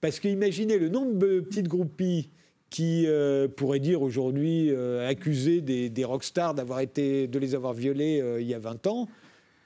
Parce 0.00 0.20
que 0.20 0.28
imaginez 0.28 0.78
le 0.78 0.88
nombre 0.88 1.18
de 1.18 1.40
petites 1.40 1.68
groupies 1.68 2.30
qui 2.72 3.04
euh, 3.06 3.48
pourraient 3.48 3.80
dire 3.80 4.00
aujourd'hui 4.00 4.70
euh, 4.70 5.06
accuser 5.06 5.60
des, 5.60 5.90
des 5.90 6.04
rockstars 6.06 6.54
d'avoir 6.54 6.80
été, 6.80 7.28
de 7.28 7.38
les 7.38 7.54
avoir 7.54 7.74
violés 7.74 8.18
euh, 8.22 8.40
il 8.40 8.46
y 8.48 8.54
a 8.54 8.58
20 8.58 8.86
ans. 8.86 9.08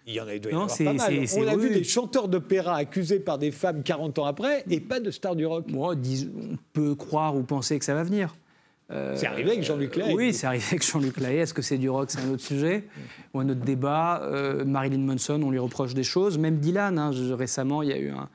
Il 0.09 0.14
y 0.14 0.20
en 0.20 0.26
a, 0.26 0.34
il 0.34 0.40
doit 0.40 0.50
y 0.50 0.54
en 0.54 0.59
Non, 0.59 0.64
avoir 0.64 0.76
c'est- 0.76 0.84
pas 0.84 0.92
mal. 0.92 1.12
c'est- 1.20 1.26
c'est- 1.26 1.40
On 1.40 1.46
a 1.48 1.57
vu 1.57 1.70
des 1.70 1.84
chanteurs 1.84 2.26
d'opéra 2.28 2.74
accusés 2.76 3.20
par 3.20 3.38
des 3.38 3.52
femmes 3.52 3.82
40 3.84 4.18
ans 4.18 4.24
après 4.24 4.64
et 4.68 4.80
pas 4.80 4.98
de 4.98 5.11
stars 5.12 5.36
du 5.36 5.46
rock. 5.46 5.66
Dis- 5.96 6.28
on 6.36 6.57
peut 6.72 6.94
croire 6.96 7.36
ou 7.36 7.42
penser 7.44 7.78
que 7.78 7.84
ça 7.84 7.94
va 7.94 8.02
venir. 8.02 8.36
C'est 8.88 9.26
arrivé 9.26 9.50
avec 9.50 9.64
Jean-Luc 9.64 9.96
Lahaye. 9.96 10.14
Oui, 10.14 10.32
c'est 10.32 10.46
arrivé 10.46 10.64
avec 10.70 10.84
Jean-Luc 10.84 11.18
Lahaye. 11.18 11.38
Est-ce 11.38 11.54
que 11.54 11.62
c'est 11.62 11.78
du 11.78 11.88
rock? 11.90 12.09
C'est 12.11 12.20
un 12.20 12.30
autre 12.30 12.42
sujet 12.44 12.84
ou 13.34 13.40
un 13.40 13.48
autre 13.48 13.62
débat. 13.64 14.22
Marilyn 14.64 14.98
Manson, 15.00 15.40
on 15.42 15.50
lui 15.50 15.59
reproche 15.59 15.92
des 15.94 16.04
choses. 16.04 16.38
Même 16.38 16.59
Dylan, 16.59 16.96
hein, 16.98 17.11
récemment, 17.36 17.82
il 17.82 17.88
y 17.88 17.92
a 17.92 17.98
eu 17.98 18.11
un- 18.11 18.28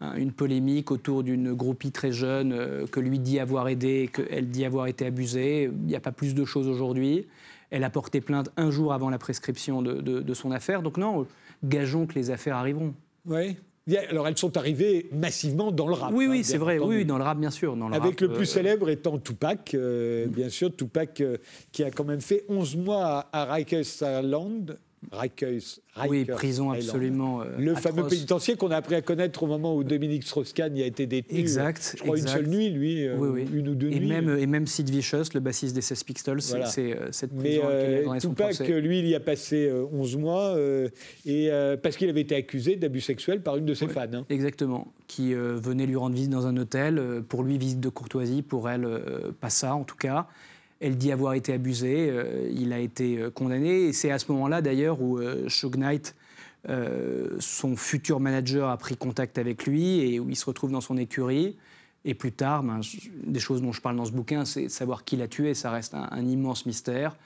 une 0.00 0.32
polémique 0.32 0.90
autour 0.90 1.22
d'une 1.22 1.54
groupie 1.54 1.90
très 1.92 2.12
jeune 2.12 2.52
euh, 2.52 2.86
que 2.86 3.00
lui 3.00 3.18
dit 3.18 3.38
avoir 3.38 3.68
aidé, 3.68 4.10
qu'elle 4.12 4.48
dit 4.48 4.64
avoir 4.64 4.86
été 4.86 5.06
abusée. 5.06 5.64
Il 5.64 5.86
n'y 5.86 5.96
a 5.96 6.00
pas 6.00 6.12
plus 6.12 6.34
de 6.34 6.44
choses 6.44 6.68
aujourd'hui. 6.68 7.26
Elle 7.70 7.84
a 7.84 7.90
porté 7.90 8.20
plainte 8.20 8.50
un 8.56 8.70
jour 8.70 8.92
avant 8.92 9.08
la 9.10 9.18
prescription 9.18 9.82
de, 9.82 9.94
de- 9.94 10.20
de 10.20 10.34
son 10.34 10.50
affaire. 10.50 10.82
Donc 10.82 10.96
non, 10.98 11.26
gageons 11.64 12.06
que 12.06 12.14
les 12.14 12.30
affaires 12.30 12.56
arriveront. 12.56 12.92
A- 13.30 14.10
Alors 14.10 14.28
elles 14.28 14.38
sont 14.38 14.56
arrivées 14.56 15.08
massivement 15.12 15.70
dans 15.72 15.86
le 15.86 15.94
rap. 15.94 16.12
oui, 16.14 16.24
hein, 16.24 16.28
oui, 16.30 16.36
bien 16.38 16.42
c'est 16.44 16.58
vrai. 16.58 16.78
Oui, 16.78 17.04
dans 17.04 17.18
le 17.18 17.24
rap, 17.24 17.38
bien 17.38 17.50
sûr. 17.50 17.76
Dans 17.76 17.88
le 17.88 17.94
Avec 17.94 18.20
rap, 18.20 18.28
le 18.28 18.28
plus 18.34 18.42
euh, 18.42 18.54
célèbre 18.54 18.88
étant 18.90 19.18
Tupac, 19.18 19.74
euh, 19.74 20.26
bien 20.26 20.48
sûr, 20.48 20.74
Tupac 20.74 21.20
euh, 21.20 21.36
qui 21.72 21.82
a 21.84 21.90
quand 21.90 22.04
même 22.04 22.20
fait 22.20 22.44
11 22.48 22.76
mois 22.76 23.28
à, 23.32 23.42
à 23.50 23.54
Rikers 23.54 23.84
Island. 24.02 24.78
Rikers, 25.12 25.80
Oui, 26.08 26.24
prison 26.24 26.72
Island. 26.74 26.88
absolument. 26.88 27.40
euh, 27.42 27.44
Le 27.58 27.74
fameux 27.74 28.06
pénitencier 28.06 28.56
qu'on 28.56 28.70
a 28.70 28.76
appris 28.76 28.94
à 28.94 29.02
connaître 29.02 29.42
au 29.42 29.46
moment 29.46 29.76
où 29.76 29.84
Dominique 29.84 30.24
Strauss-Kahn 30.24 30.76
y 30.76 30.82
a 30.82 30.86
été 30.86 31.06
détenu. 31.06 31.38
Exact, 31.38 31.94
Je 31.96 32.02
crois 32.02 32.16
exact. 32.16 32.30
une 32.30 32.36
seule 32.44 32.46
nuit, 32.48 32.70
lui, 32.70 33.06
euh, 33.06 33.16
Oui, 33.18 33.28
oui. 33.32 33.48
une 33.58 33.68
ou 33.68 33.74
deux 33.74 33.88
et 33.90 33.98
nuits. 34.00 34.08
Même, 34.08 34.36
et 34.38 34.46
même 34.46 34.66
Sid 34.66 34.88
Vicious, 34.90 35.24
le 35.34 35.40
bassiste 35.40 35.74
des 35.74 35.80
Sex 35.82 36.02
Pistols, 36.04 36.40
c'est- 36.42 36.50
Voilà. 36.50 36.66
c'est 36.66 36.92
euh, 36.96 37.08
cette 37.12 37.32
Mais 37.32 37.58
prison 37.58 37.68
à 37.68 37.72
donné 38.06 38.20
son 38.20 38.28
Tupac, 38.30 38.58
lui, 38.68 38.98
il 39.00 39.06
y 39.08 39.14
a 39.14 39.20
passé 39.20 39.68
euh, 39.68 39.84
11 39.92 40.16
mois 40.16 40.56
et, 41.26 41.50
parce 41.82 41.96
qu'il 41.96 42.08
avait 42.08 42.20
été 42.22 42.34
accusé 42.34 42.76
d'abus 42.76 43.00
sexuels 43.00 43.42
par 43.42 43.56
une 43.56 43.64
de 43.66 43.74
ses 43.74 43.88
fans. 43.88 44.02
hein. 44.12 44.24
Exactement, 44.30 44.92
qui 45.06 45.34
venait 45.34 45.86
lui 45.86 45.96
rendre 45.96 46.14
visite 46.14 46.30
dans 46.30 46.46
un 46.46 46.56
hôtel. 46.56 47.00
pour 47.28 47.42
lui, 47.42 47.58
visite 47.58 47.80
de 47.80 47.88
courtoisie, 47.88 48.42
pour 48.42 48.68
elle, 48.68 48.86
pas 49.40 49.50
ça 49.50 49.74
en 49.74 49.84
tout 49.84 49.96
cas. 49.96 50.26
Elle 50.84 50.96
dit 50.96 51.12
avoir 51.12 51.34
été 51.34 51.52
abusée, 51.52 52.08
euh, 52.10 52.48
il 52.52 52.72
a 52.72 52.78
été 52.78 53.18
euh, 53.18 53.30
condamné. 53.30 53.86
Et 53.86 53.92
c'est 53.92 54.10
à 54.10 54.18
ce 54.18 54.30
moment-là 54.32 54.60
d'ailleurs 54.60 55.00
où 55.00 55.18
euh, 55.18 55.48
Suge 55.48 55.76
Knight, 55.76 56.14
son 57.40 57.76
futur 57.76 58.20
manager, 58.20 58.70
a 58.70 58.76
pris 58.78 58.96
contact 58.96 59.36
avec 59.36 59.66
lui 59.66 60.00
et 60.00 60.18
où 60.18 60.30
il 60.30 60.36
se 60.36 60.46
retrouve 60.46 60.72
dans 60.72 60.80
son 60.80 60.96
écurie. 60.96 61.56
Et 62.06 62.14
plus 62.14 62.32
tard, 62.32 62.62
ben, 62.62 62.80
des 63.22 63.40
choses 63.40 63.60
dont 63.60 63.72
je 63.72 63.82
parle 63.82 63.96
dans 63.96 64.04
ce 64.06 64.12
bouquin, 64.12 64.46
c'est 64.46 64.70
savoir 64.70 65.04
qui 65.04 65.16
l'a 65.16 65.28
tué, 65.28 65.52
ça 65.52 65.70
reste 65.70 65.94
un, 65.94 66.08
un 66.10 66.26
immense 66.26 66.64
mystère. 66.64 67.16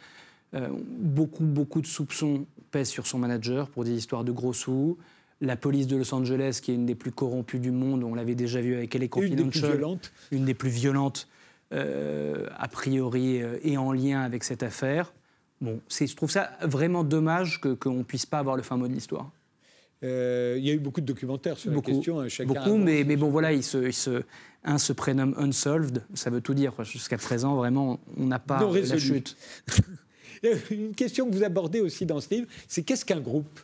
Euh, 0.55 0.69
beaucoup, 0.99 1.45
beaucoup 1.45 1.81
de 1.81 1.87
soupçons 1.87 2.47
pèsent 2.71 2.89
sur 2.89 3.07
son 3.07 3.19
manager 3.19 3.69
pour 3.69 3.85
des 3.85 3.93
histoires 3.93 4.25
de 4.25 4.33
gros 4.33 4.53
sous. 4.53 4.97
La 5.41 5.57
police 5.57 5.87
de 5.87 5.97
Los 5.97 6.13
Angeles, 6.15 6.61
qui 6.63 6.73
est 6.73 6.75
une 6.75 6.87
des 6.87 6.95
plus 6.95 7.13
corrompues 7.13 7.59
du 7.59 7.71
monde, 7.71 8.03
on 8.03 8.15
l'avait 8.15 8.35
déjà 8.35 8.61
vu 8.61 8.75
avec 8.75 8.95
LA 8.95 9.01
Une 9.01 9.05
des 9.05 9.09
plus 9.09 9.29
Confidential, 9.29 9.73
violentes. 9.73 10.13
une 10.33 10.45
des 10.45 10.55
plus 10.55 10.71
violentes, 10.71 11.29
a 11.73 12.69
priori, 12.69 13.43
euh, 13.43 13.59
et 13.63 13.77
en 13.77 13.93
lien 13.93 14.21
avec 14.23 14.45
cette 14.45 14.63
affaire. 14.63 15.13
Bon, 15.61 15.81
je 15.91 16.15
trouve 16.15 16.31
ça 16.31 16.51
vraiment 16.63 17.03
dommage 17.05 17.61
que- 17.61 17.75
qu'on 17.75 17.95
ne 17.95 18.03
puisse 18.05 18.27
pas 18.27 18.39
avoir 18.39 18.57
le 18.57 18.63
fin 18.63 18.77
mot 18.77 18.87
de 18.89 18.93
l'histoire. 18.93 19.31
Euh, 20.05 20.55
il 20.57 20.65
y 20.65 20.71
a 20.71 20.75
eu 20.75 20.79
beaucoup 20.79 21.01
de 21.01 21.07
documentaires 21.07 21.59
sur 21.59 21.73
Beaucoup, 21.73 21.91
la 21.91 21.97
question. 21.97 22.21
hein, 22.21 22.29
chacun 22.29 22.53
Beaucoup, 22.53 22.77
mais, 22.77 23.03
mais 23.05 23.17
bon, 23.17 23.29
voilà, 23.31 23.53
il 23.53 23.65
se, 23.65 23.79
il 23.89 23.93
se- 23.93 24.23
un 24.65 24.79
se 24.79 24.93
prénomme 24.93 25.35
Unsolved, 25.37 26.05
ça 26.15 26.31
veut 26.31 26.41
tout 26.41 26.55
dire. 26.55 26.73
Jusqu'à 26.85 27.19
présent, 27.19 27.57
vraiment, 27.57 27.99
on 28.17 28.27
n'a 28.27 28.39
pas 28.39 28.61
Non 28.61 28.69
la 28.69 28.73
résolu. 28.75 29.01
chute. 29.01 29.37
Une 30.71 30.95
question 30.95 31.29
que 31.29 31.35
vous 31.35 31.43
abordez 31.43 31.81
aussi 31.81 32.07
dans 32.07 32.21
ce 32.21 32.33
livre, 32.33 32.47
c'est 32.69 32.83
qu'est-ce 32.85 33.05
qu'un 33.05 33.19
groupe? 33.21 33.59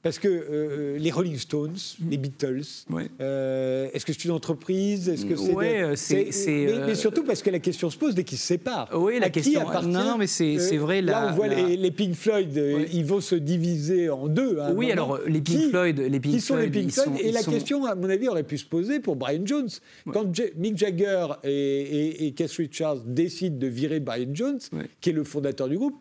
Parce 0.00 0.20
que 0.20 0.28
euh, 0.28 0.96
les 0.96 1.10
Rolling 1.10 1.36
Stones, 1.36 1.74
les 2.08 2.18
Beatles, 2.18 2.62
Ouais. 2.88 3.08
euh, 3.20 3.88
est-ce 3.92 4.06
que 4.06 4.12
c'est 4.12 4.24
une 4.26 4.30
entreprise? 4.30 5.08
Est-ce 5.08 5.26
que 5.26 5.34
c'est 5.34 5.52
Ouais, 5.52 5.72
des- 5.78 5.82
euh, 5.82 5.96
c'est- 5.96 6.30
c'est, 6.30 6.50
mais, 6.66 6.72
euh, 6.72 6.86
mais 6.86 6.94
surtout 6.94 7.24
parce 7.24 7.42
que 7.42 7.50
la 7.50 7.58
question 7.58 7.90
se 7.90 7.98
pose 7.98 8.14
dès 8.14 8.22
qu'ils 8.22 8.38
se 8.38 8.46
séparent. 8.46 8.88
Oui, 8.94 9.18
la 9.18 9.26
À 9.26 9.30
qui 9.30 9.40
question- 9.40 9.60
appartient 9.68 9.88
non, 9.88 10.16
mais 10.16 10.28
c'est- 10.28 10.76
vrai, 10.76 11.02
Là, 11.02 11.30
on 11.32 11.34
voit 11.34 11.48
la- 11.48 11.62
les, 11.62 11.76
les 11.76 11.90
Pink 11.90 12.14
Floyd, 12.14 12.56
euh, 12.56 12.76
Ouais. 12.76 12.88
ils 12.92 13.04
vont 13.04 13.20
se 13.20 13.34
diviser 13.34 14.08
en 14.08 14.28
deux. 14.28 14.60
un 14.60 14.72
Oui, 14.72 14.92
alors 14.92 15.18
les 15.26 15.40
Pink 15.40 15.58
Qui- 15.58 15.70
Floyd, 15.70 15.98
les 15.98 16.20
Pink 16.20 16.34
qui 16.34 16.40
sont 16.40 16.56
les 16.56 16.68
Pink 16.70 16.92
Floyd? 16.92 17.08
sont- 17.08 17.16
Et 17.16 17.32
la 17.32 17.42
sont- 17.42 17.50
question, 17.50 17.84
à 17.84 17.96
mon 17.96 18.08
avis, 18.08 18.28
aurait 18.28 18.44
pu 18.44 18.56
se 18.56 18.64
poser 18.66 19.00
pour 19.00 19.16
Brian 19.16 19.42
Jones. 19.44 19.68
Quand 20.12 20.24
Mick 20.56 20.78
Jagger 20.78 21.26
et, 21.42 21.50
et, 21.50 22.26
et 22.26 22.32
Keith 22.32 22.52
Richards 22.52 23.00
décident 23.04 23.58
de 23.58 23.66
virer 23.66 23.98
Brian 23.98 24.30
Jones, 24.32 24.60
qui 25.00 25.10
est 25.10 25.12
le 25.12 25.24
fondateur 25.24 25.68
du 25.68 25.76
groupe, 25.76 25.96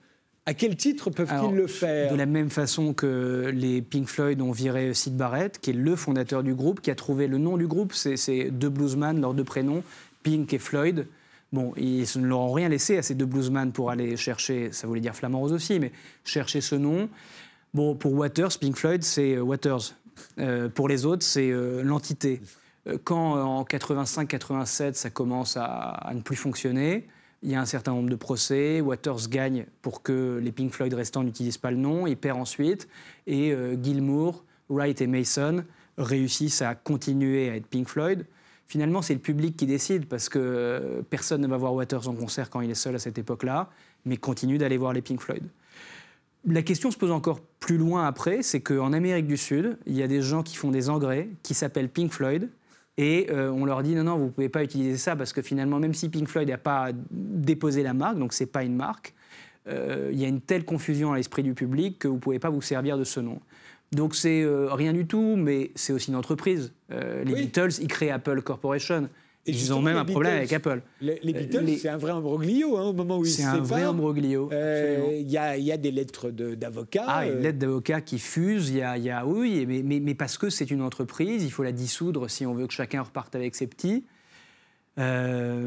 à 0.47 0.53
quel 0.53 0.77
titre 0.77 1.09
peuvent-ils 1.09 1.55
le 1.55 1.67
faire? 1.67 2.09
De 2.09 2.17
la 2.17 2.25
même 2.25 2.49
façon 2.49 2.93
que 2.93 3.51
les 3.53 3.81
Pink 3.81 4.07
Floyd 4.07 4.41
ont 4.41 4.53
viré 4.53 4.93
Sid 4.93 5.15
Barrett, 5.15 5.59
qui 5.59 5.71
est 5.71 5.73
le 5.73 5.95
fondateur 5.97 6.41
du 6.41 6.55
groupe, 6.55 6.79
qui 6.79 6.89
a 6.89 6.95
trouvé 6.95 7.27
le 7.27 7.37
nom 7.37 7.57
du 7.57 7.67
groupe, 7.67 7.93
c'est 7.93 8.49
deux 8.49 8.69
bluesman, 8.69 9.19
leurs 9.19 9.33
deux 9.33 9.43
prénoms, 9.43 9.83
Pink 10.23 10.53
et 10.53 10.57
Floyd. 10.57 11.05
Bon, 11.51 11.73
ils 11.75 12.07
ne 12.15 12.27
leur 12.27 12.39
ont 12.39 12.53
rien 12.53 12.69
laissé 12.69 12.97
à 12.97 13.01
ces 13.01 13.13
deux 13.13 13.25
bluesman 13.25 13.73
pour 13.73 13.91
aller 13.91 14.15
chercher, 14.15 14.71
ça 14.71 14.87
voulait 14.87 15.01
dire 15.01 15.15
Flamand 15.15 15.39
Rose 15.39 15.53
aussi, 15.53 15.79
mais 15.79 15.91
chercher 16.23 16.61
ce 16.61 16.75
nom. 16.75 17.09
Bon, 17.73 17.95
pour 17.95 18.13
Waters, 18.13 18.57
Pink 18.59 18.77
Floyd, 18.77 19.03
c'est 19.03 19.35
euh, 19.35 19.41
Waters. 19.41 19.95
Euh, 20.39 20.69
pour 20.69 20.87
les 20.87 21.05
autres, 21.05 21.23
c'est 21.23 21.51
euh, 21.51 21.83
l'entité. 21.83 22.41
Quand 23.03 23.35
euh, 23.35 23.41
en 23.41 23.63
85-87, 23.63 24.93
ça 24.93 25.09
commence 25.09 25.57
à, 25.57 25.65
à 25.65 26.13
ne 26.13 26.21
plus 26.21 26.37
fonctionner, 26.37 27.07
il 27.43 27.51
y 27.51 27.55
a 27.55 27.61
un 27.61 27.65
certain 27.65 27.93
nombre 27.93 28.09
de 28.09 28.15
procès. 28.15 28.81
Waters 28.81 29.29
gagne 29.29 29.65
pour 29.81 30.01
que 30.01 30.39
les 30.41 30.51
Pink 30.51 30.71
Floyd 30.71 30.93
restants 30.93 31.23
n'utilisent 31.23 31.57
pas 31.57 31.71
le 31.71 31.77
nom. 31.77 32.07
Il 32.07 32.17
perd 32.17 32.39
ensuite. 32.39 32.88
Et 33.27 33.51
euh, 33.51 33.75
Gilmour, 33.81 34.43
Wright 34.69 34.99
et 35.01 35.07
Mason 35.07 35.63
réussissent 35.97 36.61
à 36.61 36.75
continuer 36.75 37.49
à 37.49 37.55
être 37.55 37.67
Pink 37.67 37.88
Floyd. 37.88 38.25
Finalement, 38.67 39.01
c'est 39.01 39.13
le 39.13 39.21
public 39.21 39.55
qui 39.55 39.65
décide 39.65 40.07
parce 40.07 40.27
que 40.29 40.39
euh, 40.39 41.01
personne 41.09 41.41
ne 41.41 41.47
va 41.47 41.57
voir 41.57 41.73
Waters 41.73 42.07
en 42.09 42.15
concert 42.15 42.49
quand 42.49 42.61
il 42.61 42.69
est 42.69 42.75
seul 42.75 42.95
à 42.95 42.99
cette 42.99 43.17
époque-là, 43.17 43.69
mais 44.05 44.17
continue 44.17 44.57
d'aller 44.57 44.77
voir 44.77 44.91
les 44.91 45.01
Pink 45.01 45.21
Floyd. 45.21 45.43
La 46.45 46.61
question 46.61 46.91
se 46.91 46.97
pose 46.97 47.11
encore 47.11 47.39
plus 47.59 47.77
loin 47.77 48.05
après, 48.05 48.41
c'est 48.41 48.61
qu'en 48.61 48.93
Amérique 48.93 49.27
du 49.27 49.38
Sud, 49.38 49.77
il 49.85 49.95
y 49.95 50.03
a 50.03 50.07
des 50.07 50.21
gens 50.21 50.43
qui 50.43 50.55
font 50.55 50.71
des 50.71 50.89
engrais 50.89 51.29
qui 51.43 51.53
s'appellent 51.53 51.89
Pink 51.89 52.11
Floyd. 52.11 52.49
Et 52.97 53.27
euh, 53.29 53.51
on 53.51 53.65
leur 53.65 53.83
dit 53.83 53.93
non, 53.93 54.03
non, 54.03 54.17
vous 54.17 54.25
ne 54.25 54.29
pouvez 54.29 54.49
pas 54.49 54.63
utiliser 54.63 54.97
ça 54.97 55.15
parce 55.15 55.31
que 55.31 55.41
finalement, 55.41 55.79
même 55.79 55.93
si 55.93 56.09
Pink 56.09 56.27
Floyd 56.27 56.49
n'a 56.49 56.57
pas 56.57 56.89
déposé 57.11 57.83
la 57.83 57.93
marque, 57.93 58.17
donc 58.17 58.33
ce 58.33 58.43
n'est 58.43 58.47
pas 58.47 58.63
une 58.63 58.75
marque, 58.75 59.13
euh, 59.67 60.09
il 60.11 60.19
y 60.19 60.25
a 60.25 60.27
une 60.27 60.41
telle 60.41 60.65
confusion 60.65 61.13
à 61.13 61.17
l'esprit 61.17 61.43
du 61.43 61.53
public 61.53 61.99
que 61.99 62.07
vous 62.07 62.15
ne 62.15 62.19
pouvez 62.19 62.39
pas 62.39 62.49
vous 62.49 62.61
servir 62.61 62.97
de 62.97 63.03
ce 63.03 63.19
nom. 63.19 63.39
Donc 63.91 64.15
c'est 64.15 64.41
euh, 64.41 64.73
rien 64.73 64.93
du 64.93 65.05
tout, 65.05 65.35
mais 65.37 65.71
c'est 65.75 65.93
aussi 65.93 66.09
une 66.09 66.15
entreprise. 66.15 66.73
Les 66.89 67.33
Oui. 67.33 67.41
Beatles, 67.43 67.79
ils 67.81 67.87
créent 67.87 68.09
Apple 68.09 68.41
Corporation. 68.41 69.09
Et 69.47 69.51
ils 69.51 69.73
ont 69.73 69.81
même 69.81 69.95
un 69.97 70.03
problème 70.05 70.35
avec 70.37 70.51
Apple. 70.51 70.81
Les, 71.01 71.19
les 71.23 71.31
Beatles, 71.33 71.63
les- 71.63 71.77
c'est 71.77 71.87
un 71.89 71.97
vrai 71.97 72.11
imbroglio 72.11 72.77
hein, 72.77 72.83
au 72.89 72.93
moment 72.93 73.17
où 73.17 73.23
ils 73.25 73.29
se 73.31 73.37
C'est 73.37 73.43
un 73.47 73.59
vrai 73.61 73.83
imbroglio. 73.83 74.49
Euh. 74.51 75.17
Il 75.21 75.31
y, 75.31 75.37
a, 75.37 75.55
il 75.57 75.63
y 75.63 75.71
a 75.71 75.77
des 75.77 75.91
lettres 75.91 76.29
d'avocats. 76.31 77.05
Ah, 77.07 77.23
euh, 77.25 77.37
une 77.37 77.43
lettre 77.43 77.57
d'avocat 77.59 78.01
qui 78.01 78.19
fuse, 78.19 78.69
il 78.69 78.77
y 78.77 78.81
a, 78.81 78.97
il 78.97 79.05
y 79.05 79.09
a- 79.09 79.25
oui, 79.25 79.65
mais, 79.65 79.81
mais, 79.83 79.99
mais 80.01 80.15
parce 80.15 80.37
que 80.37 80.49
c'est 80.49 80.69
une 80.69 80.81
entreprise, 80.81 81.43
il 81.45 81.51
faut 81.51 81.63
la 81.63 81.71
dissoudre 81.71 82.29
si 82.29 82.45
on 82.45 82.53
veut 82.53 82.67
que 82.67 82.73
chacun 82.73 83.01
reparte 83.01 83.35
avec 83.35 83.55
ses 83.55 83.67
petits. 83.67 84.03
Euh, 84.99 85.65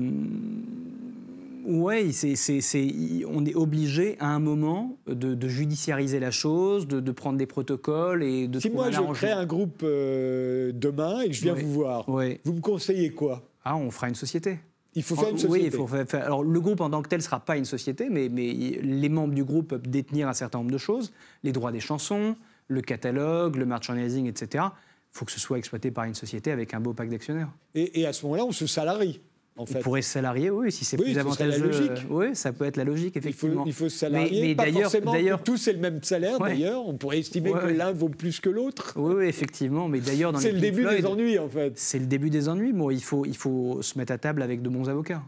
c'est- 2.13 3.25
on 3.29 3.45
est 3.45 3.55
obligé 3.55 4.17
à 4.19 4.29
un 4.29 4.39
moment 4.41 4.97
de, 5.07 5.35
de 5.35 5.49
judiciariser 5.49 6.19
la 6.21 6.31
chose, 6.31 6.87
de, 6.87 7.01
de 7.01 7.13
prendre 7.13 7.39
des 7.39 7.47
protocoles 7.47 8.23
et 8.25 8.49
de 8.49 8.59
Si 8.59 8.71
moi 8.71 8.91
je 8.91 9.01
crée 9.13 9.31
un 9.31 9.47
groupe 9.47 9.83
euh, 9.85 10.73
demain 10.75 11.21
et 11.21 11.29
que 11.29 11.33
je 11.35 11.43
viens 11.43 11.55
Ouais. 11.55 11.63
vous 11.63 11.73
voir, 11.73 12.09
Ouais. 12.09 12.41
vous 12.45 12.55
me 12.55 12.61
conseillez 12.61 13.11
quoi? 13.11 13.43
Ah, 13.65 13.77
on 13.77 13.91
fera 13.91 14.09
une 14.09 14.15
société. 14.15 14.59
Il 14.95 15.03
faut 15.05 15.15
faire 15.15 15.29
une 15.29 15.35
Oui, 15.37 15.41
société. 15.41 15.67
il 15.67 15.73
faut 15.73 15.87
faire- 15.87 16.07
faire- 16.09 16.25
Alors, 16.27 16.43
le 16.43 16.61
groupe 16.61 16.81
en 16.81 16.91
tant 16.91 17.01
que 17.03 17.09
tel 17.09 17.19
ne 17.21 17.23
sera 17.23 17.39
pas 17.41 17.57
une 17.57 17.65
société, 17.65 18.09
mais, 18.11 18.29
mais 18.29 18.53
les 18.53 19.09
membres 19.09 19.35
du 19.35 19.45
groupe 19.45 19.69
peuvent 19.69 19.87
détenir 19.89 20.29
un 20.29 20.33
certain 20.33 20.59
nombre 20.59 20.71
de 20.73 20.79
choses 20.79 21.13
les 21.45 21.53
droits 21.53 21.71
des 21.71 21.79
chansons, 21.81 22.37
le 22.69 22.81
catalogue, 22.81 23.57
le 23.57 23.67
merchandising, 23.67 24.27
etc. 24.27 24.65
Il 25.13 25.17
faut 25.19 25.25
que 25.25 25.33
ce 25.33 25.39
soit 25.41 25.59
exploité 25.59 25.91
par 25.91 26.05
une 26.05 26.15
société 26.15 26.51
avec 26.51 26.75
un 26.75 26.81
beau 26.81 26.93
pack 26.93 27.09
d'actionnaires. 27.09 27.51
Et, 27.75 28.01
et 28.01 28.07
à 28.07 28.13
ce 28.13 28.25
moment-là, 28.27 28.45
on 28.45 28.53
se 28.53 28.67
salarie, 28.67 29.21
en 29.61 29.65
On 29.65 29.67
fait. 29.67 29.81
pourrait 29.81 30.01
se 30.01 30.11
salarier, 30.11 30.49
oui, 30.49 30.73
si 30.73 30.87
c'est 30.87 30.99
Oui, 30.99 31.05
plus 31.13 31.19
avantageux. 31.19 31.67
logique. 31.67 32.07
oui, 32.09 32.35
ça 32.35 32.51
peut 32.53 32.65
être 32.65 32.79
la 32.79 32.85
logique, 32.85 33.13
Il 33.17 33.21
faut, 33.21 33.29
effectivement. 33.29 33.65
il 33.67 33.73
faut 33.75 33.89
se 33.91 33.99
salarier, 33.99 34.41
Mais- 34.41 34.49
mais 34.49 34.55
pas 34.55 34.65
d'ailleurs- 34.65 34.83
forcément 34.91 35.13
que 35.13 35.43
tous 35.45 35.69
aient 35.69 35.73
le 35.75 35.79
même 35.81 36.03
salaire, 36.03 36.41
Ouais. 36.41 36.49
d'ailleurs. 36.51 36.89
On 36.89 36.95
pourrait 36.95 37.19
estimer 37.19 37.51
Ouais, 37.53 37.61
que 37.61 37.67
l'un 37.67 37.93
vaut 37.93 38.09
plus 38.09 38.41
que 38.41 38.49
l'autre. 38.49 38.95
Oui, 38.97 39.15
oui, 39.19 39.27
effectivement. 39.27 39.87
Mais 39.89 40.01
d'ailleurs, 40.01 40.33
dans 40.33 40.39
C'est 40.39 40.53
le 40.53 40.61
début 40.61 40.83
Floyd, 40.83 41.01
des 41.03 41.07
ennuis, 41.07 41.39
en 41.39 41.49
fait. 41.49 41.73
C'est 41.77 41.99
le 41.99 42.07
début 42.07 42.31
des 42.31 42.49
ennuis. 42.49 42.73
Bon, 42.73 42.91
il 42.91 43.03
faut, 43.03 43.27
il 43.27 43.37
faut 43.37 43.83
se 43.83 43.99
mettre 43.99 44.13
à 44.13 44.19
table 44.19 44.41
avec 44.41 44.63
de 44.63 44.69
bons 44.71 44.89
avocats. 44.89 45.23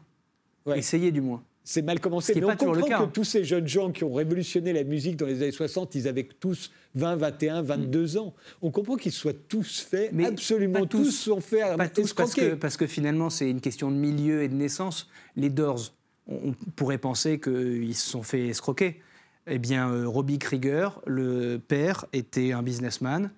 Ouais. 0.64 0.78
Essayer, 0.78 1.10
du 1.12 1.20
moins. 1.20 1.42
C'est 1.64 1.82
mal 1.82 2.00
commencé. 2.00 2.34
Mais 2.34 2.44
on 2.44 2.50
le 2.50 2.56
comprend 2.56 2.86
cas, 2.86 2.98
que 2.98 3.02
hein. 3.04 3.10
tous 3.12 3.24
ces 3.24 3.44
jeunes 3.44 3.68
gens 3.68 3.92
qui 3.92 4.02
ont 4.02 4.12
révolutionné 4.12 4.72
la 4.72 4.82
musique 4.82 5.16
dans 5.16 5.26
les 5.26 5.42
années 5.42 5.52
60, 5.52 5.94
ils 5.94 6.08
avaient 6.08 6.28
tous 6.40 6.72
20, 6.96 7.16
21, 7.16 7.62
22 7.62 8.18
ans. 8.18 8.34
On 8.62 8.70
comprend 8.70 8.96
qu'ils 8.96 9.12
soient 9.12 9.32
tous 9.32 9.80
faits, 9.80 10.10
Mais 10.12 10.26
absolument 10.26 10.86
tous, 10.86 11.04
tous. 11.04 11.10
sont 11.10 11.40
faits 11.40 11.76
Pas 11.76 11.88
tous, 11.88 12.14
parce 12.14 12.34
que, 12.34 12.54
parce 12.54 12.76
que 12.76 12.86
finalement, 12.86 13.30
c'est 13.30 13.48
une 13.48 13.60
question 13.60 13.90
de 13.90 13.96
milieu 13.96 14.42
et 14.42 14.48
de 14.48 14.54
naissance. 14.54 15.08
Les 15.36 15.50
Doors, 15.50 15.94
on, 16.26 16.48
on 16.48 16.52
pourrait 16.74 16.98
penser 16.98 17.38
qu'ils 17.38 17.94
se 17.94 18.10
sont 18.10 18.22
fait 18.22 18.48
escroquer. 18.48 19.00
Eh 19.46 19.58
bien, 19.58 19.90
euh, 19.90 20.08
Robbie 20.08 20.38
Krieger, 20.38 21.00
le 21.06 21.58
père, 21.58 22.06
était 22.12 22.52
un 22.52 22.62
businessman. 22.62 23.30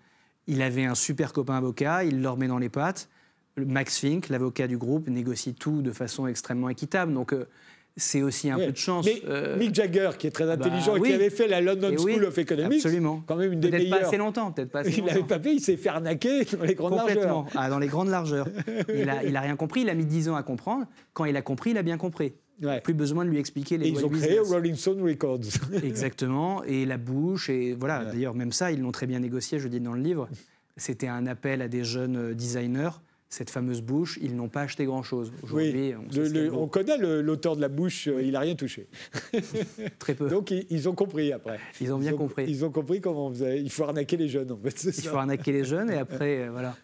Il 0.46 0.60
avait 0.60 0.84
un 0.84 0.94
super 0.94 1.32
copain 1.32 1.56
avocat, 1.56 2.04
il 2.04 2.20
leur 2.20 2.36
met 2.36 2.48
dans 2.48 2.58
les 2.58 2.68
pattes. 2.68 3.08
Le 3.56 3.64
Max 3.64 3.98
Fink, 3.98 4.28
l'avocat 4.28 4.66
du 4.66 4.76
groupe, 4.76 5.08
négocie 5.08 5.54
tout 5.54 5.80
de 5.80 5.92
façon 5.92 6.26
extrêmement 6.26 6.68
équitable. 6.68 7.14
Donc, 7.14 7.32
euh, 7.32 7.48
c'est 7.96 8.22
aussi 8.22 8.50
un 8.50 8.56
Ouais. 8.58 8.66
peu 8.66 8.72
de 8.72 8.76
chance. 8.76 9.04
Mais 9.06 9.22
Euh, 9.28 9.56
Mick 9.56 9.74
Jagger, 9.74 10.10
qui 10.18 10.26
est 10.26 10.30
très 10.30 10.50
intelligent 10.50 10.96
et 10.96 11.00
oui. 11.00 11.08
qui 11.10 11.14
avait 11.14 11.30
fait 11.30 11.46
la 11.46 11.60
London 11.60 11.90
et 11.92 11.96
School 11.96 12.20
oui, 12.20 12.24
of 12.26 12.36
Economics, 12.38 12.78
Absolument. 12.84 13.22
quand 13.26 13.36
même 13.36 13.52
une 13.52 13.60
des 13.60 13.70
Peut-être 13.70 13.82
pas 13.88 13.96
meilleures. 13.96 14.08
assez 14.08 14.16
longtemps, 14.16 14.50
peut-être 14.52 14.70
pas 14.70 14.80
assez 14.80 14.94
Il 14.98 15.04
n'avait 15.04 15.22
pas 15.22 15.38
fait, 15.38 15.54
il 15.54 15.60
s'est 15.60 15.76
fait 15.76 15.88
arnaquer 15.90 16.44
dans 16.44 16.64
les 16.64 16.74
grandes 16.74 16.98
Complètement. 16.98 17.42
largeurs. 17.44 17.46
Ah, 17.54 17.70
dans 17.70 17.78
les 17.78 17.86
grandes 17.86 18.08
largeurs. 18.08 18.48
Il 18.94 19.08
a, 19.08 19.22
il 19.24 19.36
a 19.36 19.40
rien 19.40 19.56
compris, 19.56 19.82
il 19.82 19.88
a 19.90 19.94
mis 19.94 20.04
10 20.06 20.28
ans 20.28 20.34
à 20.36 20.42
comprendre. 20.42 20.86
Quand 21.12 21.24
il 21.24 21.36
a 21.36 21.42
compris, 21.42 21.70
il 21.70 21.78
a 21.78 21.82
bien 21.82 21.96
compris. 21.98 22.32
Ouais. 22.62 22.80
Plus 22.80 22.94
besoin 22.94 23.24
de 23.24 23.30
lui 23.30 23.38
expliquer 23.38 23.78
les 23.78 23.86
Et 23.86 23.90
ils 23.90 24.04
ont 24.04 24.08
créé. 24.08 24.38
Rolling 24.38 24.74
Stone 24.76 25.02
Records. 25.02 25.40
Exactement, 25.82 26.62
et 26.64 26.86
la 26.86 26.96
bouche, 26.98 27.48
et 27.50 27.74
voilà. 27.78 28.00
Ouais. 28.00 28.12
D'ailleurs, 28.12 28.34
même 28.34 28.52
ça, 28.52 28.70
ils 28.72 28.80
l'ont 28.80 28.92
très 28.92 29.06
bien 29.06 29.18
négocié, 29.20 29.58
je 29.58 29.68
dis 29.68 29.80
dans 29.80 29.92
le 29.94 30.00
livre. 30.02 30.28
C'était 30.76 31.08
un 31.08 31.26
appel 31.26 31.62
à 31.62 31.68
des 31.68 31.84
jeunes 31.84 32.16
euh, 32.16 32.34
designers. 32.34 32.90
Cette 33.30 33.50
fameuse 33.50 33.82
bouche, 33.82 34.18
ils 34.22 34.36
n'ont 34.36 34.48
pas 34.48 34.60
acheté 34.62 34.84
grand-chose. 34.84 35.32
Aujourd'hui, 35.42 35.72
Oui, 35.72 35.94
on, 35.96 36.14
le- 36.14 36.28
le- 36.28 36.54
on 36.54 36.68
connaît 36.68 36.96
l'auteur 36.98 37.56
de 37.56 37.60
la 37.60 37.68
bouche, 37.68 38.06
euh, 38.06 38.22
il 38.22 38.32
n'a 38.32 38.40
rien 38.40 38.54
touché. 38.54 38.86
très 39.98 40.14
peu. 40.14 40.28
Donc 40.28 40.50
ils, 40.52 40.66
ils 40.70 40.88
ont 40.88 40.94
compris 40.94 41.32
après. 41.32 41.58
Ils 41.80 41.92
ont 41.92 41.98
bien 41.98 42.12
compris. 42.12 42.44
Ils 42.48 42.64
ont 42.64 42.70
compris 42.70 43.00
comment 43.00 43.26
on 43.26 43.30
faisait. 43.30 43.60
Il 43.60 43.70
faut 43.70 43.84
arnaquer 43.84 44.16
les 44.16 44.28
jeunes 44.28 44.52
en 44.52 44.56
fait. 44.58 44.84
Il 44.84 44.92
ça. 44.92 45.10
faut 45.10 45.16
arnaquer 45.16 45.50
les 45.52 45.64
jeunes, 45.64 45.90
et 45.90 45.96
après, 45.96 46.42
euh, 46.46 46.50
voilà. 46.52 46.76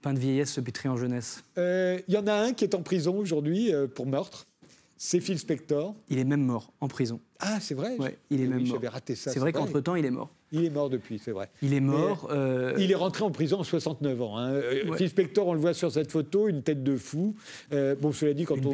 Pain 0.00 0.12
de 0.14 0.18
vieillesse 0.18 0.52
se 0.52 0.60
pétrit 0.60 0.88
en 0.88 0.96
jeunesse. 0.96 1.42
Euh, 1.58 1.98
Il 2.08 2.14
y 2.14 2.18
en 2.18 2.26
a 2.26 2.34
un 2.34 2.52
qui 2.52 2.64
est 2.64 2.74
en 2.74 2.82
prison 2.82 3.16
aujourd'hui 3.18 3.70
pour 3.94 4.06
meurtre. 4.06 4.46
C'est 4.96 5.20
Phil 5.20 5.38
Spector. 5.38 5.94
Il 6.08 6.18
est 6.18 6.24
même 6.24 6.42
mort, 6.44 6.72
en 6.80 6.88
prison. 6.88 7.20
Ah, 7.40 7.58
c'est 7.60 7.74
vrai? 7.74 7.96
Ouais, 7.98 8.16
il 8.30 8.40
est 8.40 8.44
Eh 8.44 8.48
même 8.48 8.60
mort. 8.60 8.76
J'avais 8.76 8.88
raté 8.88 9.14
ça. 9.16 9.32
C'est 9.32 9.40
vrai 9.40 9.52
qu'entre-temps, 9.52 9.96
il 9.96 10.04
est 10.06 10.10
mort. 10.10 10.30
Il 10.54 10.64
est 10.64 10.70
mort 10.70 10.88
depuis, 10.88 11.18
c'est 11.18 11.32
vrai. 11.32 11.50
Il 11.62 11.74
est 11.74 11.80
mort. 11.80 12.28
euh, 12.30 12.74
Il 12.78 12.90
est 12.90 12.94
rentré 12.94 13.24
en 13.24 13.30
prison 13.30 13.60
à 13.60 13.64
69 13.64 14.22
ans. 14.22 14.38
hein. 14.38 14.52
Euh, 14.52 14.84
Ouais. 14.88 14.96
Phil 14.98 15.08
Spector, 15.08 15.46
on 15.46 15.54
le 15.54 15.60
voit 15.60 15.74
sur 15.74 15.90
cette 15.90 16.10
photo, 16.12 16.48
une 16.48 16.62
tête 16.62 16.82
de 16.82 16.96
fou. 16.96 17.34
Euh, 17.72 17.94
bon, 18.00 18.12
cela 18.12 18.32
dit, 18.34 18.44
quand 18.44 18.56
on, 18.64 18.72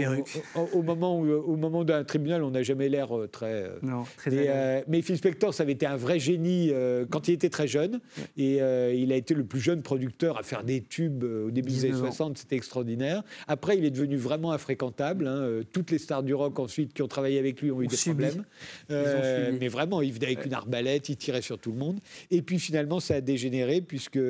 au, 0.72 0.83
moment, 0.83 1.18
où- 1.18 1.26
au 1.31 1.57
moment 1.57 1.85
d'un 1.85 2.05
tribunal, 2.05 2.43
on 2.43 2.51
n'a 2.51 2.62
jamais 2.62 2.89
l'air 2.89 3.16
euh, 3.16 3.26
très. 3.26 3.64
euh, 3.64 3.78
Non, 3.83 4.05
très 4.16 4.35
Et, 4.35 4.47
euh, 4.49 4.81
mais 4.89 5.03
Phil 5.03 5.16
Spector, 5.16 5.55
ça 5.55 5.62
avait 5.62 5.72
été 5.72 5.87
un 5.87 5.97
vrai 5.97 6.18
génie 6.18 6.70
euh, 6.72 7.07
quand 7.09 7.28
il 7.28 7.33
était 7.35 7.49
très 7.51 7.66
jeune. 7.68 8.01
Et 8.37 8.61
euh, 8.61 8.93
il 8.95 9.12
a 9.12 9.16
été 9.16 9.35
le 9.35 9.45
plus 9.45 9.61
jeune 9.61 9.83
producteur 9.83 10.39
à 10.39 10.43
faire 10.43 10.62
des 10.64 10.83
tubes 10.83 11.24
euh, 11.24 11.47
au 11.47 11.51
début 11.51 11.70
des 11.70 11.81
années 11.85 11.93
19 11.93 12.03
ans. 12.09 12.12
60. 12.12 12.39
C'était 12.39 12.57
extraordinaire. 12.57 13.22
Après, 13.49 13.78
il 13.78 13.85
est 13.85 13.91
devenu 13.91 14.16
vraiment 14.16 14.53
infréquentable. 14.53 15.26
hein. 15.26 15.37
Euh, 15.41 15.62
Toutes 15.72 15.91
les 15.91 15.99
stars 15.99 16.22
du 16.22 16.35
rock 16.35 16.59
ensuite 16.59 16.93
qui 16.93 17.03
ont 17.03 17.09
travaillé 17.09 17.39
avec 17.39 17.62
lui 17.62 17.70
ont 17.70 17.81
eu 17.81 17.87
des 17.87 17.97
problèmes. 17.97 18.45
Euh, 18.91 19.53
mais 19.59 19.68
vraiment, 19.68 20.03
il 20.03 20.12
venait 20.12 20.26
avec 20.26 20.45
une 20.45 20.55
arbalète, 20.55 21.09
il 21.09 21.16
tirait 21.16 21.43
sur 21.43 21.59
tout 21.59 21.70
le 21.71 21.79
monde. 21.79 22.01
Et 22.31 22.43
puis 22.43 22.59
finalement, 22.59 23.01
ça 23.01 23.14
a 23.14 23.21
dégénéré 23.21 23.81
puisqu'il 23.81 24.21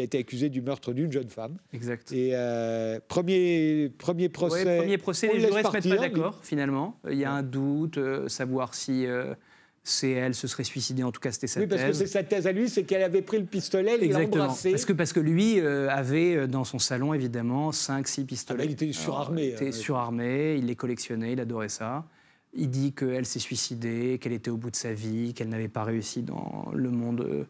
a 0.00 0.02
été 0.02 0.18
accusé 0.18 0.48
du 0.48 0.62
meurtre 0.62 0.92
d'une 0.92 1.12
jeune 1.12 1.28
femme. 1.28 1.56
Exact. 1.72 2.12
Et 2.12 2.30
euh, 2.32 2.98
premier, 3.08 3.90
premier 3.98 4.28
procès. 4.28 4.64
Ouais, 4.64 4.78
premier 4.78 4.98
procès, 4.98 5.28
les 5.32 5.40
jurés 5.40 5.62
ne 5.62 5.68
se 5.68 5.72
mettent 5.72 5.88
pas 5.88 6.08
d'accord, 6.08 6.40
finalement. 6.42 6.98
Il 7.10 7.18
y 7.18 7.24
a 7.24 7.32
un 7.32 7.42
doute, 7.42 7.98
euh, 7.98 8.28
savoir 8.28 8.74
si 8.74 9.06
euh, 9.06 9.34
c'est 9.88 10.10
elle 10.10 10.34
se 10.34 10.46
serait 10.46 10.64
suicidée, 10.64 11.02
en 11.02 11.12
tout 11.12 11.20
cas 11.20 11.32
c'était 11.32 11.46
sa 11.46 11.60
Oui, 11.60 11.66
parce 11.66 11.82
que 11.82 11.88
thèse. 11.88 11.98
c'est 11.98 12.06
sa 12.06 12.22
thèse 12.22 12.46
à 12.46 12.52
lui, 12.52 12.68
c'est 12.68 12.84
qu'elle 12.84 13.02
avait 13.02 13.22
pris 13.22 13.38
le 13.38 13.44
pistolet, 13.44 13.92
elle 13.94 14.00
l'a 14.00 14.06
Exactement. 14.06 14.44
embrassé. 14.44 14.70
Parce 14.70 14.84
que, 14.84 14.92
parce 14.92 15.12
que 15.12 15.20
lui 15.20 15.60
euh, 15.60 15.88
avait 15.88 16.36
euh, 16.36 16.46
dans 16.46 16.64
son 16.64 16.78
salon, 16.78 17.14
évidemment, 17.14 17.70
5-6 17.70 18.24
pistolets. 18.26 18.62
Ah 18.62 18.66
bah, 18.66 18.70
il 18.70 18.72
était 18.72 18.92
surarmé, 18.92 19.46
il 19.46 19.48
était 19.50 19.68
hein. 19.68 19.72
surarmé, 19.72 20.56
il 20.58 20.66
les 20.66 20.76
collectionnait, 20.76 21.32
il 21.32 21.40
adorait 21.40 21.68
ça. 21.68 22.04
Il 22.54 22.70
dit 22.70 22.92
qu'elle 22.92 23.26
s'est 23.26 23.38
suicidée, 23.38 24.18
qu'elle 24.20 24.32
était 24.32 24.50
au 24.50 24.56
bout 24.56 24.70
de 24.70 24.76
sa 24.76 24.92
vie, 24.92 25.34
qu'elle 25.34 25.48
n'avait 25.48 25.68
pas 25.68 25.84
réussi 25.84 26.22
dans 26.22 26.70
le 26.72 26.90
monde 26.90 27.20
euh, 27.20 27.44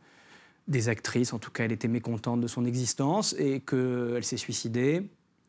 des 0.66 0.88
actrices. 0.88 1.32
En 1.32 1.38
tout 1.38 1.51
cas, 1.51 1.64
elle 1.64 1.72
était 1.72 1.88
mécontente 1.88 2.40
de 2.40 2.46
son 2.49 2.64
existence 2.64 3.34
et 3.38 3.61
qu'elle 3.61 4.24
s'est 4.24 4.36
suicidée. 4.36 5.03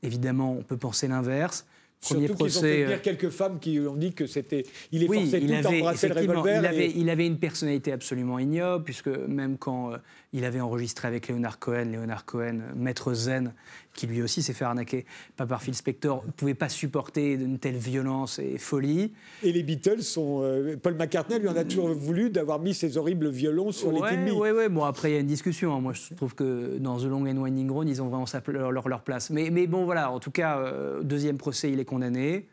Évidemment, 0.04 0.54
on 0.58 0.64
peut 0.64 0.78
penser 0.78 1.08
l'inverse. 1.08 1.66
Premier 2.02 2.28
Surtout 2.28 2.46
qu'ils 2.46 2.58
ont 2.58 2.62
fait 2.62 2.68
procès. 2.68 2.82
euh, 2.84 2.86
venir 2.86 3.02
quelques 3.02 3.30
femmes 3.30 3.60
qui 3.60 3.78
ont 3.82 3.96
dit 3.98 4.14
que 4.14 4.26
c'était. 4.26 4.64
Il 4.94 5.04
est 5.04 5.10
oui, 5.10 5.18
forcé 5.24 5.40
il 5.40 5.48
tout 5.48 5.68
avait, 5.68 5.82
le 5.82 5.90
effectivement, 5.92 6.42
revolver. 6.42 6.62
il, 6.62 6.66
avait, 6.66 6.86
et- 6.86 6.98
il 6.98 7.10
avait 7.10 7.28
une 7.28 7.38
personnalité 7.40 7.92
absolument 7.92 8.40
ignoble, 8.40 8.86
puisque 8.86 9.08
même 9.10 9.58
quand 9.58 9.92
euh, 9.92 9.98
il 10.32 10.46
avait 10.46 10.60
enregistré 10.62 11.08
avec 11.08 11.28
Leonard 11.28 11.58
Cohen, 11.58 11.86
Leonard 11.92 12.24
Cohen, 12.26 12.60
maître 12.76 13.14
zen, 13.16 13.54
qui 13.96 14.06
lui 14.06 14.22
aussi 14.22 14.44
s'est 14.44 14.54
fait 14.54 14.64
arnaquer, 14.66 15.06
pas 15.36 15.48
par 15.48 15.64
Phil 15.64 15.74
Spector, 15.74 16.24
ne 16.26 16.32
pouvait 16.32 16.54
pas 16.54 16.70
supporter 16.70 17.32
une 17.34 17.58
telle 17.58 17.78
violence 17.78 18.38
et 18.38 18.60
folie. 18.60 19.12
Et 19.42 19.52
les 19.52 19.64
Beatles 19.64 20.04
sont. 20.04 20.42
euh, 20.44 20.78
Paul 20.78 20.94
McCartney 20.96 21.40
lui 21.40 21.48
en 21.48 21.56
a 21.56 21.64
toujours 21.64 21.90
voulu 21.90 22.30
d'avoir 22.30 22.60
mis 22.60 22.76
ses 22.76 22.98
horribles 22.98 23.30
violons 23.30 23.72
sur 23.72 23.92
les 23.92 24.02
Timmy. 24.02 24.32
ouais, 24.32 24.52
ouais. 24.52 24.70
Bon, 24.70 24.84
après, 24.84 25.10
il 25.10 25.14
y 25.16 25.18
a 25.18 25.22
une 25.22 25.26
discussion. 25.28 25.74
hein. 25.76 25.82
Moi, 25.82 25.94
je 25.94 26.14
trouve 26.14 26.36
que 26.36 26.78
dans 26.78 27.00
The 27.00 27.06
Long 27.06 27.26
and 27.26 27.38
Winding 27.38 27.70
Road, 27.72 27.90
ils 27.90 28.02
ont 28.02 28.08
vraiment 28.10 28.26
leur, 28.48 28.72
leur- 28.72 28.88
leur 28.88 29.02
place. 29.02 29.32
Mais, 29.32 29.50
mais 29.50 29.66
bon, 29.66 29.86
voilà. 29.86 30.12
En 30.12 30.20
tout 30.20 30.32
cas, 30.32 30.60
euh, 30.60 31.02
deuxième 31.02 31.38
procès, 31.38 31.72
il 31.72 31.80
est 31.80 31.86
condamné. 31.86 32.48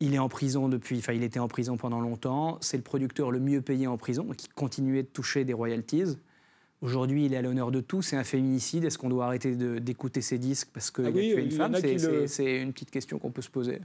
Il 0.00 0.14
est 0.14 0.18
en 0.18 0.28
prison 0.28 0.68
depuis. 0.68 0.98
Enfin, 0.98 1.12
il 1.12 1.22
était 1.22 1.40
en 1.40 1.48
prison 1.48 1.76
pendant 1.76 2.00
longtemps. 2.00 2.58
C'est 2.60 2.76
le 2.76 2.82
producteur 2.82 3.30
le 3.30 3.38
mieux 3.40 3.60
payé 3.62 3.86
en 3.86 3.96
prison, 3.96 4.26
qui 4.36 4.48
continuait 4.48 5.02
de 5.04 5.08
toucher 5.08 5.44
des 5.44 5.52
royalties. 5.52 6.16
Aujourd'hui, 6.80 7.24
il 7.26 7.34
est 7.34 7.36
à 7.36 7.42
l'honneur 7.42 7.70
de 7.70 7.80
tout. 7.80 8.02
C'est 8.02 8.16
un 8.16 8.24
féminicide. 8.24 8.84
Est-ce 8.84 8.98
qu'on 8.98 9.08
doit 9.08 9.26
arrêter 9.26 9.54
d'écouter 9.80 10.20
ses 10.20 10.38
disques 10.38 10.68
parce 10.72 10.90
qu'il 10.90 11.06
Ah 11.06 11.10
oui, 11.12 11.32
a 11.32 11.34
tué 11.34 11.42
une 11.44 11.50
femme? 11.50 11.74
C'est 12.26 12.44
le- 12.44 12.60
une 12.62 12.72
petite 12.72 12.90
question 12.90 13.18
qu'on 13.18 13.30
peut 13.32 13.42
se 13.42 13.50
poser. 13.50 13.80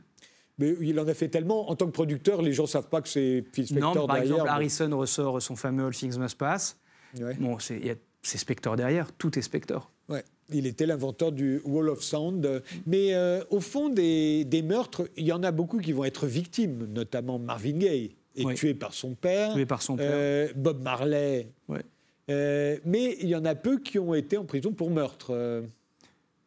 Mais 0.60 0.76
il 0.82 1.00
en 1.00 1.08
a 1.08 1.14
fait 1.16 1.30
tellement. 1.30 1.70
En 1.72 1.76
tant 1.76 1.88
que 1.88 1.92
producteur, 1.92 2.44
les 2.44 2.54
gens 2.54 2.64
ne 2.64 2.68
savent 2.68 2.90
pas 2.90 3.02
que 3.02 3.10
c'est 3.10 3.44
Phil 3.52 3.64
Non, 3.72 3.92
Spector 3.92 4.06
par 4.08 4.16
derrière. 4.18 4.24
exemple, 4.34 4.44
mais- 4.44 4.50
Harrison 4.50 4.98
ressort 4.98 5.42
son 5.42 5.56
fameux 5.56 5.86
All 5.86 5.94
Things 5.96 6.18
Must 6.20 6.38
Pass. 6.38 6.78
Ouais. 7.20 7.34
Bon, 7.40 7.58
c'est 7.60 7.98
Spector 8.38 8.76
derrière. 8.76 9.12
Tout 9.14 9.38
est 9.40 9.42
Spector. 9.42 9.92
Ouais, 10.10 10.24
il 10.52 10.68
était 10.68 10.86
l'inventeur 10.86 11.32
du 11.32 11.62
Wall 11.66 11.90
of 11.90 12.04
Sound. 12.04 12.62
Mais 12.86 13.16
euh, 13.16 13.44
au 13.50 13.60
fond 13.62 13.90
des, 13.90 14.46
des 14.46 14.62
meurtres, 14.62 15.10
il 15.18 15.26
y 15.26 15.32
en 15.32 15.42
a 15.42 15.52
beaucoup 15.52 15.80
qui 15.80 15.92
vont 15.94 16.04
être 16.04 16.28
victimes, 16.28 16.86
notamment 16.94 17.40
Marvin 17.40 17.78
Gaye, 17.78 18.16
est 18.36 18.46
Oui. 18.46 18.54
tué 18.54 18.74
par 18.76 18.94
son 18.94 19.16
père. 19.16 19.54
Tué 19.56 19.66
par 19.66 19.82
son 19.82 19.96
père. 19.96 20.12
Euh, 20.14 20.48
Bob 20.56 20.82
Marley. 20.84 21.48
Ouais. 21.68 21.82
Euh, 22.30 22.78
mais 22.86 23.18
il 23.20 23.28
y 23.28 23.36
en 23.36 23.46
a 23.46 23.56
peu 23.56 23.80
qui 23.80 24.00
ont 24.00 24.14
été 24.14 24.38
en 24.38 24.46
prison 24.46 24.72
pour 24.72 24.90
meurtre. 24.90 25.32
Euh, 25.32 25.62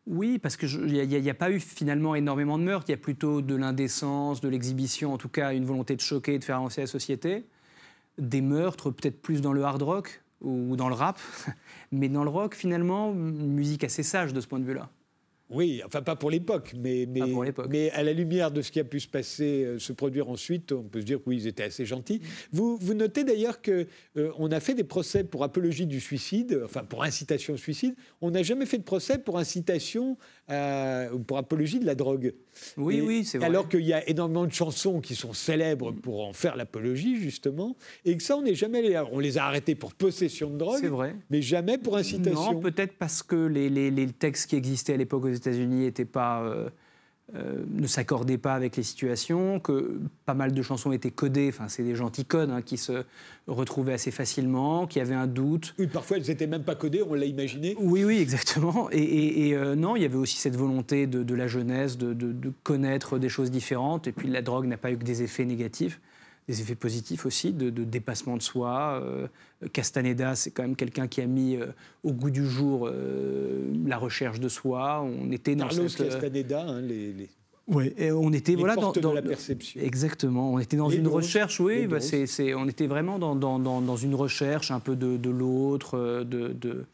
Oui, 0.07 0.39
parce 0.39 0.57
qu'il 0.57 0.87
n'y 0.87 1.31
a, 1.31 1.35
pas 1.35 1.51
eu 1.51 1.61
finalement 1.61 2.15
énormément 2.15 2.59
de 2.59 2.65
meurtres. 2.65 2.87
Il 2.89 2.93
y 2.93 2.95
a 2.95 2.99
plutôt 2.99 3.43
de 3.43 3.55
l'indécence, 3.55 4.41
de 4.41 4.49
l'exhibition, 4.49 5.13
en 5.13 5.19
tout 5.19 5.29
cas 5.29 5.53
une 5.53 5.65
volonté 5.65 5.97
de 5.97 6.01
choquer 6.01 6.39
de 6.39 6.45
faire 6.45 6.57
avancer 6.57 6.81
la 6.83 6.87
société. 6.87 7.45
Des 8.19 8.41
meurtres, 8.41 8.91
peut-être 8.91 9.21
plus 9.21 9.43
dans 9.43 9.53
le 9.53 9.65
hard 9.65 9.83
rock 9.83 10.23
ou 10.41 10.77
dans 10.77 10.89
le 10.89 10.95
rap. 10.95 11.19
Mais 11.93 12.09
dans 12.09 12.25
le 12.25 12.31
rock, 12.31 12.55
finalement, 12.55 13.13
une 13.13 13.53
musique 13.53 13.85
assez 13.85 14.03
sage 14.03 14.33
de 14.33 14.41
ce 14.41 14.47
point 14.47 14.61
de 14.61 14.65
vue-là. 14.65 14.89
Oui, 15.49 15.81
enfin 15.87 16.03
pas 16.03 16.17
pour 16.17 16.31
l'époque, 16.31 16.73
mais, 16.77 17.07
mais, 17.69 17.91
à 17.91 18.03
la 18.03 18.13
lumière 18.13 18.51
de 18.51 18.63
ce 18.63 18.73
qui 18.73 18.81
a 18.81 18.85
pu 18.85 18.99
se 19.01 19.07
passer, 19.09 19.65
euh, 19.65 19.79
se 19.79 19.93
produire 19.93 20.29
ensuite, 20.29 20.73
on 20.73 20.83
peut 20.83 21.01
se 21.01 21.07
dire 21.07 21.19
que 21.19 21.25
oui, 21.27 21.37
ils 21.37 21.47
étaient 21.47 21.63
assez 21.63 21.87
gentils. 21.87 22.21
Vous, 22.53 22.77
vous 22.81 22.95
notez 22.95 23.23
d'ailleurs 23.25 23.63
que 23.63 23.87
euh, 24.17 24.31
on 24.39 24.51
a 24.51 24.59
fait 24.61 24.75
des 24.75 24.83
procès 24.85 25.23
pour 25.25 25.45
apologie 25.45 25.87
du 25.87 26.01
suicide, 26.01 26.61
enfin 26.65 26.83
pour 26.85 27.05
incitation 27.05 27.55
au 27.55 27.57
suicide. 27.57 27.95
On 28.21 28.31
n'a 28.33 28.43
jamais 28.43 28.67
fait 28.67 28.79
de 28.79 28.83
procès 28.83 29.19
pour 29.19 29.39
incitation 29.39 30.17
à- 30.49 31.07
ou 31.13 31.19
pour 31.21 31.39
apologie 31.39 31.79
de 31.79 31.87
la 31.87 31.95
drogue. 31.95 32.35
Oui, 32.77 32.97
Et 32.97 33.01
oui, 33.03 33.25
c'est 33.25 33.39
vrai. 33.39 33.47
Alors 33.47 33.69
qu'il 33.69 33.81
y 33.87 33.93
a 33.93 34.09
énormément 34.09 34.47
de 34.47 34.53
chansons 34.53 35.01
qui 35.01 35.15
sont 35.15 35.33
célèbres 35.33 35.93
pour 35.93 36.27
en 36.27 36.33
faire 36.33 36.57
l'apologie, 36.57 37.17
justement, 37.21 37.77
et 38.05 38.17
que 38.17 38.23
ça, 38.23 38.37
on 38.37 38.43
n'est 38.43 38.55
jamais 38.55 38.79
allé. 38.79 39.01
On 39.13 39.19
les 39.19 39.39
a 39.39 39.45
arrêtés 39.45 39.75
pour 39.75 39.95
possession 39.95 40.51
de 40.51 40.57
drogue, 40.57 40.79
C'est 40.81 40.89
vrai. 40.89 41.15
mais 41.31 41.43
jamais 41.43 41.79
pour 41.79 41.97
incitation. 41.97 42.53
Non, 42.55 42.61
peut-être 42.61 42.95
parce 42.99 43.23
que 43.23 43.37
les, 43.37 43.69
les- 43.69 43.91
les 43.91 44.07
textes 44.09 44.51
qui 44.51 44.57
existaient 44.57 44.95
à 44.95 44.97
l'époque 44.97 45.25
aux 45.25 45.36
États-Unis 45.37 45.91
pas, 46.05 46.43
euh, 46.43 46.69
euh, 47.35 47.65
ne 47.71 47.87
s'accordaient 47.87 48.39
pas 48.39 48.55
avec 48.55 48.77
les 48.77 48.83
situations, 48.85 49.59
que 49.59 49.99
pas 50.27 50.35
mal 50.35 50.53
de 50.53 50.63
chansons 50.63 50.93
étaient 50.93 51.11
codées. 51.11 51.49
Enfin, 51.49 51.67
c'est 51.69 51.83
des 51.83 51.95
gentils 51.97 52.25
codes 52.25 52.51
hein, 52.51 52.63
qui 52.63 52.77
se 52.77 53.03
retrouvaient 53.49 53.95
assez 53.95 54.11
facilement, 54.13 54.87
qui 54.87 55.01
avaient 55.01 55.15
un 55.15 55.27
doute. 55.27 55.75
Oui, 55.79 55.89
parfois, 55.89 56.19
elles 56.19 56.27
n'étaient 56.29 56.47
même 56.47 56.63
pas 56.63 56.77
codées, 56.77 57.03
on 57.03 57.15
l'a 57.15 57.25
imaginé. 57.27 57.75
Oui, 57.81 58.05
oui, 58.05 58.19
exactement. 58.19 58.89
Et, 58.93 58.99
et- 59.03 59.49
et, 59.49 59.57
euh, 59.57 59.75
non, 59.75 59.97
il 59.97 60.03
y 60.03 60.05
avait 60.05 60.17
aussi 60.17 60.37
cette 60.37 60.57
volonté 60.57 61.07
de, 61.09 61.23
de 61.25 61.35
la 61.35 61.49
jeunesse 61.49 61.99
de, 61.99 62.13
de- 62.15 62.33
de 62.33 62.53
connaître 62.63 63.19
des 63.19 63.29
choses 63.29 63.51
différentes. 63.51 64.07
Et 64.07 64.13
puis 64.13 64.29
la 64.29 64.41
drogue 64.43 64.67
n'a 64.67 64.77
pas 64.77 64.93
eu 64.93 64.97
que 64.97 65.05
des 65.05 65.23
effets 65.25 65.45
négatifs, 65.45 66.01
des 66.49 66.61
effets 66.61 66.75
positifs 66.77 67.27
aussi, 67.27 67.53
de, 67.53 67.71
de 67.71 67.85
dépassement 67.85 68.37
de 68.37 68.43
soi. 68.43 69.01
Euh, 69.03 69.27
Castaneda, 69.73 70.35
c'est 70.37 70.51
quand 70.53 70.63
même 70.63 70.77
quelqu'un 70.77 71.09
qui 71.09 71.21
a 71.21 71.27
mis 71.27 71.57
euh, 71.57 71.67
au 72.05 72.13
goût 72.13 72.31
du 72.31 72.47
jour 72.47 72.87
euh, 72.87 73.65
la 73.87 73.99
recherche 73.99 74.39
de 74.41 74.49
soi. 74.49 75.03
On 75.03 75.31
était 75.33 75.57
dans 75.57 75.67
Carlos 75.69 75.89
cette, 75.89 76.09
Castaneda, 76.09 76.63
hein, 76.63 76.81
les, 76.81 77.13
les- 77.13 77.29
et 77.99 78.13
on 78.13 78.33
était 78.33 78.53
les 78.53 78.59
voilà 78.59 78.77
dans, 78.77 78.83
portes 78.83 79.01
dans- 79.01 79.11
de 79.11 79.17
la 79.17 79.23
perception. 79.23 79.81
Exactement. 79.81 80.53
On 80.53 80.61
était 80.61 80.77
dans 80.77 80.89
Les 80.89 80.99
une 80.99 81.03
doses, 81.03 81.15
recherche, 81.15 81.59
oui. 81.59 81.89
bah, 81.89 81.97
on 82.57 82.69
était 82.69 82.87
vraiment 82.87 83.19
dans, 83.19 83.35
dans- 83.35 83.59
dans- 83.59 83.81
dans 83.81 83.97
une 83.97 84.15
recherche 84.15 84.71
un 84.71 84.79
peu 84.79 84.95
de, 84.95 85.17
de 85.17 85.31
l'autre, 85.31 86.23
de, 86.25 86.49
de- 86.53 86.85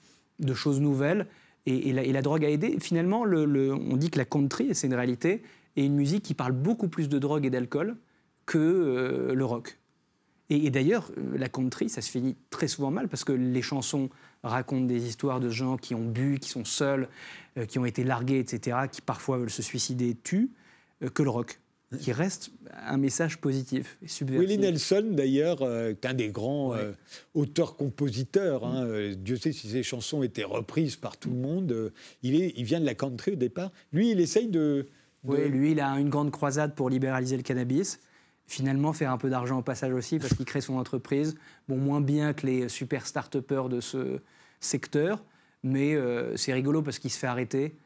de 0.40 0.54
choses 0.54 0.80
nouvelles. 0.80 1.26
Et, 1.66 1.90
et 1.90 1.92
la, 1.92 2.02
et 2.04 2.12
la 2.12 2.22
drogue 2.22 2.42
a 2.46 2.48
aidé. 2.48 2.78
Finalement, 2.80 3.24
le- 3.26 3.44
le- 3.44 3.74
on 3.74 3.98
dit 3.98 4.08
que 4.08 4.16
la 4.18 4.24
country, 4.24 4.68
et 4.70 4.74
c'est 4.74 4.86
une 4.86 4.94
réalité, 4.94 5.42
est 5.76 5.84
une 5.84 5.94
musique 5.94 6.22
qui 6.22 6.32
parle 6.32 6.52
beaucoup 6.52 6.88
plus 6.88 7.10
de 7.10 7.18
drogue 7.18 7.44
et 7.44 7.50
d'alcool 7.50 7.96
que 8.52 8.58
euh, 8.58 9.34
le 9.34 9.44
rock. 9.44 9.78
Et, 10.50 10.66
et 10.66 10.70
d'ailleurs, 10.70 11.10
euh, 11.16 11.38
la 11.38 11.48
country, 11.48 11.88
ça 11.88 12.02
se 12.02 12.10
finit 12.10 12.36
très 12.50 12.68
souvent 12.68 12.90
mal 12.90 13.08
parce 13.08 13.24
que 13.24 13.32
les 13.32 13.62
chansons 13.62 14.10
racontent 14.42 14.84
des 14.86 15.06
histoires 15.06 15.40
de 15.40 15.48
gens 15.48 15.76
qui 15.78 15.94
ont 15.94 16.04
bu, 16.04 16.38
qui 16.38 16.50
sont 16.50 16.64
seuls, 16.66 17.08
euh, 17.56 17.64
qui 17.64 17.78
ont 17.78 17.86
été 17.86 18.04
largués, 18.04 18.38
etc., 18.40 18.76
qui 18.90 19.00
parfois 19.00 19.38
veulent 19.38 19.50
se 19.50 19.62
suicider, 19.62 20.14
tuent, 20.22 20.50
euh, 21.02 21.08
que 21.08 21.22
le 21.22 21.30
rock, 21.30 21.58
qui 22.00 22.10
reste 22.12 22.50
un 22.86 22.96
message 22.96 23.38
positif 23.38 23.98
et 24.02 24.08
subversif. 24.08 24.40
Willie 24.48 24.58
Nelson, 24.58 25.08
d'ailleurs, 25.12 25.60
euh, 25.62 25.90
est 25.90 26.04
un 26.06 26.14
des 26.14 26.28
grands 26.30 26.74
auteurs-compositeurs. 27.34 28.64
hein, 28.66 29.12
Dieu 29.16 29.36
sait 29.36 29.52
si 29.52 29.68
ses 29.68 29.82
chansons 29.82 30.22
étaient 30.22 30.44
reprises 30.44 30.96
par 30.96 31.16
tout 31.16 31.30
le 31.30 31.36
monde. 31.36 31.72
euh, 31.72 31.90
il, 32.22 32.40
est, 32.40 32.52
il 32.56 32.64
vient 32.64 32.80
de 32.80 32.86
la 32.86 32.94
country 32.94 33.32
au 33.32 33.36
départ. 33.36 33.70
Lui, 33.92 34.10
il 34.10 34.20
essaye 34.20 34.48
de. 34.48 34.86
de- 35.24 35.30
Oui, 35.32 35.48
lui, 35.48 35.72
il 35.72 35.80
a 35.80 35.88
une 35.98 36.08
grande 36.08 36.30
croisade 36.30 36.74
pour 36.74 36.90
libéraliser 36.90 37.36
le 37.36 37.42
cannabis. 37.42 38.00
Finalement, 38.46 38.92
faire 38.92 39.10
un 39.10 39.18
peu 39.18 39.30
d'argent 39.30 39.58
au 39.58 39.62
passage 39.62 39.92
aussi, 39.92 40.18
parce 40.18 40.34
qu'il 40.34 40.44
crée 40.44 40.60
son 40.60 40.76
entreprise. 40.76 41.36
Bon, 41.68 41.76
moins 41.76 42.00
bien 42.00 42.32
que 42.32 42.46
les 42.46 42.68
super 42.68 43.06
start-upers 43.06 43.68
de 43.68 43.80
ce 43.80 44.20
secteur, 44.60 45.24
mais 45.62 45.94
euh, 45.94 46.36
c'est 46.36 46.52
rigolo 46.52 46.82
parce 46.82 46.98
qu'il 46.98 47.10
se 47.10 47.18
fait 47.18 47.26
arrêter 47.26 47.76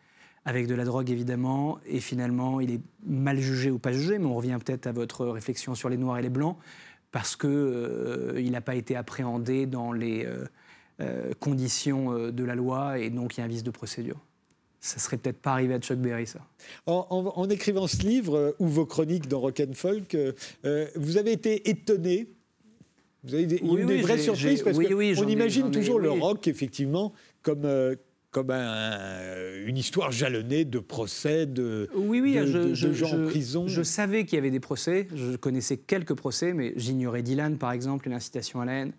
avec 0.46 0.68
de 0.68 0.74
la 0.76 0.84
drogue, 0.84 1.10
évidemment, 1.10 1.78
et 1.86 1.98
finalement, 1.98 2.60
il 2.60 2.70
est 2.70 2.80
mal 3.04 3.38
jugé 3.38 3.72
ou 3.72 3.80
pas 3.80 3.92
jugé, 3.92 4.18
mais 4.18 4.26
on 4.26 4.34
revient 4.34 4.56
peut-être 4.64 4.86
à 4.86 4.92
votre 4.92 5.26
réflexion 5.26 5.74
sur 5.74 5.88
les 5.88 5.96
noirs 5.96 6.18
et 6.18 6.22
les 6.22 6.30
blancs, 6.30 6.56
parce 7.10 7.34
qu'il 7.34 8.50
n'a 8.50 8.60
pas 8.60 8.76
été 8.76 8.94
appréhendé 8.94 9.66
dans 9.66 9.90
les 9.90 10.24
euh, 10.24 10.44
euh, 11.00 11.32
conditions 11.40 12.12
euh, 12.12 12.30
de 12.30 12.44
la 12.44 12.54
loi, 12.54 12.98
et 12.98 13.10
donc 13.10 13.36
il 13.36 13.40
y 13.40 13.42
a 13.42 13.44
un 13.44 13.48
vice 13.48 13.64
de 13.64 13.70
procédure. 13.70 14.20
Ça 14.86 15.00
serait 15.00 15.16
peut-être 15.16 15.38
pas 15.40 15.50
arrivé 15.52 15.74
à 15.74 15.80
Chuck 15.80 15.98
Berry, 15.98 16.26
ça. 16.28 16.38
En, 16.86 17.06
en- 17.10 17.32
en 17.40 17.50
écrivant 17.50 17.88
ce 17.88 18.02
livre, 18.02 18.36
euh, 18.36 18.52
ou 18.60 18.68
vos 18.68 18.86
chroniques 18.86 19.26
dans 19.26 19.40
Rock 19.40 19.60
and 19.60 19.72
Folk, 19.74 20.14
euh, 20.14 20.32
euh, 20.64 20.86
vous 20.94 21.16
avez 21.16 21.32
été 21.32 21.68
étonné. 21.68 22.28
Vous 23.24 23.34
avez 23.34 23.46
des, 23.46 23.58
Oui, 23.62 23.80
eu 23.80 23.84
des 23.86 23.94
oui, 23.96 24.00
vraies 24.02 24.16
j'ai- 24.18 24.22
surprises 24.22 24.62
parce 24.62 24.76
oui, 24.78 24.86
qu'on 24.86 25.00
ai- 25.28 25.32
imagine 25.32 25.66
ai- 25.66 25.70
toujours 25.72 25.98
le 25.98 26.10
rock, 26.10 26.46
effectivement, 26.46 27.12
comme, 27.42 27.64
euh, 27.64 27.96
comme 28.30 28.50
un- 28.52 29.64
une 29.66 29.76
histoire 29.76 30.12
jalonnée 30.12 30.64
de 30.64 30.78
procès, 30.78 31.46
de, 31.46 31.88
Oui, 31.96 32.20
oui, 32.20 32.34
de, 32.34 32.46
je, 32.46 32.58
de- 32.58 32.64
de 32.68 32.74
je- 32.74 32.92
gens 32.92 33.12
en 33.24 33.26
prison. 33.26 33.66
Je 33.66 33.82
savais 33.82 34.24
qu'il 34.24 34.36
y 34.36 34.38
avait 34.38 34.50
des 34.52 34.60
procès. 34.60 35.08
Je 35.16 35.34
connaissais 35.36 35.78
quelques 35.78 36.14
procès, 36.14 36.52
mais 36.52 36.72
j'ignorais 36.76 37.22
Dylan, 37.22 37.58
par 37.58 37.72
exemple, 37.72 38.06
et 38.06 38.10
l'incitation 38.12 38.60
à 38.60 38.64
la 38.66 38.72
haine. 38.74 38.92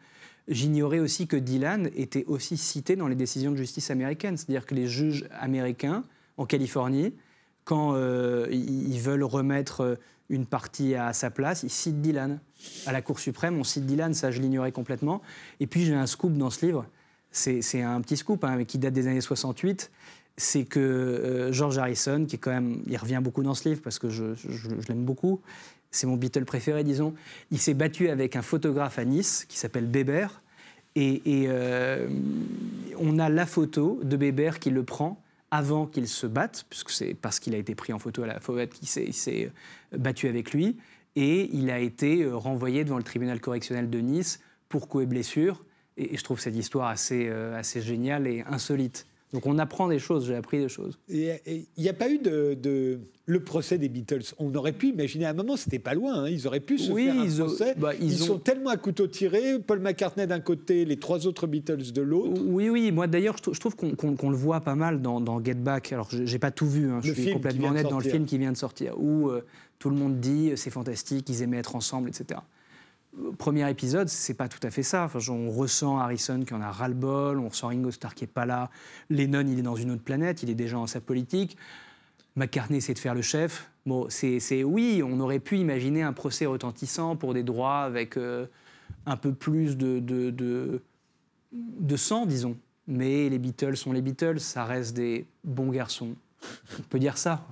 J'ignorais 0.48 1.00
aussi 1.00 1.28
que 1.28 1.36
Dylan 1.36 1.90
était 1.96 2.24
aussi 2.26 2.56
cité 2.56 2.96
dans 2.96 3.08
les 3.08 3.16
décisions 3.16 3.52
de 3.52 3.58
justice 3.58 3.92
américaines. 3.92 4.38
C'est-à-dire 4.38 4.66
que 4.66 4.76
les 4.76 4.88
juges 4.88 5.26
américains, 5.40 6.04
en 6.38 6.46
Californie, 6.46 7.14
quand 7.66 7.94
euh, 7.96 8.48
ils 8.52 9.00
veulent 9.00 9.24
remettre 9.24 9.82
euh, 9.82 9.96
une 10.30 10.46
partie 10.46 10.96
à 10.96 11.12
sa 11.12 11.30
place, 11.30 11.64
ils 11.64 11.70
citent 11.70 12.02
Dylan. 12.02 12.40
À 12.86 12.92
la 12.92 13.02
Cour 13.02 13.20
suprême, 13.20 13.58
on 13.58 13.64
cite 13.64 13.86
Dylan, 13.86 14.14
ça 14.14 14.32
je 14.32 14.42
l'ignorais 14.42 14.72
complètement. 14.72 15.22
Et 15.60 15.68
puis 15.68 15.84
j'ai 15.84 15.94
un 15.94 16.08
scoop 16.08 16.34
dans 16.34 16.50
ce 16.50 16.66
livre. 16.66 16.86
C'est 17.32 17.82
un 17.82 18.02
petit 18.02 18.18
scoop 18.18 18.44
hein, 18.46 18.64
qui 18.64 18.78
date 18.78 18.94
des 18.94 19.08
années 19.08 19.22
68 19.22 19.92
c'est 20.40 20.66
que 20.66 20.80
euh, 20.80 21.52
George 21.52 21.80
Harrison, 21.80 22.26
qui 22.28 22.36
est 22.36 22.40
quand 22.40 22.52
même, 22.52 22.84
il 22.86 22.96
revient 22.96 23.20
beaucoup 23.24 23.42
dans 23.42 23.56
ce 23.56 23.68
livre 23.68 23.82
parce 23.82 23.98
que 23.98 24.10
je 24.12 24.36
l'aime 24.88 25.04
beaucoup, 25.04 25.42
c'est 25.92 26.08
mon 26.08 26.16
Beatle 26.18 26.46
préféré, 26.46 26.84
disons, 26.84 27.14
il 27.52 27.60
s'est 27.60 27.74
battu 27.74 28.10
avec 28.10 28.36
un 28.36 28.42
photographe 28.42 29.00
à 29.00 29.06
Nice 29.06 29.46
qui 29.48 29.58
s'appelle 29.58 29.86
Bébert, 29.88 30.42
et, 30.96 31.22
euh, 31.28 32.08
on 32.98 33.20
a 33.20 33.30
la 33.30 33.46
photo 33.46 34.00
de 34.04 34.18
Bébert 34.18 34.58
qui 34.60 34.72
le 34.72 34.82
prend 34.84 35.22
avant 35.52 35.86
qu'il 35.86 36.08
se 36.08 36.26
batte, 36.26 36.66
puisque 36.70 36.90
c'est 36.90 37.14
parce 37.14 37.40
qu'il 37.40 37.54
a 37.54 37.58
été 37.58 37.76
pris 37.76 37.94
en 37.94 38.00
photo 38.00 38.24
à 38.24 38.28
la 38.28 38.40
fauvette 38.40 38.74
qu'il 38.74 38.88
s'est- 38.88 39.12
s'est 39.12 39.52
battu 39.96 40.28
avec 40.28 40.52
lui, 40.54 40.78
et 41.16 41.50
il 41.56 41.70
a 41.70 41.80
été 41.80 42.24
euh, 42.24 42.36
renvoyé 42.36 42.84
devant 42.84 42.98
le 42.98 43.04
tribunal 43.04 43.40
correctionnel 43.40 43.90
de 43.90 44.00
Nice 44.00 44.40
pour 44.70 44.88
coups 44.88 45.04
et 45.04 45.08
blessures, 45.08 45.64
Et, 46.00 46.16
je 46.16 46.24
trouve 46.24 46.40
cette 46.40 46.56
histoire 46.56 46.90
assez, 46.90 47.28
euh, 47.28 47.58
assez 47.58 47.82
géniale 47.82 48.28
et 48.28 48.44
insolite. 48.48 49.08
Donc 49.34 49.46
on 49.46 49.60
apprend 49.60 49.90
des 49.90 50.00
choses, 50.00 50.26
j'ai 50.28 50.36
appris 50.36 50.58
des 50.58 50.70
choses. 50.70 50.98
Il 51.10 51.38
n'y 51.78 51.90
a 51.90 51.94
pas 51.94 52.10
eu 52.10 52.18
de, 52.18 52.54
de- 52.54 53.00
le 53.26 53.44
procès 53.44 53.78
des 53.78 53.90
Beatles. 53.90 54.22
On 54.40 54.56
aurait 54.56 54.72
pu 54.72 54.88
imaginer 54.88 55.26
à 55.26 55.32
un 55.32 55.34
moment, 55.34 55.58
c'était 55.58 55.80
pas 55.80 55.94
loin. 55.94 56.24
hein, 56.24 56.30
ils 56.30 56.48
auraient 56.48 56.62
pu 56.62 56.78
se 56.78 56.90
Oui, 56.94 57.06
faire 57.08 57.20
un 57.20 57.24
ils 57.26 57.42
ont- 57.42 57.46
procès. 57.48 57.76
bah, 57.78 57.92
ils 58.00 58.06
ils 58.14 58.24
ont- 58.24 58.26
sont 58.28 58.40
tellement 58.40 58.70
à 58.70 58.78
couteau 58.78 59.06
tiré. 59.08 59.60
Paul 59.60 59.80
McCartney 59.80 60.28
d'un 60.28 60.40
côté, 60.40 60.86
les 60.86 60.96
trois 60.98 61.28
autres 61.28 61.46
Beatles 61.46 61.92
de 61.94 62.02
l'autre. 62.02 62.42
Oui, 62.46 62.70
oui, 62.70 62.90
moi 62.94 63.08
d'ailleurs, 63.08 63.36
je 63.38 63.42
trou- 63.44 63.54
je 63.54 63.60
trouve 63.60 63.76
qu'on 63.76 64.30
le 64.30 64.36
voit 64.38 64.62
pas 64.62 64.76
mal 64.76 65.02
dans, 65.02 65.20
dans 65.20 65.44
Get 65.44 65.56
Back. 65.56 65.92
Alors, 65.92 66.08
je- 66.10 66.24
j'ai 66.26 66.40
pas 66.40 66.52
tout 66.52 66.68
vu, 66.70 66.90
hein, 66.90 67.02
je 67.04 67.10
Le 67.10 67.16
suis 67.16 67.34
complètement 67.34 67.68
honnête 67.68 67.90
dans 67.90 68.00
le 68.00 68.10
film 68.10 68.24
qui 68.26 68.38
vient 68.38 68.54
de 68.54 68.58
sortir, 68.58 68.94
où 68.98 69.28
euh, 69.28 69.42
tout 69.78 69.90
le 69.90 69.98
monde 69.98 70.22
dit 70.22 70.52
euh, 70.52 70.56
c'est 70.56 70.70
fantastique, 70.72 71.28
ils 71.30 71.42
aimaient 71.44 71.58
être 71.58 71.76
ensemble, 71.76 72.08
etc. 72.08 72.40
Premier 73.38 73.70
épisode, 73.70 74.10
c'est 74.10 74.34
pas 74.36 74.48
tout 74.48 74.60
à 74.64 74.70
fait 74.70 74.84
ça. 74.84 75.10
On 75.30 75.50
ressent 75.50 75.98
Harrison 75.98 76.42
qui 76.46 76.54
en 76.54 76.62
a 76.62 76.72
ras-le-bol, 76.72 77.40
on 77.40 77.50
ressent 77.50 77.68
Ringo 77.68 77.92
Starr 77.92 78.14
qui 78.14 78.26
est 78.26 78.28
pas 78.28 78.46
là, 78.46 78.70
Lennon 79.10 79.46
il 79.48 79.60
est 79.60 79.64
dans 79.64 79.76
une 79.76 79.92
autre 79.92 80.04
planète, 80.04 80.44
il 80.44 80.50
est 80.50 80.56
déjà 80.56 80.76
dans 80.78 80.88
sa 80.88 81.02
politique. 81.02 81.58
McCartney 82.36 82.78
essaie 82.78 82.94
de 82.94 83.00
faire 83.00 83.16
le 83.16 83.24
chef. 83.24 83.72
Bon, 83.88 84.06
c'est 84.10 84.40
c'est- 84.40 84.64
oui, 84.64 85.02
on 85.04 85.20
aurait 85.20 85.40
pu 85.40 85.58
imaginer 85.58 86.04
un 86.04 86.14
procès 86.14 86.46
retentissant 86.46 87.16
pour 87.16 87.34
des 87.34 87.42
droits 87.44 87.80
avec 87.80 88.18
euh, 88.18 88.46
un 89.08 89.18
peu 89.18 89.34
plus 89.34 89.76
de, 89.78 90.00
de, 90.00 90.82
de 91.52 91.96
sang, 91.98 92.26
disons. 92.28 92.56
Mais 92.88 93.28
les 93.30 93.40
Beatles 93.40 93.76
sont 93.76 93.92
les 93.92 94.02
Beatles, 94.02 94.40
ça 94.40 94.64
reste 94.66 94.96
des 94.96 95.26
bons 95.44 95.70
garçons. 95.72 96.14
On 96.80 96.84
peut 96.84 97.00
dire 97.00 97.18
ça. 97.18 97.44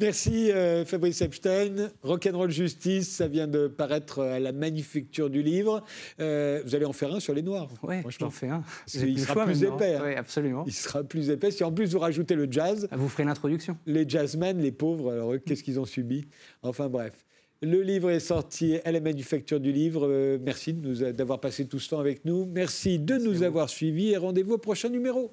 Merci 0.00 0.50
euh, 0.50 0.84
Fabrice 0.84 1.20
Epstein. 1.22 1.90
Rock'n'Roll 2.02 2.50
Justice, 2.50 3.08
ça 3.08 3.28
vient 3.28 3.46
de 3.46 3.68
paraître 3.68 4.20
à 4.20 4.38
la 4.40 4.52
manufacture 4.52 5.30
du 5.30 5.42
livre. 5.42 5.84
Euh, 6.20 6.62
vous 6.64 6.74
allez 6.74 6.84
en 6.84 6.92
faire 6.92 7.12
un 7.14 7.20
sur 7.20 7.34
les 7.34 7.42
Noirs. 7.42 7.68
Franchement. 7.70 8.10
j'en 8.18 8.30
fais 8.30 8.48
un. 8.48 8.62
Qu'il 8.86 9.18
sera 9.20 9.44
plus 9.44 9.62
épais, 9.64 9.94
hein. 9.94 10.02
Oui, 10.04 10.14
absolument. 10.14 10.64
Il 10.66 10.72
sera 10.72 11.02
plus 11.04 11.30
épais. 11.30 11.50
Si 11.50 11.64
en 11.64 11.72
plus 11.72 11.92
vous 11.92 11.98
rajoutez 11.98 12.34
le 12.34 12.46
jazz, 12.50 12.88
Vous 12.92 13.08
ferez 13.08 13.24
l'introduction. 13.24 13.76
les 13.86 14.08
jazzmen, 14.08 14.60
les 14.60 14.72
pauvres, 14.72 15.12
alors 15.12 15.34
qu'est-ce 15.44 15.62
qu'ils 15.62 15.78
ont 15.80 15.84
subi? 15.84 16.26
Enfin 16.62 16.88
bref. 16.88 17.12
Le 17.64 17.80
livre 17.80 18.10
est 18.10 18.18
sorti 18.18 18.78
à 18.84 18.90
la 18.90 18.98
manufacture 19.00 19.60
du 19.60 19.70
livre. 19.70 20.08
Euh, 20.08 20.36
merci 20.42 20.72
d'avoir 20.72 21.38
passé 21.38 21.66
tout 21.68 21.78
ce 21.78 21.90
temps 21.90 22.00
avec 22.00 22.24
nous. 22.24 22.44
Merci 22.44 22.98
de 22.98 23.16
nous 23.18 23.44
avoir 23.44 23.68
suivis 23.70 24.10
et 24.10 24.16
rendez-vous 24.16 24.54
au 24.54 24.58
prochain 24.58 24.88
numéro. 24.88 25.32